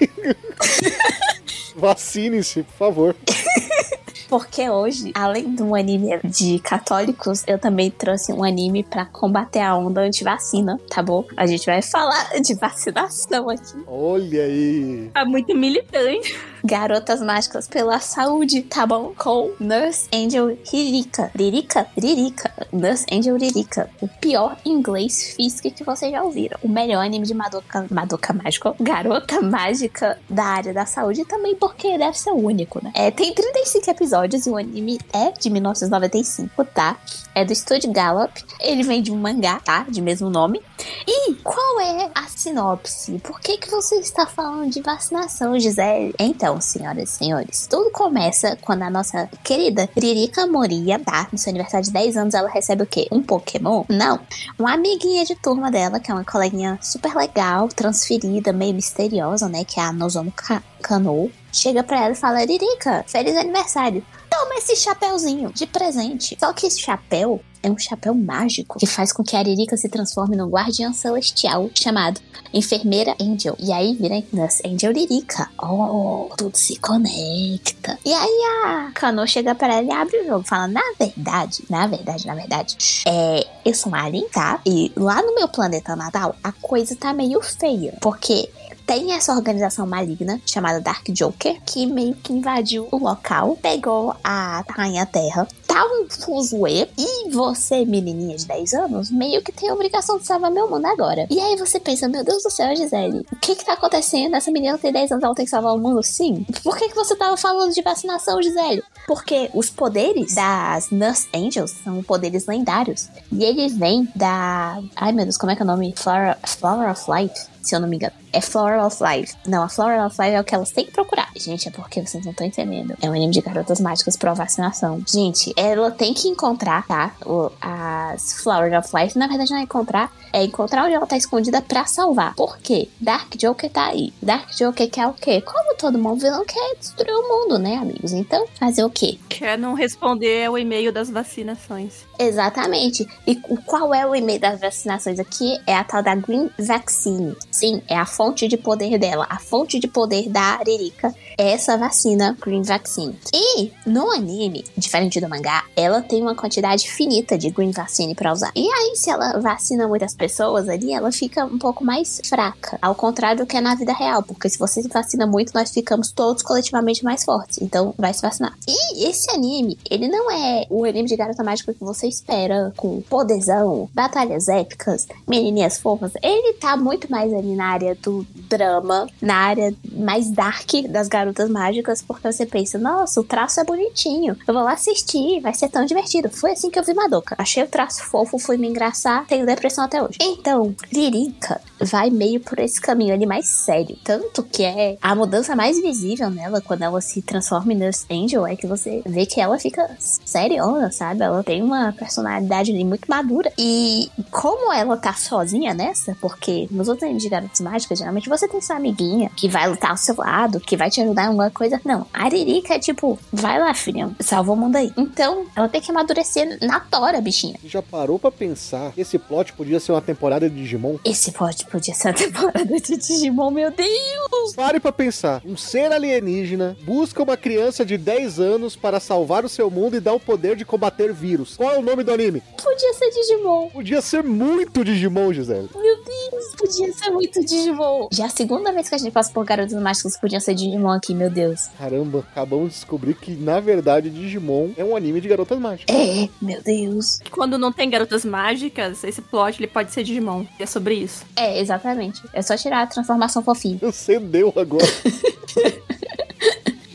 Vacine-se, 1.75 2.64
por 2.64 2.75
favor. 2.75 3.17
Porque 4.29 4.69
hoje, 4.69 5.11
além 5.14 5.55
de 5.55 5.62
um 5.62 5.75
anime 5.75 6.21
de 6.23 6.59
católicos, 6.59 7.43
eu 7.47 7.59
também 7.59 7.91
trouxe 7.91 8.31
um 8.31 8.45
anime 8.45 8.85
para 8.85 9.07
combater 9.07 9.61
a 9.61 9.75
onda 9.75 10.03
anti-vacina, 10.03 10.79
tá 10.91 11.03
bom? 11.03 11.25
A 11.35 11.47
gente 11.47 11.64
vai 11.64 11.81
falar 11.81 12.38
de 12.38 12.55
vacinação 12.55 13.49
aqui. 13.49 13.83
Olha 13.87 14.43
aí. 14.43 15.11
Tá 15.14 15.25
muito 15.25 15.57
militante. 15.57 16.38
Garotas 16.64 17.21
Mágicas 17.21 17.66
pela 17.66 18.01
Saúde, 18.01 18.62
tá 18.62 18.87
bom? 18.87 19.12
Com 19.16 19.53
Nurse 19.61 20.09
Angel 20.14 20.57
Ririka. 20.71 21.31
Lirica? 21.35 21.87
Lirica. 21.97 22.53
Nurse 22.73 23.07
Angel 23.12 23.37
Lirica. 23.37 23.90
O 24.01 24.09
pior 24.09 24.57
inglês 24.64 25.35
físico 25.35 25.71
que 25.71 25.85
vocês 25.85 26.11
já 26.12 26.23
ouviram. 26.23 26.59
O 26.62 26.68
melhor 26.68 27.05
anime 27.05 27.27
de 27.27 27.35
Madoka, 27.35 27.87
Madoka 27.90 28.33
Mágico. 28.33 28.75
Garota 28.81 29.40
Mágica 29.40 30.18
da 30.29 30.44
área 30.44 30.73
da 30.73 30.87
saúde 30.87 31.25
também 31.25 31.55
porque 31.55 31.97
deve 31.99 32.18
ser 32.18 32.31
o 32.31 32.37
único, 32.37 32.83
né? 32.83 32.92
É, 32.94 33.11
tem 33.11 33.33
35 33.33 33.90
episódios 33.90 34.47
e 34.47 34.51
o 34.51 34.57
anime 34.57 34.99
é 35.12 35.31
de 35.31 35.51
1995, 35.51 36.64
tá? 36.66 36.97
É 37.35 37.44
do 37.44 37.55
Studio 37.55 37.92
Gallop. 37.92 38.37
Ele 38.61 38.83
vem 38.83 39.03
de 39.03 39.12
um 39.12 39.16
mangá, 39.16 39.61
tá? 39.61 39.87
De 39.88 40.01
mesmo 40.01 40.29
nome. 40.31 40.61
E 41.07 41.35
qual 41.37 41.81
é 41.81 42.11
a 42.14 42.27
sinopse? 42.29 43.19
Por 43.19 43.41
que 43.41 43.59
que 43.59 43.71
você 43.71 43.97
está 43.97 44.27
falando 44.27 44.71
de 44.71 44.81
vacinação, 44.81 45.59
Gisele? 45.59 46.14
Então, 46.19 46.61
senhoras 46.61 47.11
e 47.11 47.12
senhores, 47.12 47.67
tudo 47.67 47.91
começa 47.91 48.57
quando 48.61 48.83
a 48.83 48.91
nossa 48.91 49.29
querida 49.43 49.88
Ririka 49.97 50.47
Moria, 50.47 50.99
tá? 50.99 51.29
No 51.33 51.38
seu 51.38 51.51
aniversário 51.51 51.87
de 51.87 51.93
10 51.93 52.17
anos, 52.17 52.35
ela 52.35 52.49
recebe 52.49 52.83
o 52.83 52.87
quê? 52.87 53.09
Um 53.11 53.23
Pokémon? 53.23 53.85
Não. 53.88 54.21
Uma 54.59 54.75
amiguinha 54.75 55.25
de 55.25 55.35
turma 55.35 55.71
dela, 55.71 56.01
que 56.01 56.11
é 56.11 56.14
uma 56.14 56.25
coleguinha 56.25 56.79
super 56.83 57.14
legal, 57.14 57.69
transferida, 57.69 58.53
meio 58.53 58.75
misteriosa, 58.75 59.49
né? 59.49 59.64
Que 59.64 59.81
é 59.81 59.83
a 59.83 59.93
Nozomu 59.93 60.33
Ka 60.33 60.62
Kano. 60.83 61.31
Chega 61.53 61.83
pra 61.83 62.05
ela 62.05 62.12
e 62.12 62.17
fala: 62.17 62.45
Ririka, 62.45 63.05
feliz 63.07 63.37
aniversário. 63.37 64.05
Toma 64.31 64.57
esse 64.57 64.77
chapéuzinho 64.77 65.53
de 65.53 65.67
presente. 65.67 66.37
Só 66.38 66.53
que 66.53 66.67
esse 66.67 66.81
chapéu 66.81 67.41
é 67.62 67.71
um 67.71 67.79
chapéu 67.79 68.14
mágico 68.14 68.79
que 68.79 68.87
faz 68.87 69.12
com 69.12 69.23
que 69.23 69.37
a 69.37 69.40
Aririca 69.40 69.77
se 69.77 69.88
transforme 69.88 70.37
num 70.37 70.49
guardião 70.49 70.92
celestial 70.92 71.71
chamado 71.75 72.21
Enfermeira 72.53 73.14
Angel. 73.21 73.57
E 73.59 73.73
aí 73.73 73.94
vira 73.94 74.23
Angel 74.64 74.92
Lirica. 74.92 75.51
Oh, 75.61 76.31
tudo 76.37 76.57
se 76.57 76.77
conecta. 76.77 77.99
E 78.05 78.12
aí 78.12 78.42
a 78.64 78.90
Kano 78.94 79.27
chega 79.27 79.55
pra 79.55 79.75
ela 79.75 79.87
e 79.87 79.92
abre 79.92 80.18
o 80.18 80.27
jogo. 80.27 80.47
Fala, 80.47 80.66
na 80.66 80.83
verdade, 80.99 81.64
na 81.68 81.87
verdade, 81.87 82.27
na 82.27 82.35
verdade, 82.35 82.77
é, 83.07 83.47
eu 83.64 83.75
sou 83.75 83.92
um 83.92 83.94
alien, 83.94 84.29
tá? 84.29 84.61
E 84.64 84.92
lá 84.97 85.23
no 85.23 85.35
meu 85.35 85.49
planeta 85.49 85.94
natal, 85.94 86.35
a 86.42 86.53
coisa 86.53 86.97
tá 86.97 87.12
meio 87.12 87.40
feia. 87.42 87.97
Porque 88.01 88.51
tem 88.88 89.12
essa 89.12 89.35
organização 89.35 89.87
maligna 89.87 90.40
chamada 90.47 90.81
Dark 90.81 91.05
Joker 91.11 91.61
que 91.66 91.85
meio 91.85 92.14
que 92.14 92.33
invadiu 92.33 92.88
o 92.90 92.97
local, 92.97 93.55
pegou 93.61 94.16
a 94.25 94.64
Rainha 94.66 95.05
Terra, 95.05 95.47
tá 95.68 95.85
um 95.85 96.09
fuzuê 96.09 96.88
e 96.96 97.31
você, 97.31 97.85
menininha 97.85 98.37
de 98.37 98.46
10 98.46 98.72
anos, 98.72 99.11
meio 99.11 99.42
que 99.42 99.52
tem 99.52 99.68
a 99.68 99.74
obrigação 99.74 100.18
de 100.18 100.26
salvar 100.26 100.50
meu 100.50 100.68
mundo 100.68 100.87
agora. 100.87 101.26
E 101.31 101.38
aí 101.38 101.57
você 101.57 101.78
pensa, 101.78 102.09
meu 102.09 102.24
Deus 102.24 102.42
do 102.42 102.50
céu, 102.50 102.74
Gisele, 102.74 103.24
o 103.31 103.37
que 103.37 103.54
que 103.54 103.64
tá 103.64 103.74
acontecendo? 103.74 104.35
Essa 104.35 104.50
menina 104.50 104.78
tem 104.78 104.90
10 104.90 105.12
anos, 105.12 105.22
ela 105.22 105.35
tem 105.35 105.44
que 105.44 105.50
salvar 105.50 105.74
o 105.74 105.78
mundo? 105.78 106.02
Sim. 106.02 106.44
Por 106.64 106.76
que 106.76 106.88
que 106.88 106.96
você 106.96 107.14
tava 107.14 107.37
falando 107.37 107.72
de 107.72 107.83
vacinação, 107.83 108.42
Gisele? 108.42 108.83
Porque 109.07 109.50
os 109.52 109.68
poderes 109.68 110.35
das 110.35 110.90
Nurse 110.90 111.28
Angels 111.35 111.74
são 111.85 112.02
poderes 112.02 112.46
lendários. 112.46 113.09
E 113.31 113.44
eles 113.44 113.76
vêm 113.76 114.09
da... 114.16 114.81
Ai, 114.96 115.12
meu 115.12 115.26
Deus, 115.26 115.37
como 115.37 115.52
é 115.52 115.57
que 115.57 115.62
é 115.62 115.64
o 115.64 115.68
nome? 115.68 115.94
Flower 115.96 116.90
of 116.90 117.04
Life 117.11 117.59
se 117.68 117.74
eu 117.74 117.81
não 117.81 117.88
me 117.88 117.96
engano. 117.96 118.14
É 118.33 118.40
Flower 118.40 118.83
of 118.85 118.96
Life. 119.02 119.35
Não, 119.46 119.62
a 119.62 119.68
Flower 119.68 120.04
of 120.07 120.16
Life 120.18 120.35
é 120.35 120.40
o 120.40 120.44
que 120.44 120.54
elas 120.54 120.70
têm 120.70 120.87
que 120.87 120.92
procurar. 120.92 121.28
Gente, 121.37 121.68
é 121.68 121.70
porque 121.70 122.04
vocês 122.04 122.24
não 122.24 122.33
estão 122.33 122.46
entendendo. 122.46 122.94
É 123.00 123.09
um 123.09 123.12
anime 123.12 123.33
de 123.33 123.40
garotas 123.40 123.81
mágicas 123.81 124.16
pro 124.16 124.35
vacinação. 124.35 125.02
Gente, 125.07 125.52
ela 125.59 125.90
tem 125.90 126.14
que 126.14 126.29
encontrar, 126.29 126.87
tá? 126.87 127.12
O, 127.25 127.51
as 127.61 128.35
Flower 128.42 128.79
of 128.79 128.88
Life. 128.94 129.18
Na 129.18 129.27
verdade, 129.27 129.51
não 129.51 129.59
é 129.59 129.62
encontrar. 129.62 130.12
É 130.33 130.44
encontrar 130.44 130.85
onde 130.85 130.94
ela 130.94 131.07
tá 131.07 131.16
escondida 131.16 131.61
pra 131.62 131.87
salvar. 131.87 132.35
Por 132.35 132.59
quê? 132.59 132.88
Dark 133.01 133.35
Joker 133.37 133.71
tá 133.71 133.87
aí. 133.87 134.12
Dark 134.23 134.51
Joker 134.57 134.88
quer 134.90 135.07
o 135.07 135.14
quê? 135.14 135.40
Como 135.40 135.75
todo 135.77 135.99
mundo 135.99 136.21
vilão 136.21 136.44
quer 136.44 136.77
destruir 136.79 137.14
o 137.14 137.29
mundo, 137.29 137.59
né, 137.59 137.77
amigos? 137.77 138.12
Então, 138.12 138.47
fazer 138.59 138.85
o 138.85 138.90
quê? 138.90 139.18
Quer 139.29 139.57
não 139.59 139.75
responder 139.75 140.44
ao 140.47 140.59
e-mail 140.59 140.92
das 140.92 141.09
vacinações. 141.11 142.07
Exatamente. 142.18 143.07
E 143.27 143.40
o- 143.49 143.57
qual 143.62 143.94
é 143.94 144.07
o 144.07 144.14
e-mail 144.14 144.40
das 144.40 144.61
vacinações 144.61 145.18
aqui? 145.18 145.59
É 145.66 145.75
a 145.75 145.83
tal 145.85 146.03
da 146.03 146.14
Green 146.14 146.51
Vaccine. 146.59 147.35
Sim, 147.51 147.83
é 147.88 147.97
a 147.97 148.05
fonte 148.07 148.47
de 148.49 148.57
poder 148.57 148.99
dela. 148.99 149.27
A 149.31 149.38
fonte 149.38 149.79
de 149.81 149.88
poder 149.88 150.29
da 150.29 150.59
Aririca 150.59 151.14
essa 151.38 151.77
vacina 151.79 152.37
Green 152.40 152.62
Vaccine. 152.62 153.16
E 153.33 153.70
no 153.87 154.11
anime, 154.11 154.64
diferente 154.77 155.20
do 155.20 155.29
mangá, 155.29 155.64
ela 155.77 156.03
tem 156.03 156.20
uma 156.20 156.35
quantidade 156.35 156.90
finita 156.90 157.38
de 157.38 157.48
Green 157.51 157.70
Vaccine 157.70 158.12
pra 158.14 158.33
usar. 158.33 158.51
E 158.57 158.68
aí, 158.68 158.96
se 158.96 159.09
ela 159.09 159.38
vacina 159.38 159.87
muitas 159.87 160.14
pessoas 160.14 160.68
ali, 160.68 160.92
ela 160.92 161.12
fica 161.12 161.44
um 161.44 161.57
pouco 161.57 161.85
mais 161.85 162.20
fraca. 162.29 162.77
Ao 162.83 162.94
contrário 162.94 163.44
do 163.44 163.46
que 163.46 163.57
é 163.57 163.61
na 163.61 163.77
vida 163.77 163.92
real, 163.92 164.20
porque 164.24 164.48
se 164.48 164.59
você 164.59 164.83
se 164.83 164.88
vacina 164.88 165.27
muito, 165.27 165.55
nós 165.55 165.70
ficamos 165.70 166.11
todos 166.11 166.42
coletivamente 166.42 167.05
mais 167.05 167.24
fortes. 167.24 167.59
Então, 167.62 167.94
vai 167.96 168.12
se 168.12 168.20
vacinar. 168.20 168.59
E 168.66 169.07
esse 169.09 169.31
anime, 169.31 169.79
ele 169.88 170.09
não 170.09 170.29
é 170.29 170.66
o 170.68 170.85
anime 170.85 171.09
de 171.09 171.16
garota 171.16 171.44
mágica 171.44 171.72
que 171.72 171.85
você 171.85 172.09
espera, 172.09 172.72
com 172.77 173.01
poderzão, 173.03 173.88
batalhas 173.94 174.48
épicas, 174.48 175.07
menininhas 175.27 175.79
fofas. 175.79 176.12
Ele 176.20 176.55
tá 176.55 176.77
muito 176.77 177.09
mais 177.09 177.33
ali 177.33 177.55
na 177.55 177.66
área 177.66 177.94
do 177.94 178.27
drama, 178.48 179.07
na 179.22 179.37
área 179.37 179.72
mais 179.92 180.31
dark 180.31 180.68
das 180.88 181.07
garotas 181.07 181.28
mágicas, 181.51 182.03
porque 182.03 182.31
você 182.31 182.47
pensa, 182.47 182.79
nossa, 182.79 183.21
o 183.21 183.25
traço 183.25 183.61
é 183.61 183.64
bonitinho. 183.64 184.37
Eu 184.47 184.55
vou 184.55 184.62
lá 184.62 184.73
assistir, 184.73 185.41
vai 185.41 185.55
ser 185.55 185.69
tão 185.69 185.85
divertido. 185.85 186.29
Foi 186.31 186.53
assim 186.53 186.71
que 186.71 186.79
eu 186.79 186.85
vi 186.85 186.95
Madoka. 186.95 187.35
Achei 187.38 187.62
o 187.62 187.69
traço 187.69 188.03
fofo, 188.05 188.38
fui 188.38 188.57
me 188.57 188.69
engraçar, 188.69 189.27
tenho 189.27 189.47
depressão 189.47 189.85
até 189.85 190.03
hoje. 190.03 190.19
Então, 190.21 190.75
Lirica 190.93 191.61
vai 191.81 192.11
meio 192.11 192.41
por 192.41 192.59
esse 192.59 192.81
caminho 192.81 193.14
ali 193.14 193.27
mais 193.27 193.47
sério. 193.47 193.97
Tanto 194.05 194.42
que 194.42 194.65
é 194.65 194.96
a 195.00 195.15
mudança 195.15 195.55
mais 195.55 195.81
visível 195.81 196.31
nela 196.31 196.61
quando 196.61 196.83
ela 196.83 197.00
se 197.00 197.23
transforma 197.23 197.73
em 197.73 197.77
Nurse 197.77 198.07
Angel 198.11 198.46
é 198.46 198.57
que 198.57 198.67
você 198.67 199.02
vê 199.07 199.27
que 199.27 199.40
ela 199.40 199.59
fica 199.59 199.88
seriona, 199.98 200.90
sabe? 200.90 201.23
Ela 201.23 201.42
tem 201.42 201.63
uma 201.63 201.92
personalidade 201.92 202.73
ali 202.73 202.85
muito 202.85 203.09
madura. 203.09 203.52
E 203.59 204.11
como 204.31 204.73
ela 204.73 204.96
tá 204.96 205.13
sozinha 205.13 205.75
nessa, 205.75 206.17
porque 206.21 206.69
nos 206.71 206.88
outros 206.88 207.05
animes 207.05 207.23
de 207.23 207.29
garotas 207.29 207.61
mágicas, 207.61 207.98
geralmente 207.98 208.29
você 208.29 208.46
tem 208.48 208.61
sua 208.61 208.77
amiguinha 208.77 209.31
que 209.37 209.48
vai 209.48 209.69
lutar 209.69 209.90
ao 209.90 209.96
seu 209.96 210.15
lado, 210.17 210.61
que 210.61 210.77
vai 210.77 210.90
te 210.90 211.00
ajudar 211.00 211.17
alguma 211.27 211.50
coisa. 211.50 211.81
Não, 211.85 212.06
a 212.12 212.29
Lirica 212.29 212.75
é 212.75 212.79
tipo, 212.79 213.19
vai 213.33 213.58
lá, 213.58 213.75
filha, 213.75 214.10
salva 214.21 214.52
o 214.52 214.56
mundo 214.56 214.77
aí. 214.77 214.92
Então, 214.96 215.46
ela 215.54 215.69
tem 215.69 215.81
que 215.81 215.90
amadurecer 215.90 216.58
na 216.62 216.81
tora, 216.81 217.21
bichinha. 217.21 217.58
Já 217.64 217.83
parou 217.83 218.19
pra 218.19 218.31
pensar 218.31 218.92
que 218.92 219.00
esse 219.00 219.19
plot 219.19 219.52
podia 219.52 219.81
ser 219.81 219.92
uma 219.92 220.00
temporada 220.02 220.48
de 220.48 220.56
Digimon? 220.56 220.96
Esse 221.04 221.33
pode 221.33 221.64
podia 221.66 221.94
ser 221.94 222.08
a 222.08 222.12
temporada 222.14 222.64
de 222.81 222.96
Digimon, 222.96 223.50
meu 223.50 223.71
Deus! 223.71 224.54
Pare 224.54 224.81
pra 224.81 224.92
pensar. 224.92 225.42
Um 225.44 225.56
ser 225.56 225.92
alienígena 225.92 226.77
busca 226.83 227.23
uma 227.23 227.37
criança 227.37 227.85
de 227.85 227.96
10 227.96 228.40
anos 228.40 228.77
para 228.77 229.00
salvar 229.00 229.44
o 229.44 229.48
seu 229.48 229.71
mundo 229.71 229.96
e 229.96 230.00
dar 230.00 230.14
o 230.14 230.21
poder 230.21 230.56
de 230.56 230.64
combater 230.64 231.12
vírus. 231.12 231.56
Qual 231.56 231.71
é 231.71 231.79
o 231.79 231.83
nome 231.83 232.02
do 232.04 232.12
anime? 232.12 232.42
Podia 232.62 232.94
ser 232.94 233.10
Digimon. 233.10 233.69
Podia 233.71 234.00
ser 234.00 234.23
muito 234.25 234.85
Digimon, 234.85 235.33
Gisele. 235.33 235.69
Meu 235.75 235.96
Deus, 236.04 236.44
podia 236.56 236.92
ser 236.92 237.10
muito 237.10 237.44
Digimon. 237.44 238.08
Já 238.12 238.25
é 238.25 238.27
a 238.27 238.31
segunda 238.31 238.73
vez 238.73 238.88
que 238.88 238.94
a 238.94 238.98
gente 238.98 239.12
passa 239.12 239.33
por 239.33 239.44
garotos 239.44 239.75
mágicos 239.75 240.14
que 240.14 240.21
podiam 240.21 240.40
ser 240.40 240.54
Digimon 240.54 240.90
aqui, 240.90 241.08
meu 241.15 241.31
Deus. 241.31 241.69
Caramba, 241.79 242.21
acabamos 242.21 242.69
de 242.69 242.75
descobrir 242.75 243.15
que, 243.15 243.33
na 243.33 243.61
verdade, 243.61 244.11
Digimon 244.11 244.71
é 244.77 244.85
um 244.85 244.96
anime 244.96 245.21
de 245.21 245.29
garotas 245.29 245.59
mágicas. 245.59 245.94
É, 245.94 246.29
meu 246.40 246.63
Deus. 246.63 247.21
Quando 247.31 247.59
não 247.59 247.73
tem 247.73 247.90
garotas 247.90 248.25
mágicas, 248.25 249.04
esse 249.04 249.23
plot 249.23 249.61
ele 249.61 249.67
pode 249.67 249.92
ser 249.92 250.02
Digimon. 250.02 250.44
E 250.59 250.63
é 250.63 250.67
sobre 250.67 250.94
isso. 250.94 251.25
É, 251.37 251.61
exatamente. 251.61 252.23
É 252.33 252.42
só 252.42 252.56
tirar 252.56 252.83
a 252.83 252.87
transformação 252.87 253.42
fofinha. 253.42 253.79
Acendeu 253.87 254.52
agora. 254.56 254.87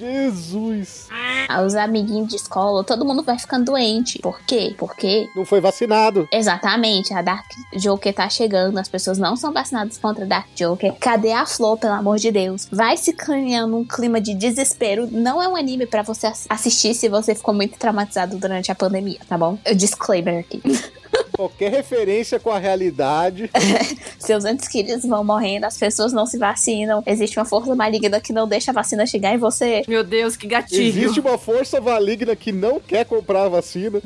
Jesus. 0.03 1.07
Ah, 1.47 1.61
Os 1.63 1.75
amiguinhos 1.75 2.27
de 2.29 2.35
escola, 2.35 2.83
todo 2.83 3.05
mundo 3.05 3.23
vai 3.23 3.37
ficando 3.39 3.65
doente. 3.65 4.19
Por 4.19 4.39
quê? 4.41 4.75
Porque 4.77 5.27
Não 5.35 5.45
foi 5.45 5.59
vacinado. 5.61 6.27
Exatamente, 6.31 7.13
a 7.13 7.21
Dark 7.21 7.45
Joker 7.75 8.13
tá 8.13 8.29
chegando, 8.29 8.77
as 8.77 8.87
pessoas 8.89 9.17
não 9.17 9.35
são 9.35 9.51
vacinadas 9.53 9.97
contra 9.97 10.25
Dark 10.25 10.47
Joker. 10.55 10.93
Cadê 10.99 11.31
a 11.31 11.45
Flor, 11.45 11.77
pelo 11.77 11.93
amor 11.93 12.17
de 12.17 12.31
Deus? 12.31 12.67
Vai 12.71 12.97
se 12.97 13.13
criando 13.13 13.77
um 13.77 13.85
clima 13.85 14.19
de 14.19 14.33
desespero. 14.33 15.07
Não 15.11 15.41
é 15.41 15.47
um 15.47 15.55
anime 15.55 15.85
pra 15.85 16.01
você 16.01 16.27
ass- 16.27 16.45
assistir 16.49 16.93
se 16.93 17.07
você 17.09 17.33
ficou 17.35 17.53
muito 17.53 17.77
traumatizado 17.77 18.37
durante 18.37 18.71
a 18.71 18.75
pandemia, 18.75 19.19
tá 19.27 19.37
bom? 19.37 19.57
Disclaimer 19.75 20.39
aqui. 20.39 20.61
Qualquer 21.35 21.71
referência 21.71 22.39
com 22.39 22.51
a 22.51 22.59
realidade. 22.59 23.49
Seus 24.19 24.45
entes 24.45 24.67
queridos 24.67 25.03
vão 25.05 25.23
morrendo, 25.23 25.65
as 25.65 25.77
pessoas 25.77 26.13
não 26.13 26.25
se 26.25 26.37
vacinam. 26.37 27.01
Existe 27.05 27.37
uma 27.39 27.45
força 27.45 27.73
maligna 27.75 28.19
que 28.21 28.31
não 28.31 28.47
deixa 28.47 28.71
a 28.71 28.73
vacina 28.73 29.05
chegar 29.05 29.33
em 29.33 29.37
você. 29.37 29.83
Meu 29.87 30.03
Deus, 30.03 30.37
que 30.37 30.47
gatilho. 30.47 30.81
Existe 30.83 31.19
uma 31.19 31.37
força 31.37 31.81
maligna 31.81 32.35
que 32.35 32.51
não 32.51 32.79
quer 32.79 33.05
comprar 33.05 33.45
a 33.45 33.49
vacina. 33.49 34.01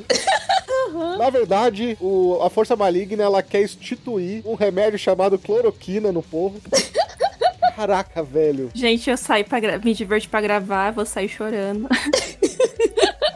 Na 1.18 1.30
verdade, 1.30 1.98
o- 2.00 2.40
a 2.42 2.50
força 2.50 2.76
maligna 2.76 3.24
ela 3.24 3.44
quer 3.44 3.62
instituir 3.62 4.42
um 4.46 4.56
remédio 4.56 4.98
chamado 4.98 5.38
cloroquina 5.38 6.12
no 6.12 6.24
povo. 6.24 6.60
Caraca, 7.76 8.24
velho. 8.24 8.72
Gente, 8.74 9.08
eu 9.10 9.18
saí 9.18 9.44
pra 9.44 9.60
gra- 9.60 9.78
me 9.78 9.94
divertir 9.94 10.30
pra 10.30 10.42
gravar, 10.42 10.92
vou 10.92 11.06
sair 11.06 11.30
chorando. 11.30 11.88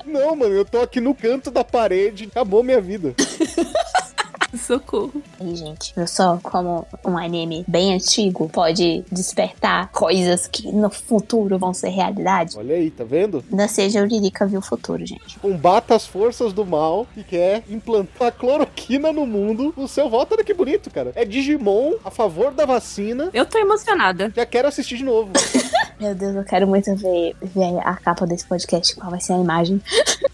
Não, 0.06 0.36
mano, 0.36 0.54
eu 0.56 0.66
tô 0.66 0.82
aqui 0.82 1.00
no 1.00 1.14
canto 1.14 1.52
da 1.52 1.64
parede. 1.64 2.26
Acabou 2.32 2.64
minha 2.64 2.82
vida. 2.82 3.14
Socorro. 4.62 5.22
E, 5.40 5.56
gente, 5.56 5.94
viu 5.96 6.08
só 6.08 6.40
como 6.42 6.86
um 7.06 7.18
anime 7.18 7.66
bem 7.68 7.94
antigo 7.94 8.50
pode 8.50 9.04
despertar 9.12 9.92
coisas 9.92 10.48
que 10.48 10.72
no 10.72 10.90
futuro 10.90 11.58
vão 11.58 11.74
ser 11.74 11.90
realidade? 11.90 12.58
Olha 12.58 12.76
aí, 12.76 12.90
tá 12.90 13.04
vendo? 13.04 13.44
Ainda 13.52 13.68
seja 13.68 14.02
o 14.02 14.06
Lirica 14.06 14.46
viu 14.46 14.60
o 14.60 14.64
futuro, 14.64 15.06
gente. 15.06 15.40
Combata 15.40 15.96
as 15.96 16.06
forças 16.06 16.54
do 16.54 16.66
mal 16.66 17.08
e 17.16 17.24
quer 17.24 17.64
implantar 17.70 18.32
cloroquina 18.34 19.12
no 19.12 19.26
mundo. 19.26 19.74
O 19.76 19.88
seu 19.88 20.10
voto, 20.10 20.36
olha 20.36 20.44
que 20.44 20.54
bonito, 20.54 20.90
cara. 20.90 21.12
É 21.16 21.26
Digimon 21.26 21.96
a 22.04 22.12
favor 22.12 22.52
da 22.52 22.66
vacina. 22.66 23.30
Eu 23.34 23.46
tô 23.46 23.58
emocionada. 23.58 24.32
Já 24.36 24.46
quero 24.46 24.68
assistir 24.68 24.98
de 24.98 25.04
novo. 25.04 25.32
Meu 26.02 26.16
Deus, 26.16 26.36
eu 26.36 26.44
quero 26.44 26.68
muito 26.68 26.96
ver, 26.96 27.36
ver 27.44 27.78
a 27.84 27.96
capa 27.96 28.26
desse 28.26 28.44
podcast, 28.44 28.96
qual 28.96 29.12
vai 29.12 29.22
ser 29.22 29.34
a 29.34 29.38
imagem. 29.38 29.80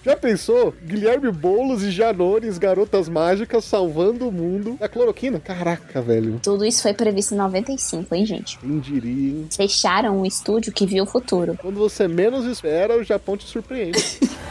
Já 0.01 0.15
pensou? 0.15 0.73
Guilherme 0.81 1.29
Boulos 1.29 1.83
e 1.83 1.91
Janones, 1.91 2.57
garotas 2.57 3.09
mágicas, 3.09 3.65
salvando 3.65 4.16
o 4.23 4.31
mundo 4.31 4.77
da 4.79 4.87
cloroquina? 4.87 5.39
Caraca, 5.39 6.01
velho. 6.01 6.39
Tudo 6.41 6.65
isso 6.65 6.81
foi 6.81 6.93
previsto 6.93 7.33
em 7.33 7.37
95, 7.37 8.15
hein, 8.15 8.25
gente? 8.25 8.57
Quem 8.59 8.79
diria, 8.79 9.39
hein? 9.39 9.47
Fecharam 9.55 10.19
um 10.19 10.25
estúdio 10.25 10.71
que 10.71 10.85
viu 10.85 11.03
o 11.03 11.07
futuro. 11.07 11.57
Quando 11.61 11.77
você 11.77 12.07
menos 12.07 12.45
espera, 12.45 12.97
o 12.97 13.03
Japão 13.03 13.37
te 13.37 13.45
surpreende. 13.45 13.97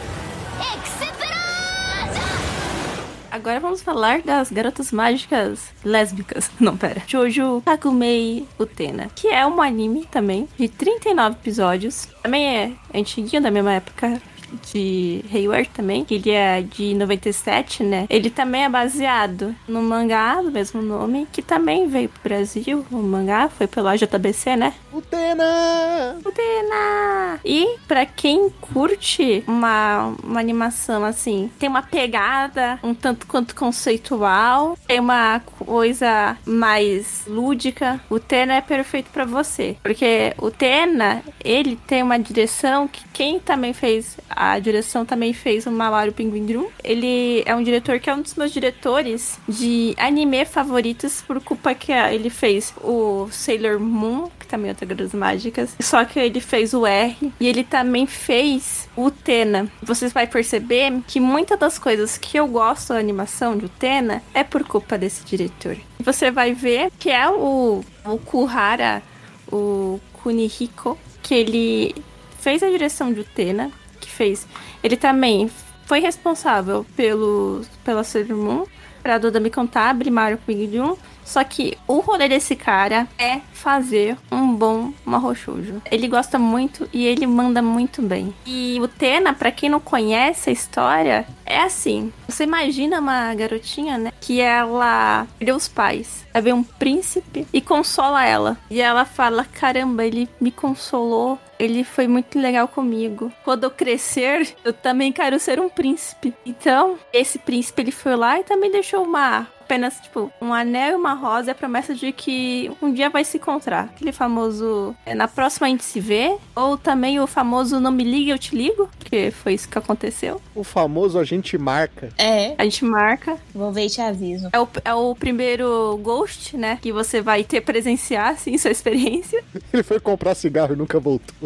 Agora 3.36 3.60
vamos 3.60 3.82
falar 3.82 4.22
das 4.22 4.50
garotas 4.50 4.90
mágicas 4.90 5.60
lésbicas. 5.84 6.50
Não, 6.58 6.74
pera. 6.74 7.02
Jojo 7.06 7.60
Kagumei 7.66 8.48
Utena, 8.58 9.10
que 9.14 9.28
é 9.28 9.46
um 9.46 9.60
anime 9.60 10.06
também 10.10 10.48
de 10.58 10.70
39 10.70 11.36
episódios. 11.42 12.08
Também 12.22 12.46
é 12.46 12.72
antiguinho, 12.94 13.42
da 13.42 13.50
mesma 13.50 13.74
época 13.74 14.22
de 14.72 15.24
Hayward 15.32 15.68
também, 15.70 16.04
que 16.04 16.14
ele 16.14 16.30
é 16.30 16.62
de 16.62 16.94
97, 16.94 17.82
né? 17.82 18.06
Ele 18.08 18.30
também 18.30 18.64
é 18.64 18.68
baseado 18.68 19.54
no 19.68 19.82
mangá 19.82 20.40
do 20.42 20.50
mesmo 20.50 20.82
nome, 20.82 21.26
que 21.32 21.42
também 21.42 21.88
veio 21.88 22.08
pro 22.08 22.22
Brasil. 22.22 22.84
O 22.90 22.96
mangá 22.96 23.48
foi 23.48 23.66
pela 23.66 23.96
JBC, 23.96 24.56
né? 24.56 24.74
Utena! 24.92 26.16
Utena! 26.24 27.40
E 27.44 27.76
pra 27.86 28.06
quem 28.06 28.50
curte 28.60 29.44
uma, 29.46 30.14
uma 30.22 30.40
animação 30.40 31.04
assim, 31.04 31.50
tem 31.58 31.68
uma 31.68 31.82
pegada 31.82 32.78
um 32.82 32.94
tanto 32.94 33.26
quanto 33.26 33.54
conceitual, 33.54 34.76
tem 34.86 35.00
uma 35.00 35.40
coisa 35.40 36.36
mais 36.44 37.24
lúdica, 37.26 38.00
o 38.08 38.18
Tena 38.18 38.54
é 38.54 38.60
perfeito 38.60 39.10
pra 39.10 39.24
você. 39.24 39.76
Porque 39.82 40.34
o 40.38 40.50
Tena, 40.50 41.22
ele 41.44 41.76
tem 41.86 42.02
uma 42.02 42.18
direção 42.18 42.88
que 42.88 43.06
quem 43.12 43.38
também 43.38 43.72
fez 43.72 44.16
a 44.36 44.58
direção 44.58 45.06
também 45.06 45.32
fez 45.32 45.66
o 45.66 45.70
Mawaru 45.70 46.12
Penguin 46.12 46.44
Drum. 46.44 46.68
Ele 46.84 47.42
é 47.46 47.54
um 47.54 47.62
diretor 47.62 47.98
que 47.98 48.10
é 48.10 48.14
um 48.14 48.20
dos 48.20 48.34
meus 48.34 48.52
diretores 48.52 49.38
de 49.48 49.94
anime 49.96 50.44
favoritos 50.44 51.22
por 51.22 51.40
culpa 51.40 51.74
que 51.74 51.90
ele 51.90 52.28
fez 52.28 52.74
o 52.82 53.28
Sailor 53.30 53.80
Moon, 53.80 54.28
que 54.38 54.46
também 54.46 54.68
é 54.68 54.72
outra 54.72 54.86
Garotas 54.86 55.14
Mágicas. 55.14 55.74
Só 55.80 56.04
que 56.04 56.20
ele 56.20 56.40
fez 56.40 56.74
o 56.74 56.86
R 56.86 57.32
e 57.40 57.48
ele 57.48 57.64
também 57.64 58.06
fez 58.06 58.88
o 58.94 59.06
Utena. 59.06 59.70
Vocês 59.82 60.12
vão 60.12 60.26
perceber 60.26 60.92
que 61.06 61.18
muitas 61.18 61.58
das 61.58 61.78
coisas 61.78 62.18
que 62.18 62.36
eu 62.36 62.46
gosto 62.46 62.92
da 62.92 62.98
animação 62.98 63.56
de 63.56 63.64
Utena 63.64 64.22
é 64.34 64.44
por 64.44 64.64
culpa 64.64 64.98
desse 64.98 65.24
diretor. 65.24 65.76
Você 66.00 66.30
vai 66.30 66.52
ver 66.52 66.90
que 66.98 67.10
é 67.10 67.28
o, 67.28 67.82
o 68.04 68.18
Kuhara, 68.18 69.02
o 69.50 69.98
Kunihiko, 70.12 70.98
que 71.22 71.34
ele 71.34 71.94
fez 72.38 72.62
a 72.62 72.70
direção 72.70 73.12
de 73.12 73.20
Utena, 73.20 73.72
fez. 74.16 74.46
Ele 74.82 74.96
também 74.96 75.50
foi 75.84 76.00
responsável 76.00 76.84
pelo, 76.96 77.62
pela 77.84 78.02
Sailor 78.02 78.36
Moon, 78.36 78.66
pra 79.06 79.18
Dodami 79.18 79.50
Contabile, 79.50 80.10
Mario 80.10 80.36
Pigdum 80.44 80.96
Só 81.24 81.44
que 81.44 81.78
o 81.86 82.00
rolê 82.00 82.28
desse 82.28 82.56
cara 82.56 83.06
é 83.16 83.40
fazer 83.52 84.16
um 84.32 84.52
bom 84.52 84.92
marrochujo. 85.04 85.80
Ele 85.90 86.08
gosta 86.08 86.40
muito 86.40 86.88
e 86.92 87.06
ele 87.06 87.24
manda 87.24 87.62
muito 87.62 88.02
bem. 88.02 88.34
E 88.44 88.78
o 88.80 88.88
Tena, 88.88 89.32
para 89.32 89.52
quem 89.52 89.68
não 89.68 89.78
conhece 89.78 90.50
a 90.50 90.52
história, 90.52 91.24
é 91.44 91.60
assim. 91.60 92.12
Você 92.28 92.42
imagina 92.44 92.98
uma 93.00 93.32
garotinha, 93.34 93.96
né? 93.96 94.12
Que 94.20 94.40
ela 94.40 95.26
perdeu 95.38 95.54
os 95.54 95.68
pais. 95.68 96.26
Aí 96.34 96.42
vem 96.42 96.52
um 96.52 96.64
príncipe 96.64 97.46
e 97.52 97.60
consola 97.60 98.24
ela. 98.24 98.56
E 98.68 98.80
ela 98.80 99.04
fala: 99.04 99.44
Caramba, 99.44 100.04
ele 100.04 100.28
me 100.40 100.50
consolou. 100.50 101.38
Ele 101.58 101.84
foi 101.84 102.06
muito 102.06 102.38
legal 102.38 102.68
comigo. 102.68 103.32
Quando 103.44 103.64
eu 103.64 103.70
crescer, 103.70 104.54
eu 104.64 104.72
também 104.72 105.12
quero 105.12 105.38
ser 105.38 105.58
um 105.60 105.68
príncipe. 105.68 106.34
Então, 106.44 106.98
esse 107.12 107.38
príncipe 107.38 107.82
ele 107.82 107.90
foi 107.92 108.16
lá 108.16 108.38
e 108.38 108.44
também 108.44 108.70
deixou 108.70 109.02
uma 109.02 109.46
apenas, 109.66 109.98
tipo, 109.98 110.30
um 110.40 110.54
anel 110.54 110.92
e 110.92 110.94
uma 110.94 111.12
rosa 111.14 111.50
e 111.50 111.52
a 111.52 111.54
promessa 111.54 111.92
de 111.92 112.12
que 112.12 112.70
um 112.80 112.92
dia 112.92 113.10
vai 113.10 113.24
se 113.24 113.36
encontrar. 113.36 113.86
Aquele 113.86 114.12
famoso 114.12 114.94
é, 115.04 115.12
na 115.12 115.26
próxima 115.26 115.66
a 115.66 115.70
gente 115.70 115.82
se 115.82 115.98
vê. 115.98 116.36
Ou 116.54 116.78
também 116.78 117.18
o 117.18 117.26
famoso 117.26 117.80
não 117.80 117.90
me 117.90 118.04
liga, 118.04 118.30
eu 118.30 118.38
te 118.38 118.54
ligo. 118.54 118.88
Que 119.00 119.32
foi 119.32 119.54
isso 119.54 119.68
que 119.68 119.76
aconteceu. 119.76 120.40
O 120.54 120.62
famoso 120.62 121.18
a 121.18 121.24
gente 121.24 121.58
marca. 121.58 122.10
É, 122.16 122.54
A 122.56 122.62
gente 122.62 122.84
marca. 122.84 123.36
vou 123.52 123.72
ver 123.72 123.86
e 123.86 123.90
te 123.90 124.00
aviso. 124.00 124.48
É 124.52 124.60
o, 124.60 124.68
é 124.84 124.94
o 124.94 125.14
primeiro 125.16 125.98
Ghost, 126.00 126.56
né? 126.56 126.78
Que 126.80 126.92
você 126.92 127.20
vai 127.20 127.42
ter 127.42 127.60
presenciar, 127.60 128.28
assim, 128.34 128.56
sua 128.58 128.70
experiência. 128.70 129.42
Ele 129.72 129.82
foi 129.82 129.98
comprar 129.98 130.36
cigarro 130.36 130.74
e 130.74 130.76
nunca 130.76 131.00
voltou. 131.00 131.45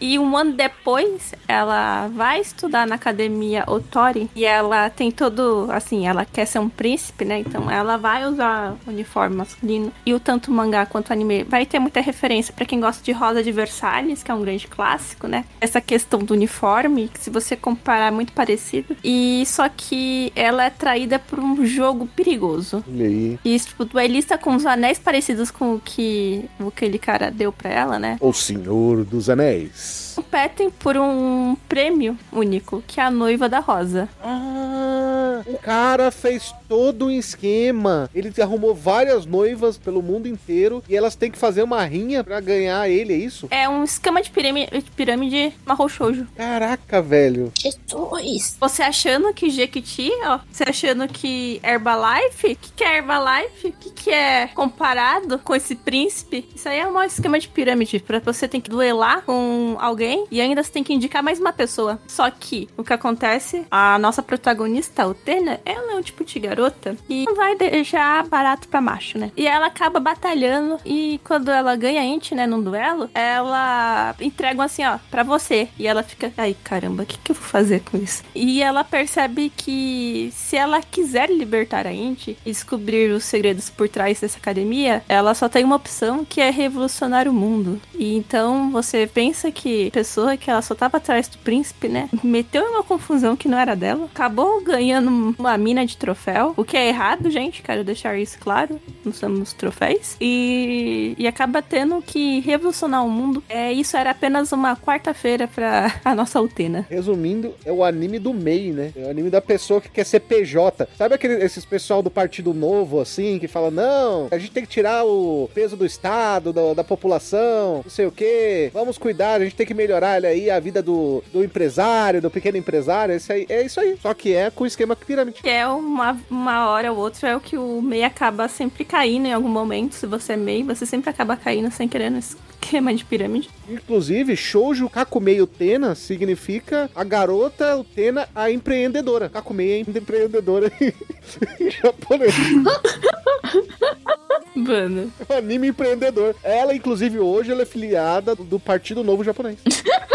E 0.00 0.18
um 0.18 0.36
ano 0.36 0.52
depois, 0.52 1.34
ela 1.48 2.08
vai 2.08 2.40
estudar 2.40 2.86
na 2.86 2.94
academia 2.94 3.64
Otori. 3.66 4.30
E 4.34 4.44
ela 4.44 4.88
tem 4.88 5.10
todo. 5.10 5.68
Assim, 5.70 6.06
ela 6.06 6.24
quer 6.24 6.46
ser 6.46 6.58
um 6.60 6.68
príncipe, 6.68 7.24
né? 7.24 7.40
Então 7.40 7.70
ela 7.70 7.96
vai 7.96 8.26
usar 8.26 8.76
uniforme 8.86 9.36
masculino. 9.36 9.92
E 10.06 10.14
o 10.14 10.20
tanto 10.20 10.50
mangá 10.50 10.86
quanto 10.86 11.12
anime 11.12 11.44
vai 11.44 11.66
ter 11.66 11.78
muita 11.78 12.00
referência 12.00 12.52
pra 12.52 12.64
quem 12.64 12.80
gosta 12.80 13.02
de 13.02 13.12
Rosa 13.12 13.42
de 13.42 13.50
Versalhes, 13.50 14.22
que 14.22 14.30
é 14.30 14.34
um 14.34 14.42
grande 14.42 14.66
clássico, 14.68 15.26
né? 15.26 15.44
Essa 15.60 15.80
questão 15.80 16.20
do 16.20 16.34
uniforme, 16.34 17.08
que 17.08 17.20
se 17.20 17.30
você 17.30 17.56
comparar, 17.56 18.08
é 18.08 18.10
muito 18.10 18.32
parecido. 18.32 18.96
E 19.02 19.42
só 19.46 19.68
que 19.68 20.32
ela 20.36 20.64
é 20.64 20.70
traída 20.70 21.18
por 21.18 21.38
um 21.40 21.64
jogo 21.66 22.06
perigoso. 22.06 22.84
Olha 22.88 23.06
aí. 23.06 23.38
E, 23.44 23.58
tipo, 23.58 23.84
duelista 23.84 24.38
com 24.38 24.54
os 24.54 24.64
anéis 24.64 24.98
parecidos 24.98 25.50
com 25.50 25.74
o 25.74 25.80
que 25.80 26.44
o 26.60 26.70
que 26.70 26.84
aquele 26.84 26.98
cara 26.98 27.30
deu 27.30 27.50
pra 27.50 27.70
ela, 27.70 27.98
né? 27.98 28.18
O 28.20 28.32
Senhor 28.32 29.04
dos 29.04 29.30
Anéis. 29.30 29.83
Peace. 29.84 30.13
Competem 30.14 30.70
por 30.70 30.96
um 30.96 31.56
prêmio 31.68 32.16
único, 32.32 32.82
que 32.86 33.00
é 33.00 33.04
a 33.04 33.10
noiva 33.10 33.48
da 33.48 33.58
Rosa. 33.58 34.08
Ah, 34.22 35.42
o 35.46 35.58
cara 35.58 36.10
fez 36.10 36.54
todo 36.68 37.06
um 37.06 37.10
esquema. 37.10 38.08
Ele 38.14 38.32
arrumou 38.40 38.74
várias 38.74 39.26
noivas 39.26 39.76
pelo 39.76 40.02
mundo 40.02 40.28
inteiro 40.28 40.82
e 40.88 40.96
elas 40.96 41.14
têm 41.16 41.30
que 41.30 41.38
fazer 41.38 41.62
uma 41.62 41.84
rinha 41.84 42.22
pra 42.22 42.40
ganhar 42.40 42.88
ele, 42.88 43.12
é 43.12 43.16
isso? 43.16 43.48
É 43.50 43.68
um 43.68 43.84
esquema 43.84 44.22
de 44.22 44.30
pirâmide, 44.30 44.70
de 44.70 44.90
pirâmide 44.90 45.52
marrom 45.64 45.88
shoujo. 45.88 46.26
Caraca, 46.36 47.02
velho. 47.02 47.52
Jesus! 47.58 48.56
Você 48.60 48.82
achando 48.82 49.32
que 49.32 49.50
Jequiti, 49.50 50.10
ó, 50.24 50.38
você 50.50 50.64
achando 50.64 51.08
que 51.08 51.60
Herbalife, 51.62 52.52
o 52.52 52.56
que, 52.56 52.72
que 52.76 52.84
é 52.84 52.98
Herbalife? 52.98 53.68
O 53.68 53.72
que, 53.72 53.90
que 53.90 54.10
é 54.10 54.46
comparado 54.48 55.38
com 55.38 55.54
esse 55.54 55.74
príncipe? 55.74 56.48
Isso 56.54 56.68
aí 56.68 56.78
é 56.78 56.86
um 56.86 57.02
esquema 57.02 57.38
de 57.38 57.48
pirâmide, 57.48 57.98
pra 58.00 58.18
você 58.20 58.46
tem 58.46 58.60
que 58.60 58.70
duelar 58.70 59.22
com 59.22 59.76
alguém 59.80 60.03
e 60.30 60.40
ainda 60.40 60.62
você 60.62 60.70
tem 60.70 60.84
que 60.84 60.92
indicar 60.92 61.22
mais 61.22 61.40
uma 61.40 61.52
pessoa. 61.52 61.98
Só 62.06 62.30
que 62.30 62.68
o 62.76 62.84
que 62.84 62.92
acontece, 62.92 63.66
a 63.70 63.98
nossa 63.98 64.22
protagonista, 64.22 65.06
o 65.06 65.14
Tena, 65.14 65.60
ela 65.64 65.92
é 65.92 65.96
um 65.96 66.02
tipo 66.02 66.24
de 66.24 66.38
garota 66.38 66.96
que 67.06 67.24
não 67.24 67.34
vai 67.34 67.56
deixar 67.56 68.26
barato 68.26 68.68
pra 68.68 68.80
macho, 68.80 69.18
né? 69.18 69.30
E 69.36 69.46
ela 69.46 69.66
acaba 69.66 70.00
batalhando 70.00 70.78
e 70.84 71.20
quando 71.24 71.50
ela 71.50 71.76
ganha 71.76 72.00
a 72.00 72.04
Int, 72.04 72.32
né, 72.32 72.46
num 72.46 72.62
duelo, 72.62 73.08
ela 73.14 74.14
entrega 74.20 74.62
assim, 74.62 74.84
ó, 74.84 74.98
pra 75.10 75.22
você. 75.22 75.68
E 75.78 75.86
ela 75.86 76.02
fica, 76.02 76.32
ai 76.36 76.56
caramba, 76.62 77.02
o 77.02 77.06
que, 77.06 77.18
que 77.18 77.32
eu 77.32 77.36
vou 77.36 77.44
fazer 77.44 77.80
com 77.80 77.96
isso? 77.96 78.22
E 78.34 78.62
ela 78.62 78.84
percebe 78.84 79.52
que 79.56 80.30
se 80.32 80.56
ela 80.56 80.80
quiser 80.80 81.30
libertar 81.30 81.86
a 81.86 81.92
Int 81.92 82.28
e 82.28 82.36
descobrir 82.44 83.10
os 83.10 83.24
segredos 83.24 83.70
por 83.70 83.88
trás 83.88 84.20
dessa 84.20 84.38
academia, 84.38 85.02
ela 85.08 85.34
só 85.34 85.48
tem 85.48 85.64
uma 85.64 85.76
opção 85.76 86.24
que 86.24 86.40
é 86.40 86.50
revolucionar 86.50 87.28
o 87.28 87.32
mundo. 87.32 87.80
E 87.94 88.16
então 88.16 88.70
você 88.70 89.06
pensa 89.06 89.50
que 89.50 89.92
a 89.93 89.93
pessoa 89.94 90.36
que 90.36 90.50
ela 90.50 90.60
só 90.60 90.74
tava 90.74 90.96
atrás 90.96 91.28
do 91.28 91.38
príncipe, 91.38 91.88
né, 91.88 92.08
meteu 92.24 92.62
em 92.62 92.70
uma 92.70 92.82
confusão 92.82 93.36
que 93.36 93.46
não 93.46 93.56
era 93.56 93.76
dela, 93.76 94.06
acabou 94.06 94.60
ganhando 94.60 95.34
uma 95.38 95.56
mina 95.56 95.86
de 95.86 95.96
troféu, 95.96 96.52
o 96.56 96.64
que 96.64 96.76
é 96.76 96.88
errado, 96.88 97.30
gente, 97.30 97.62
quero 97.62 97.84
deixar 97.84 98.18
isso 98.18 98.36
claro, 98.40 98.80
não 99.04 99.12
somos 99.12 99.52
troféus, 99.52 100.16
e, 100.20 101.14
e 101.16 101.28
acaba 101.28 101.62
tendo 101.62 102.02
que 102.02 102.40
revolucionar 102.40 103.04
o 103.06 103.10
mundo. 103.10 103.42
É, 103.48 103.72
isso 103.72 103.96
era 103.96 104.10
apenas 104.10 104.50
uma 104.50 104.76
quarta-feira 104.76 105.46
pra 105.46 106.00
a 106.04 106.14
nossa 106.14 106.40
Utena. 106.40 106.86
Resumindo, 106.90 107.54
é 107.64 107.70
o 107.70 107.84
anime 107.84 108.18
do 108.18 108.34
MEI, 108.34 108.72
né? 108.72 108.92
É 108.96 109.06
o 109.06 109.10
anime 109.10 109.30
da 109.30 109.40
pessoa 109.40 109.80
que 109.80 109.88
quer 109.88 110.04
ser 110.04 110.20
PJ. 110.20 110.88
Sabe 110.96 111.14
aquele, 111.14 111.34
esses 111.44 111.64
pessoal 111.64 112.02
do 112.02 112.10
Partido 112.10 112.52
Novo, 112.52 113.00
assim, 113.00 113.38
que 113.38 113.46
fala, 113.46 113.70
não, 113.70 114.28
a 114.30 114.38
gente 114.38 114.50
tem 114.50 114.64
que 114.64 114.70
tirar 114.70 115.04
o 115.04 115.48
peso 115.54 115.76
do 115.76 115.86
Estado, 115.86 116.52
da, 116.52 116.74
da 116.74 116.84
população, 116.84 117.82
não 117.84 117.90
sei 117.90 118.06
o 118.06 118.12
quê, 118.12 118.70
vamos 118.72 118.98
cuidar, 118.98 119.40
a 119.40 119.44
gente 119.44 119.54
tem 119.54 119.66
que 119.66 119.74
melhorar 119.84 120.24
aí 120.24 120.50
a 120.50 120.58
vida 120.58 120.82
do, 120.82 121.22
do 121.32 121.44
empresário, 121.44 122.22
do 122.22 122.30
pequeno 122.30 122.56
empresário, 122.56 123.12
é 123.12 123.16
isso 123.16 123.32
aí, 123.32 123.46
é 123.48 123.62
isso 123.62 123.78
aí. 123.78 123.98
Só 124.00 124.14
que 124.14 124.34
é 124.34 124.50
com 124.50 124.66
esquema 124.66 124.96
pirâmide. 124.96 125.42
Que 125.42 125.48
é 125.48 125.66
uma, 125.66 126.18
uma 126.30 126.68
hora 126.70 126.90
ou 126.90 126.98
outra, 126.98 127.28
é 127.28 127.36
o 127.36 127.40
que 127.40 127.56
o 127.56 127.82
MEI 127.82 128.04
acaba 128.04 128.48
sempre 128.48 128.84
caindo 128.84 129.26
em 129.26 129.32
algum 129.32 129.48
momento. 129.48 129.94
Se 129.94 130.06
você 130.06 130.32
é 130.32 130.36
MEI, 130.36 130.62
você 130.62 130.86
sempre 130.86 131.10
acaba 131.10 131.36
caindo 131.36 131.70
sem 131.70 131.86
querer 131.86 132.10
no 132.10 132.18
esquema 132.18 132.94
de 132.94 133.04
pirâmide. 133.04 133.50
Inclusive, 133.68 134.34
Shoujo 134.36 134.88
Kakumei 134.88 135.40
Utena 135.40 135.94
significa 135.94 136.90
a 136.94 137.04
garota 137.04 137.76
Utena, 137.76 138.26
a 138.34 138.50
empreendedora. 138.50 139.28
Kakumei 139.28 139.72
é 139.72 139.78
empreendedora 139.80 140.72
em 140.80 141.70
japonês. 141.70 142.34
Mano. 144.54 145.12
É 145.28 145.36
anime 145.36 145.68
empreendedor. 145.68 146.34
Ela, 146.42 146.74
inclusive, 146.74 147.18
hoje 147.18 147.50
ela 147.50 147.62
é 147.62 147.66
filiada 147.66 148.34
do 148.34 148.58
Partido 148.58 149.02
Novo 149.02 149.24
Japonês. 149.24 149.58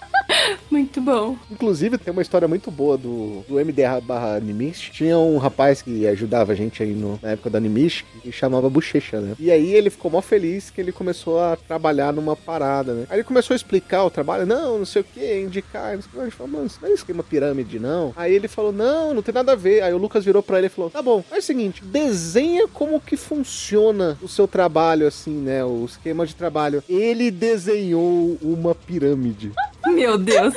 Muito 0.80 1.01
bom. 1.01 1.36
Inclusive, 1.51 1.97
tem 1.97 2.11
uma 2.13 2.21
história 2.21 2.47
muito 2.47 2.71
boa 2.71 2.97
do, 2.97 3.43
do 3.47 3.55
MDR 3.59 3.99
barra 4.01 4.38
Animist. 4.38 4.91
Tinha 4.91 5.17
um 5.17 5.38
rapaz 5.38 5.82
que 5.82 6.07
ajudava 6.07 6.53
a 6.53 6.55
gente 6.55 6.82
aí 6.82 6.93
no- 6.93 7.19
na 7.21 7.32
época 7.32 7.49
do 7.49 7.57
Animist, 7.57 8.05
que 8.21 8.32
chamava 8.32 8.69
Bochecha, 8.69 9.19
né? 9.19 9.36
E 9.38 9.51
aí 9.51 9.73
ele 9.73 9.89
ficou 9.89 10.09
mó 10.09 10.21
feliz 10.21 10.69
que 10.69 10.80
ele 10.80 10.93
começou 10.93 11.38
a 11.41 11.57
trabalhar 11.57 12.13
numa 12.13 12.34
parada, 12.34 12.93
né? 12.93 13.05
Aí 13.09 13.17
ele 13.17 13.23
começou 13.25 13.53
a 13.53 13.57
explicar 13.57 14.05
o 14.05 14.09
trabalho. 14.09 14.45
Não, 14.45 14.80
não 14.80 14.86
sei 14.86 15.01
o 15.01 15.05
que, 15.05 15.41
indicar. 15.41 15.95
Não 15.95 16.01
sei 16.01 16.09
o 16.09 16.13
que. 16.13 16.19
A 16.21 16.23
gente 16.23 16.36
falou, 16.36 16.53
mano, 16.53 16.65
isso 16.67 16.80
não 16.82 16.88
é 16.89 16.93
esquema 16.93 17.23
pirâmide, 17.23 17.77
não. 17.77 18.13
Aí 18.15 18.34
ele 18.34 18.47
falou, 18.47 18.71
não, 18.71 19.13
não 19.13 19.21
tem 19.21 19.34
nada 19.34 19.51
a 19.51 19.55
ver. 19.55 19.84
Aí 19.84 19.93
o 19.93 19.97
Lucas 19.97 20.23
virou 20.23 20.41
pra 20.41 20.59
ele 20.59 20.67
e 20.67 20.69
falou, 20.69 20.89
tá 20.89 21.01
bom, 21.01 21.21
é 21.30 21.39
o 21.39 21.41
seguinte, 21.41 21.84
desenha 21.84 22.69
como 22.69 23.01
que 23.01 23.17
funciona 23.17 24.17
o 24.21 24.30
seu 24.30 24.47
trabalho, 24.47 25.05
assim, 25.05 25.32
né? 25.36 25.61
O 25.65 25.84
esquema 25.84 26.25
de 26.25 26.36
trabalho. 26.36 26.82
Ele 26.88 27.30
desenhou 27.30 28.38
uma 28.41 28.73
pirâmide. 28.73 29.51
Meu 29.88 30.17
Deus. 30.17 30.53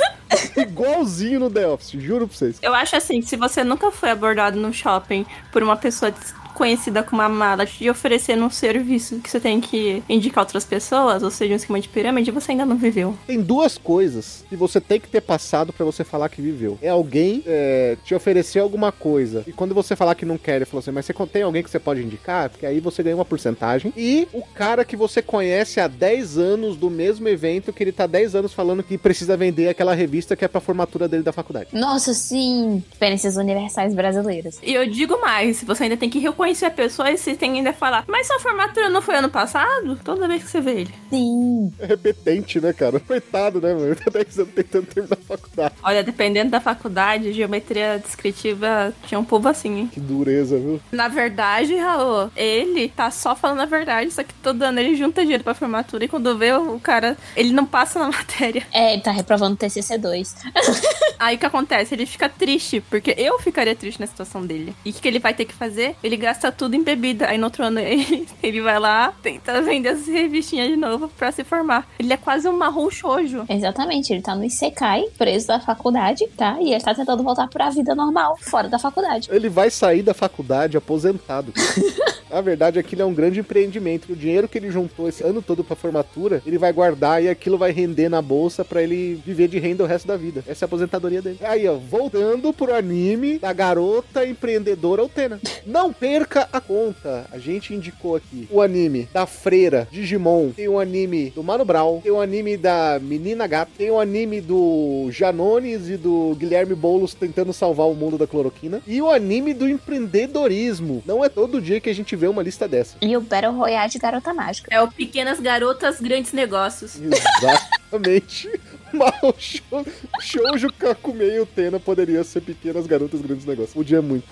Igualzinho 0.57 1.41
no 1.41 1.51
The 1.51 1.67
Office, 1.69 1.91
juro 2.01 2.27
pra 2.27 2.37
vocês. 2.37 2.59
Eu 2.63 2.75
acho 2.75 2.97
assim, 2.97 3.23
se 3.23 3.37
você 3.37 3.63
nunca 3.63 3.91
foi 3.91 4.11
abordado 4.11 4.59
no 4.59 4.73
shopping 4.73 5.27
por 5.51 5.63
uma 5.63 5.77
pessoa 5.77 6.13
conhecida 6.53 7.03
como 7.03 7.23
uma 7.23 7.29
mala 7.29 7.67
te 7.67 7.89
oferecendo 7.89 8.45
um 8.45 8.51
serviço 8.51 9.19
que 9.21 9.31
você 9.31 9.41
tem 9.41 9.61
que 9.61 10.03
indicar 10.09 10.43
outras 10.45 10.65
pessoas, 10.65 11.23
ou 11.23 11.31
seja, 11.31 11.53
um 11.53 11.57
esquema 11.57 11.81
de 11.81 11.89
pirâmide, 11.89 12.31
você 12.31 12.53
ainda 12.53 12.65
não 12.65 12.77
viveu. 12.77 13.17
Tem 13.27 13.41
duas 13.41 13.79
coisas 13.79 14.45
que 14.49 14.57
você 14.57 14.81
tem 14.81 15.01
que 15.01 15.09
ter 15.09 15.21
passado 15.21 15.73
pra 15.73 15.85
você 15.85 16.05
falar 16.05 16.29
que 16.29 16.43
viveu. 16.43 16.79
É 16.83 16.89
alguém 16.89 17.43
é, 17.47 17.97
te 18.05 18.15
oferecer 18.15 18.61
alguma 18.61 18.93
coisa. 18.93 19.45
E 19.47 19.53
quando 19.53 19.75
você 19.75 19.97
falar 19.97 20.15
que 20.15 20.25
não 20.25 20.39
quer, 20.39 20.57
ele 20.57 20.65
falou 20.65 20.81
assim, 20.81 20.91
mas 20.91 21.07
você 21.07 21.13
tem 21.27 21.43
alguém 21.43 21.63
que 21.63 21.71
você 21.71 21.79
pode 21.79 22.03
indicar? 22.03 22.51
Porque 22.51 22.67
aí 22.67 22.81
você 22.81 23.03
ganha 23.03 23.17
uma 23.17 23.25
porcentagem. 23.25 23.93
E 23.97 24.29
o 24.33 24.43
cara 24.43 24.85
que 24.85 24.97
você 24.97 25.23
conhece 25.23 25.81
há 25.81 25.89
10 25.89 26.39
anos 26.39 26.77
do 26.77 26.91
mesmo 26.91 27.29
evento, 27.29 27.73
que 27.73 27.83
ele 27.83 27.93
tá 27.93 28.07
10 28.07 28.35
anos 28.35 28.53
falando 28.53 28.83
que 28.83 28.99
precisa 28.99 29.37
vender 29.37 29.69
aquela 29.69 29.95
revista 29.95 30.37
que 30.37 30.45
é 30.45 30.49
pra 30.49 30.61
formatura 30.61 31.09
dele 31.09 31.23
da 31.23 31.33
faculdade. 31.33 31.69
Nossa, 31.73 32.13
sim! 32.13 32.83
Experiências 32.93 33.37
universais 33.37 33.95
brasileiras. 33.95 34.59
E 34.63 34.75
eu 34.75 34.87
digo 34.87 35.21
mais, 35.21 35.63
você 35.63 35.85
ainda 35.85 35.97
tem 35.97 36.11
que 36.11 36.19
reconhecer 36.19 36.42
a 36.43 36.71
pessoa 36.71 37.11
e 37.11 37.17
você 37.17 37.35
tem 37.35 37.53
ainda 37.53 37.73
falar, 37.73 38.05
mas 38.09 38.27
sua 38.27 38.41
formatura 38.41 38.89
não 38.89 39.01
foi 39.01 39.17
ano 39.17 39.29
passado? 39.31 39.99
Toda 40.05 40.29
vez 40.29 40.43
que 40.43 40.51
você 40.51 40.61
vê 40.61 40.81
ele. 40.83 40.95
Sim. 41.09 41.73
É 41.79 41.87
repetente, 41.87 42.61
né, 42.61 42.73
cara? 42.73 42.99
Coitado, 43.01 43.61
né, 43.61 43.73
mano? 43.75 43.95
Tá 43.97 44.11
10 44.11 44.39
anos 44.41 44.55
tentando 44.55 44.87
terminar 44.87 45.17
a 45.17 45.25
faculdade. 45.37 45.75
Olha, 45.83 46.03
dependendo 46.03 46.51
da 46.51 46.61
faculdade, 46.61 47.33
geometria 47.33 47.99
descritiva 47.99 48.93
tinha 49.07 49.19
um 49.19 49.25
povo 49.25 49.49
assim, 49.49 49.81
hein? 49.81 49.91
Que 49.93 50.01
dureza, 50.01 50.59
viu? 50.59 50.81
Na 50.91 51.09
verdade, 51.09 51.75
Raul, 51.77 52.31
ele 52.37 52.89
tá 52.89 53.11
só 53.11 53.35
falando 53.37 53.61
a 53.61 53.67
verdade, 53.67 54.11
só 54.11 54.23
que 54.23 54.35
todo 54.35 54.63
ano 54.63 54.81
ele 54.81 54.97
junta 54.97 55.23
dinheiro 55.23 55.45
pra 55.45 55.55
formatura 55.55 56.05
e 56.05 56.09
quando 56.09 56.37
vê 56.37 56.53
o 56.53 56.79
cara, 56.81 57.17
ele 57.37 57.53
não 57.53 57.65
passa 57.65 57.99
na 57.99 58.09
matéria. 58.13 58.67
É, 58.73 58.93
ele 58.95 59.03
tá 59.03 59.11
reprovando 59.11 59.55
o 59.55 59.59
TCC2. 59.59 60.35
Aí 61.19 61.37
o 61.37 61.39
que 61.39 61.47
acontece? 61.47 61.95
Ele 61.95 62.05
fica 62.05 62.29
triste, 62.29 62.81
porque 62.91 63.15
eu 63.17 63.39
ficaria 63.39 63.77
triste 63.77 64.01
na 64.01 64.07
situação 64.07 64.45
dele. 64.45 64.75
E 64.85 64.91
o 64.91 64.93
que, 64.93 65.01
que 65.01 65.09
ele 65.09 65.21
vai 65.21 65.33
ter 65.33 65.45
que 65.45 65.55
fazer? 65.55 65.95
Ele 66.03 66.17
gasta 66.17 66.32
tudo 66.53 66.75
em 66.75 66.83
bebida. 66.83 67.29
Aí 67.29 67.39
no 67.39 67.45
outro 67.45 67.65
ano 67.65 67.79
ele, 67.81 68.27
ele 68.43 68.61
vai 68.61 68.79
lá, 68.79 69.13
tenta 69.23 69.61
vender 69.63 69.91
as 69.91 70.07
revistinhas 70.07 70.69
de 70.69 70.77
novo 70.77 71.09
pra 71.09 71.33
se 71.33 71.45
formar. 71.45 71.87
Ele 71.99 72.13
é 72.13 72.17
quase 72.17 72.49
um 72.49 72.57
marrom 72.57 72.91
shoujo. 72.91 73.45
Exatamente, 73.49 74.13
ele 74.13 74.23
tá 74.23 74.35
no 74.35 74.45
Isekai, 74.45 75.05
preso 75.19 75.47
da 75.47 75.61
faculdade, 75.61 76.27
tá? 76.37 76.57
E 76.61 76.73
ele 76.73 76.83
tá 76.83 76.95
tentando 76.95 77.23
voltar 77.23 77.49
pra 77.49 77.71
vida 77.71 77.95
normal, 77.95 78.37
fora 78.41 78.69
da 78.69 78.79
faculdade. 78.79 79.29
Ele 79.31 79.49
vai 79.49 79.71
sair 79.71 80.03
da 80.03 80.15
faculdade 80.15 80.77
aposentado. 80.77 81.53
A 82.33 82.41
verdade 82.41 82.79
é 82.79 82.83
que 82.83 82.95
ele 82.95 83.03
é 83.03 83.05
um 83.05 83.13
grande 83.13 83.41
empreendimento. 83.41 84.11
O 84.11 84.17
dinheiro 84.17 84.49
que 84.49 84.57
ele 84.57 84.71
juntou 84.71 85.07
esse 85.07 85.23
ano 85.23 85.43
todo 85.43 85.63
pra 85.63 85.77
formatura, 85.77 86.43
ele 86.47 86.57
vai 86.57 86.73
guardar 86.73 87.23
e 87.23 87.29
aquilo 87.29 87.59
vai 87.59 87.73
render 87.73 88.09
na 88.09 88.23
bolsa 88.23 88.65
pra 88.65 88.83
ele 88.83 89.21
viver 89.27 89.49
de 89.49 89.59
renda 89.59 89.85
o 89.85 89.87
resto 89.87 90.09
da 90.09 90.17
vida. 90.17 90.43
Essa 90.49 90.65
é 90.65 90.67
a 90.67 90.69
aposentadoria 90.69 91.21
dele. 91.21 91.39
Aí, 91.43 91.69
ó, 91.69 91.75
voltando 91.75 92.51
pro 92.53 92.75
anime 92.75 93.39
da 93.39 93.53
garota 93.53 94.27
empreendedora 94.27 95.03
Altena. 95.03 95.39
Não 95.67 95.93
perca 95.93 96.22
a 96.53 96.61
conta. 96.61 97.27
A 97.31 97.39
gente 97.39 97.75
indicou 97.75 98.17
aqui 98.17 98.49
o 98.51 98.61
anime 98.61 99.09
da 99.13 99.27
Freira, 99.27 99.89
Digimon, 99.91 100.51
tem 100.51 100.69
o 100.69 100.79
anime 100.79 101.31
do 101.31 101.43
Mano 101.43 101.65
Brown, 101.65 102.01
tem 102.01 102.13
o 102.13 102.21
anime 102.21 102.57
da 102.57 102.99
Menina 103.01 103.47
Gata, 103.47 103.71
tem 103.77 103.91
o 103.91 104.01
anime 104.01 104.41
do 104.41 105.09
Janones 105.11 105.89
e 105.89 105.97
do 105.97 106.35
Guilherme 106.39 106.75
Boulos 106.75 107.15
tentando 107.15 107.53
salvar 107.53 107.89
o 107.89 107.95
mundo 107.95 108.19
da 108.19 108.27
cloroquina 108.27 108.81
e 108.87 109.01
o 109.01 109.11
anime 109.11 109.55
do 109.55 109.69
empreendedorismo. 109.69 111.03
Não 111.07 111.25
é 111.25 111.29
todo 111.29 111.61
dia 111.61 111.81
que 111.81 111.91
a 111.91 111.95
gente 111.95 112.15
vê 112.17 112.27
uma 112.27 112.43
lista 112.43 112.67
dessa. 112.69 112.97
E 113.01 113.17
o 113.17 113.21
Battle 113.21 113.53
Royale 113.53 113.91
de 113.91 113.99
Garota 113.99 114.33
Mágica. 114.35 114.69
É 114.73 114.81
o 114.81 114.91
Pequenas 114.91 115.41
Garotas, 115.41 116.01
Grandes 116.01 116.33
Negócios. 116.33 116.97
Exatamente. 117.01 118.49
O 119.23 119.33
show, 119.39 119.87
Shoujo 120.21 120.71
Kakumei 120.75 121.37
e 121.37 121.41
o 121.41 121.47
Tena 121.47 121.81
poderia 121.81 122.23
ser 122.25 122.43
pequenas 122.43 122.87
garotas 122.87 123.23
grandes 123.23 123.47
negócios. 123.47 123.73
Podia 123.73 124.03
muito. 124.03 124.29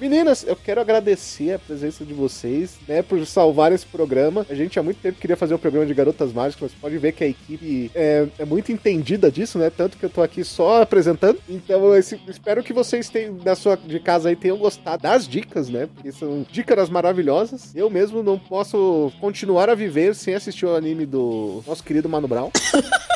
Meninas, 0.00 0.44
eu 0.46 0.56
quero 0.56 0.80
agradecer 0.80 1.52
a 1.52 1.58
presença 1.58 2.04
de 2.04 2.12
vocês, 2.12 2.76
né, 2.86 3.02
por 3.02 3.24
salvar 3.26 3.72
esse 3.72 3.86
programa. 3.86 4.44
A 4.50 4.54
gente 4.54 4.78
há 4.78 4.82
muito 4.82 5.00
tempo 5.00 5.20
queria 5.20 5.36
fazer 5.36 5.54
um 5.54 5.58
programa 5.58 5.86
de 5.86 5.94
garotas 5.94 6.32
mágicas, 6.32 6.70
mas 6.70 6.80
pode 6.80 6.98
ver 6.98 7.12
que 7.12 7.24
a 7.24 7.28
equipe 7.28 7.90
é, 7.94 8.26
é 8.38 8.44
muito 8.44 8.72
entendida 8.72 9.30
disso, 9.30 9.58
né? 9.58 9.70
Tanto 9.70 9.96
que 9.96 10.04
eu 10.04 10.10
tô 10.10 10.22
aqui 10.22 10.42
só 10.44 10.82
apresentando. 10.82 11.38
Então, 11.48 11.94
esse, 11.96 12.20
espero 12.28 12.62
que 12.62 12.72
vocês 12.72 13.08
tenham, 13.08 13.38
na 13.44 13.54
sua 13.54 13.76
de 13.76 14.00
casa 14.00 14.28
aí, 14.28 14.36
tenham 14.36 14.58
gostado 14.58 15.02
das 15.02 15.28
dicas, 15.28 15.68
né? 15.68 15.88
Porque 15.94 16.10
são 16.12 16.44
dicas 16.50 16.90
maravilhosas. 16.90 17.74
Eu 17.74 17.88
mesmo 17.88 18.22
não 18.22 18.38
posso 18.38 19.12
continuar 19.20 19.70
a 19.70 19.74
viver 19.74 20.14
sem 20.14 20.34
assistir 20.34 20.66
o 20.66 20.74
anime 20.74 21.06
do 21.06 21.62
nosso 21.66 21.82
querido 21.84 22.08
Mano 22.08 22.28
Brown. 22.28 22.50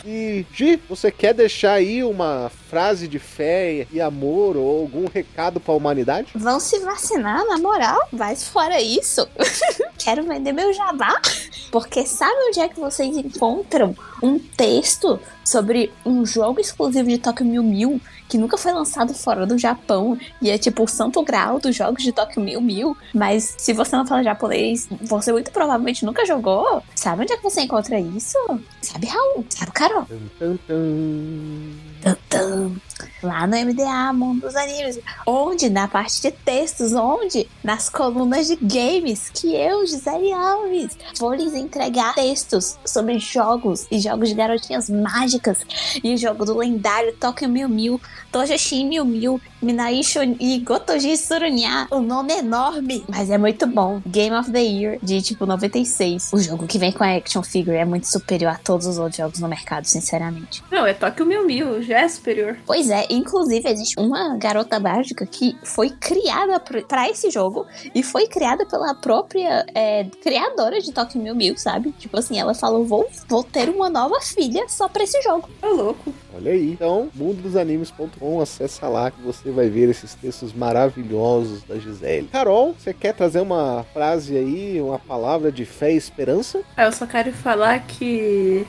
E, 0.05 0.47
Gi, 0.55 0.81
você 0.89 1.11
quer 1.11 1.35
deixar 1.35 1.72
aí 1.72 2.03
uma 2.05 2.51
frase 2.70 3.09
de 3.09 3.18
fé 3.18 3.87
e 3.93 4.01
amor 4.01 4.57
ou 4.57 4.81
algum 4.81 5.07
recado 5.07 5.59
pra 5.59 5.74
humanidade? 5.74 6.29
Vão 6.35 6.61
se 6.61 6.78
vacinar, 6.81 7.45
na 7.47 7.59
moral. 7.59 7.99
Mas 8.12 8.49
fora 8.49 8.81
isso, 8.81 9.29
quero 9.99 10.24
vender 10.24 10.53
meu 10.53 10.72
jabá. 10.72 11.20
Porque 11.70 12.07
sabe 12.07 12.35
onde 12.49 12.61
é 12.61 12.68
que 12.68 12.81
vocês 12.81 13.16
encontram 13.16 13.95
um 14.22 14.39
texto 14.39 15.20
sobre 15.45 15.93
um 16.05 16.24
jogo 16.24 16.61
exclusivo 16.61 17.09
de 17.09 17.18
Tokyo 17.18 17.45
Mew 17.45 17.62
Mew 17.62 18.01
que 18.29 18.37
nunca 18.37 18.59
foi 18.59 18.72
lançado 18.72 19.14
fora 19.14 19.47
do 19.47 19.57
Japão 19.57 20.18
e 20.41 20.51
é 20.51 20.59
tipo 20.59 20.85
o 20.85 20.89
santo 20.89 21.22
grau 21.22 21.59
dos 21.59 21.74
jogos 21.74 22.03
de 22.03 22.12
Tokyo 22.12 22.43
Mew 22.43 22.61
Mew. 22.61 22.97
Mas 23.14 23.55
se 23.57 23.72
você 23.72 23.97
não 23.97 24.07
fala 24.07 24.22
japonês, 24.22 24.87
você 25.01 25.33
muito 25.33 25.51
provavelmente 25.51 26.05
nunca 26.05 26.26
jogou. 26.26 26.83
Sabe 26.95 27.22
onde 27.22 27.33
é 27.33 27.37
que 27.37 27.43
você 27.43 27.62
encontra 27.62 27.99
isso? 27.99 28.37
Sabe, 28.83 29.07
Raul? 29.07 29.45
Sabe, 29.49 29.72
Carol? 29.72 30.05
Tum, 30.05 30.29
tum, 30.39 30.59
tum. 30.66 31.88
Lá 33.22 33.46
no 33.46 33.56
MDA, 33.56 34.12
Mundo 34.12 34.42
dos 34.42 34.54
Animes. 34.54 34.98
Onde? 35.26 35.68
Na 35.68 35.88
parte 35.88 36.20
de 36.22 36.30
textos. 36.30 36.92
Onde? 36.92 37.48
Nas 37.62 37.88
colunas 37.88 38.46
de 38.46 38.56
games. 38.56 39.30
Que 39.30 39.54
eu, 39.54 39.84
Gisele 39.86 40.32
Alves, 40.32 40.96
vou 41.18 41.34
lhes 41.34 41.54
entregar 41.54 42.14
textos 42.14 42.78
sobre 42.84 43.18
jogos 43.18 43.86
e 43.90 43.98
jogos 43.98 44.28
de 44.28 44.34
garotinhas 44.34 44.88
mágicas. 44.88 45.59
E 46.02 46.14
o 46.14 46.16
jogo 46.16 46.44
do 46.44 46.56
lendário 46.56 47.14
Tokyo 47.16 47.48
Mew 47.48 47.68
Mew, 47.68 48.00
Tojoshi 48.31 48.85
Mew 48.85 49.05
Mew, 49.05 49.41
Minaisho 49.61 50.20
e 50.39 50.59
Gotoji 50.59 51.16
Surunya. 51.16 51.89
O 51.91 52.01
nome 52.01 52.33
é 52.33 52.39
enorme, 52.39 53.05
mas 53.09 53.31
é 53.31 53.39
muito 53.39 53.66
bom. 53.66 54.01
Game 54.07 54.37
of 54.37 54.51
the 54.53 54.62
Year 54.62 54.99
de 55.03 55.20
tipo 55.22 55.47
96. 55.47 56.31
O 56.33 56.39
jogo 56.39 56.66
que 56.66 56.79
vem 56.79 56.93
com 56.93 57.03
a 57.03 57.16
action 57.16 57.43
figure 57.43 57.76
é 57.76 57.85
muito 57.85 58.07
superior 58.07 58.53
a 58.53 58.59
todos 58.59 58.87
os 58.87 58.99
outros 58.99 59.16
jogos 59.16 59.41
no 59.41 59.49
mercado, 59.49 59.87
sinceramente. 59.87 60.62
Não, 60.70 60.87
é 60.87 60.93
Tokyo 60.93 61.26
Mil 61.26 61.47
Mil, 61.47 61.83
já 61.83 62.01
é 62.01 62.09
superior. 62.09 62.57
Pois 62.66 62.91
é, 62.91 63.07
inclusive 63.11 63.68
existe 63.68 63.99
uma 63.99 64.37
garota 64.37 64.79
mágica 64.79 65.26
que 65.26 65.57
foi 65.62 65.91
criada 65.91 66.61
para 66.61 67.09
esse 67.09 67.31
jogo 67.31 67.66
e 67.95 68.03
foi 68.03 68.26
criada 68.26 68.66
pela 68.66 68.95
própria 68.95 69.64
é, 69.74 70.05
criadora 70.22 70.81
de 70.81 70.93
Tokyo 70.93 71.20
Mew 71.20 71.35
Mew, 71.35 71.57
sabe? 71.57 71.93
Tipo 71.93 72.18
assim, 72.18 72.39
ela 72.39 72.55
falou: 72.55 72.85
vou, 72.85 73.09
vou 73.29 73.43
ter 73.43 73.68
uma 73.68 73.89
nova 73.89 74.20
filha 74.20 74.68
só 74.68 74.89
pra 74.89 75.03
esse 75.03 75.20
jogo. 75.22 75.49
Ô, 75.62 75.68
louco. 75.68 76.12
Olha 76.35 76.53
aí. 76.53 76.72
Então, 76.72 77.09
mundodosanimos.com, 78.19 78.41
acessa 78.41 78.89
lá 78.89 79.11
que 79.11 79.21
você 79.23 79.51
vai 79.51 79.69
ver 79.69 79.89
esses 79.89 80.14
textos 80.14 80.53
maravilhosos 80.53 81.62
da 81.62 81.79
Gisele. 81.79 82.29
Carol, 82.31 82.75
você 82.79 82.93
quer 82.93 83.14
trazer 83.14 83.41
uma 83.41 83.85
frase 83.93 84.37
aí, 84.37 84.81
uma 84.81 84.99
palavra 84.99 85.51
de 85.51 85.64
fé 85.64 85.93
e 85.93 85.97
esperança? 85.97 86.61
Ah, 86.77 86.85
eu 86.85 86.93
só 86.93 87.07
quero 87.07 87.33
falar 87.33 87.79
que 87.81 88.66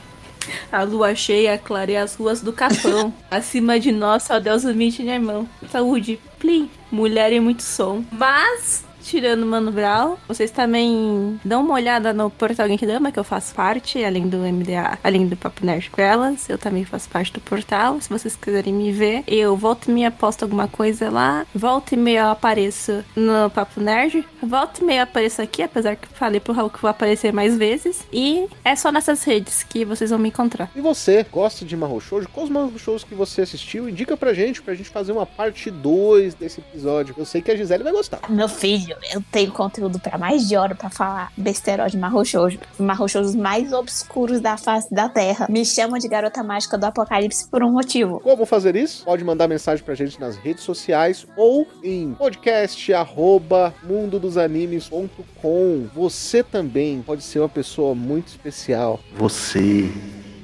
a 0.71 0.83
lua 0.83 1.13
cheia 1.15 1.57
clareia 1.57 2.03
as 2.03 2.15
ruas 2.15 2.41
do 2.41 2.53
Capão. 2.53 3.13
Acima 3.29 3.79
de 3.79 3.91
nós, 3.91 4.23
só 4.23 4.39
Deus 4.39 4.63
humilde 4.63 5.03
minha 5.03 5.19
mão. 5.19 5.47
Saúde, 5.71 6.19
plim. 6.39 6.69
Mulher 6.91 7.31
e 7.33 7.39
muito 7.39 7.61
som. 7.61 8.03
Mas 8.11 8.83
tirando 9.03 9.45
Mano 9.45 9.71
Brown, 9.71 10.15
vocês 10.27 10.51
também 10.51 11.39
dão 11.43 11.61
uma 11.61 11.73
olhada 11.73 12.13
no 12.13 12.29
Portal 12.29 12.67
Genkidama, 12.67 13.11
que 13.11 13.19
eu 13.19 13.23
faço 13.23 13.53
parte, 13.53 14.03
além 14.03 14.27
do 14.27 14.37
MDA, 14.37 14.97
além 15.03 15.27
do 15.27 15.35
Papo 15.35 15.65
Nerd 15.65 15.89
com 15.89 16.01
elas, 16.01 16.49
eu 16.49 16.57
também 16.57 16.85
faço 16.85 17.09
parte 17.09 17.33
do 17.33 17.39
portal. 17.39 17.99
Se 18.01 18.09
vocês 18.09 18.35
quiserem 18.35 18.73
me 18.73 18.91
ver, 18.91 19.23
eu 19.27 19.55
volto 19.55 19.89
e 19.89 19.91
meia 19.91 20.11
posto 20.11 20.43
alguma 20.43 20.67
coisa 20.67 21.09
lá, 21.09 21.45
volto 21.53 21.93
e 21.93 21.97
meia 21.97 22.21
eu 22.21 22.29
apareço 22.29 23.03
no 23.15 23.49
Papo 23.49 23.79
Nerd, 23.79 24.25
volto 24.41 24.81
e 24.81 24.83
meia 24.83 24.99
eu 24.99 25.03
apareço 25.03 25.41
aqui, 25.41 25.61
apesar 25.61 25.95
que 25.95 26.07
falei 26.09 26.39
pro 26.39 26.53
Raul 26.53 26.69
que 26.69 26.81
vou 26.81 26.89
aparecer 26.89 27.33
mais 27.33 27.57
vezes, 27.57 28.05
e 28.11 28.47
é 28.63 28.75
só 28.75 28.91
nessas 28.91 29.23
redes 29.23 29.63
que 29.63 29.85
vocês 29.85 30.09
vão 30.09 30.19
me 30.19 30.29
encontrar. 30.29 30.69
E 30.75 30.81
você, 30.81 31.25
gosta 31.31 31.65
de 31.65 31.75
Marro 31.75 31.99
Shoujo? 31.99 32.27
Quais 32.29 32.49
os 32.49 32.53
Marro 32.53 32.77
Shows 32.77 33.03
que 33.03 33.15
você 33.15 33.41
assistiu? 33.41 33.87
Indica 33.87 34.17
pra 34.17 34.33
gente, 34.33 34.61
pra 34.61 34.73
gente 34.73 34.89
fazer 34.89 35.11
uma 35.11 35.25
parte 35.25 35.69
2 35.71 36.33
desse 36.33 36.59
episódio. 36.59 37.15
Eu 37.17 37.25
sei 37.25 37.41
que 37.41 37.51
a 37.51 37.55
Gisele 37.55 37.83
vai 37.83 37.93
gostar. 37.93 38.19
Meu 38.29 38.49
filho, 38.49 38.88
eu 39.11 39.21
tenho 39.31 39.51
conteúdo 39.51 39.99
pra 39.99 40.17
mais 40.17 40.47
de 40.47 40.55
hora 40.55 40.75
pra 40.75 40.89
falar 40.89 41.31
besteirol 41.37 41.87
de 41.87 41.97
marrochos, 41.97 42.57
marrochos 42.77 43.35
mais 43.35 43.73
obscuros 43.73 44.39
da 44.39 44.57
face 44.57 44.93
da 44.93 45.09
Terra. 45.09 45.47
Me 45.49 45.65
chamam 45.65 45.99
de 45.99 46.07
garota 46.07 46.43
mágica 46.43 46.77
do 46.77 46.85
apocalipse 46.85 47.49
por 47.49 47.63
um 47.63 47.71
motivo. 47.71 48.19
Como 48.19 48.45
fazer 48.45 48.75
isso? 48.75 49.03
Pode 49.05 49.23
mandar 49.23 49.47
mensagem 49.47 49.83
pra 49.83 49.95
gente 49.95 50.19
nas 50.19 50.37
redes 50.37 50.63
sociais 50.63 51.25
ou 51.35 51.67
em 51.83 52.13
podcast 52.13 52.93
arroba 52.93 53.73
mundodosanimes.com. 53.83 55.87
Você 55.93 56.43
também 56.43 57.01
pode 57.01 57.23
ser 57.23 57.39
uma 57.39 57.49
pessoa 57.49 57.95
muito 57.95 58.27
especial. 58.27 58.99
Você, 59.15 59.91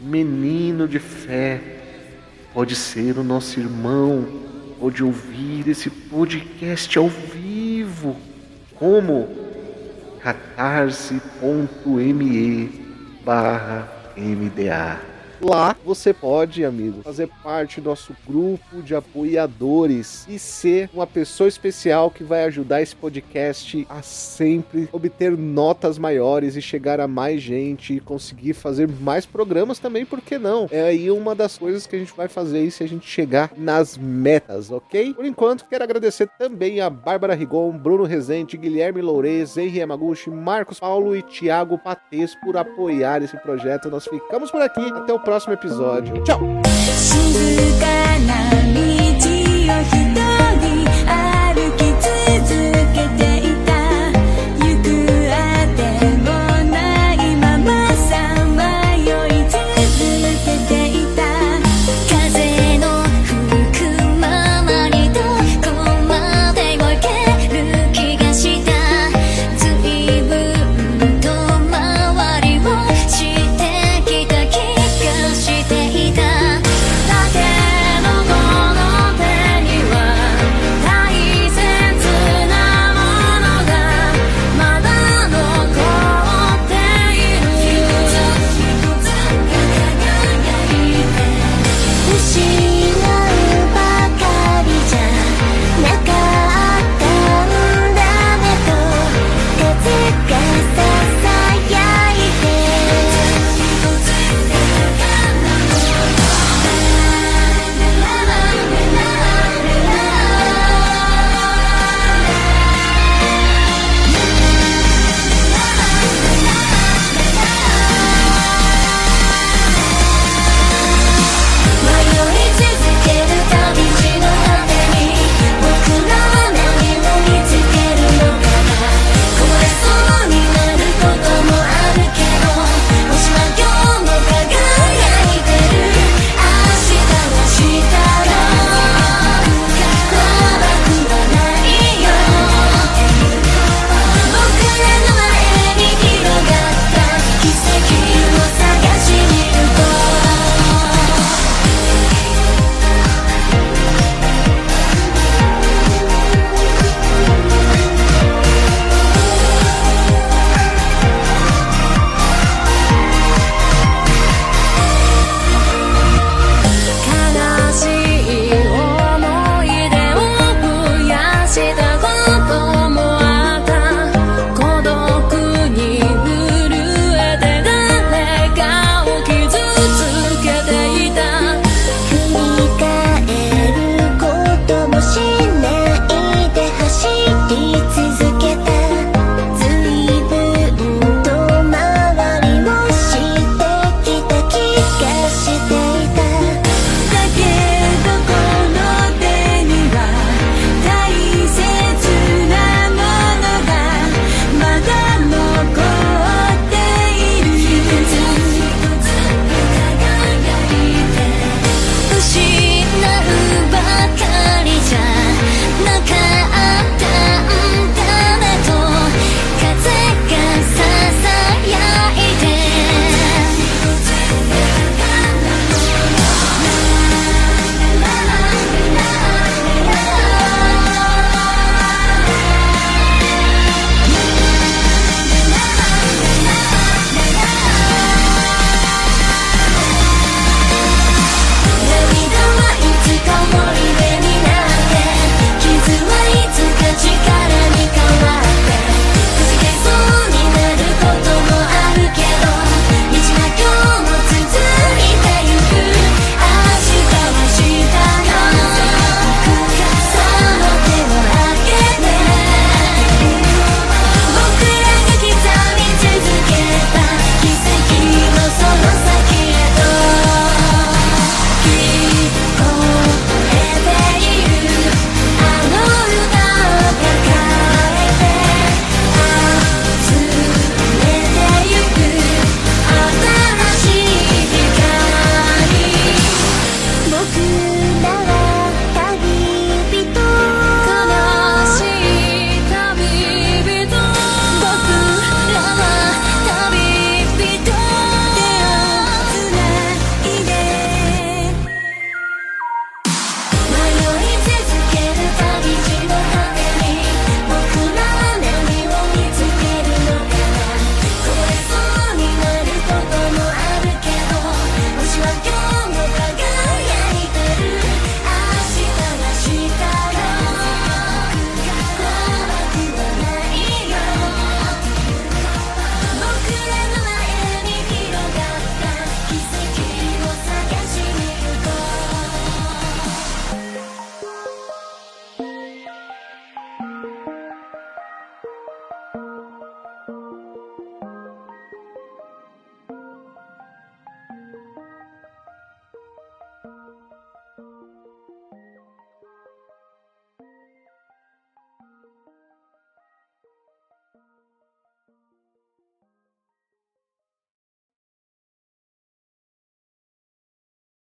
menino 0.02 0.88
de 0.88 1.00
fé, 1.00 1.62
pode 2.54 2.76
ser 2.76 3.18
o 3.18 3.24
nosso 3.24 3.60
irmão, 3.60 4.26
pode 4.80 5.04
ouvir 5.04 5.68
esse 5.68 5.90
podcast 5.90 6.98
ao 6.98 7.10
vivo. 7.10 7.45
Como? 8.80 9.28
catarse.me 10.22 12.70
barra 13.24 13.88
MDA. 14.18 15.15
Lá 15.46 15.76
você 15.86 16.12
pode, 16.12 16.66
amigo, 16.66 17.04
fazer 17.04 17.30
parte 17.44 17.80
do 17.80 17.92
nosso 17.92 18.16
grupo 18.28 18.82
de 18.82 18.96
apoiadores 18.96 20.26
e 20.28 20.40
ser 20.40 20.90
uma 20.92 21.06
pessoa 21.06 21.48
especial 21.48 22.10
que 22.10 22.24
vai 22.24 22.46
ajudar 22.46 22.82
esse 22.82 22.96
podcast 22.96 23.86
a 23.88 24.02
sempre 24.02 24.90
obter 24.92 25.38
notas 25.38 26.00
maiores 26.00 26.56
e 26.56 26.64
chegar 26.64 27.00
a 27.00 27.08
mais 27.08 27.44
gente 27.44 27.94
e 27.94 28.00
conseguir 28.00 28.56
fazer 28.56 28.88
mais 28.88 29.28
programas 29.28 29.78
também, 29.78 30.04
por 30.04 30.20
que 30.20 30.40
não? 30.40 30.68
É 30.72 30.82
aí 30.82 31.12
uma 31.12 31.36
das 31.36 31.60
coisas 31.60 31.86
que 31.86 31.96
a 31.96 32.00
gente 32.00 32.14
vai 32.18 32.28
fazer 32.28 32.58
aí 32.58 32.72
se 32.72 32.84
a 32.84 32.88
gente 32.88 33.08
chegar 33.08 33.52
nas 33.56 33.96
metas, 34.00 34.72
ok? 34.72 35.14
Por 35.14 35.26
enquanto, 35.26 35.68
quero 35.68 35.84
agradecer 35.84 36.28
também 36.40 36.82
a 36.82 36.90
Bárbara 36.90 37.36
Rigon, 37.36 37.72
Bruno 37.78 38.04
Rezende, 38.04 38.58
Guilherme 38.58 39.00
Lourez, 39.00 39.56
Henri 39.58 39.78
Yamaguchi, 39.78 40.32
Marcos 40.32 40.80
Paulo 40.80 41.16
e 41.16 41.22
Thiago 41.22 41.78
Patês 41.78 42.34
por 42.34 42.58
apoiar 42.58 43.22
esse 43.22 43.38
projeto. 43.38 43.92
Nós 43.92 44.08
ficamos 44.08 44.50
por 44.50 44.64
aqui. 44.64 44.82
Até 44.82 45.14
o 45.14 45.20
próximo 45.20 45.35
próximo 45.36 45.54
episódio. 45.54 46.24
Tchau! 46.24 46.40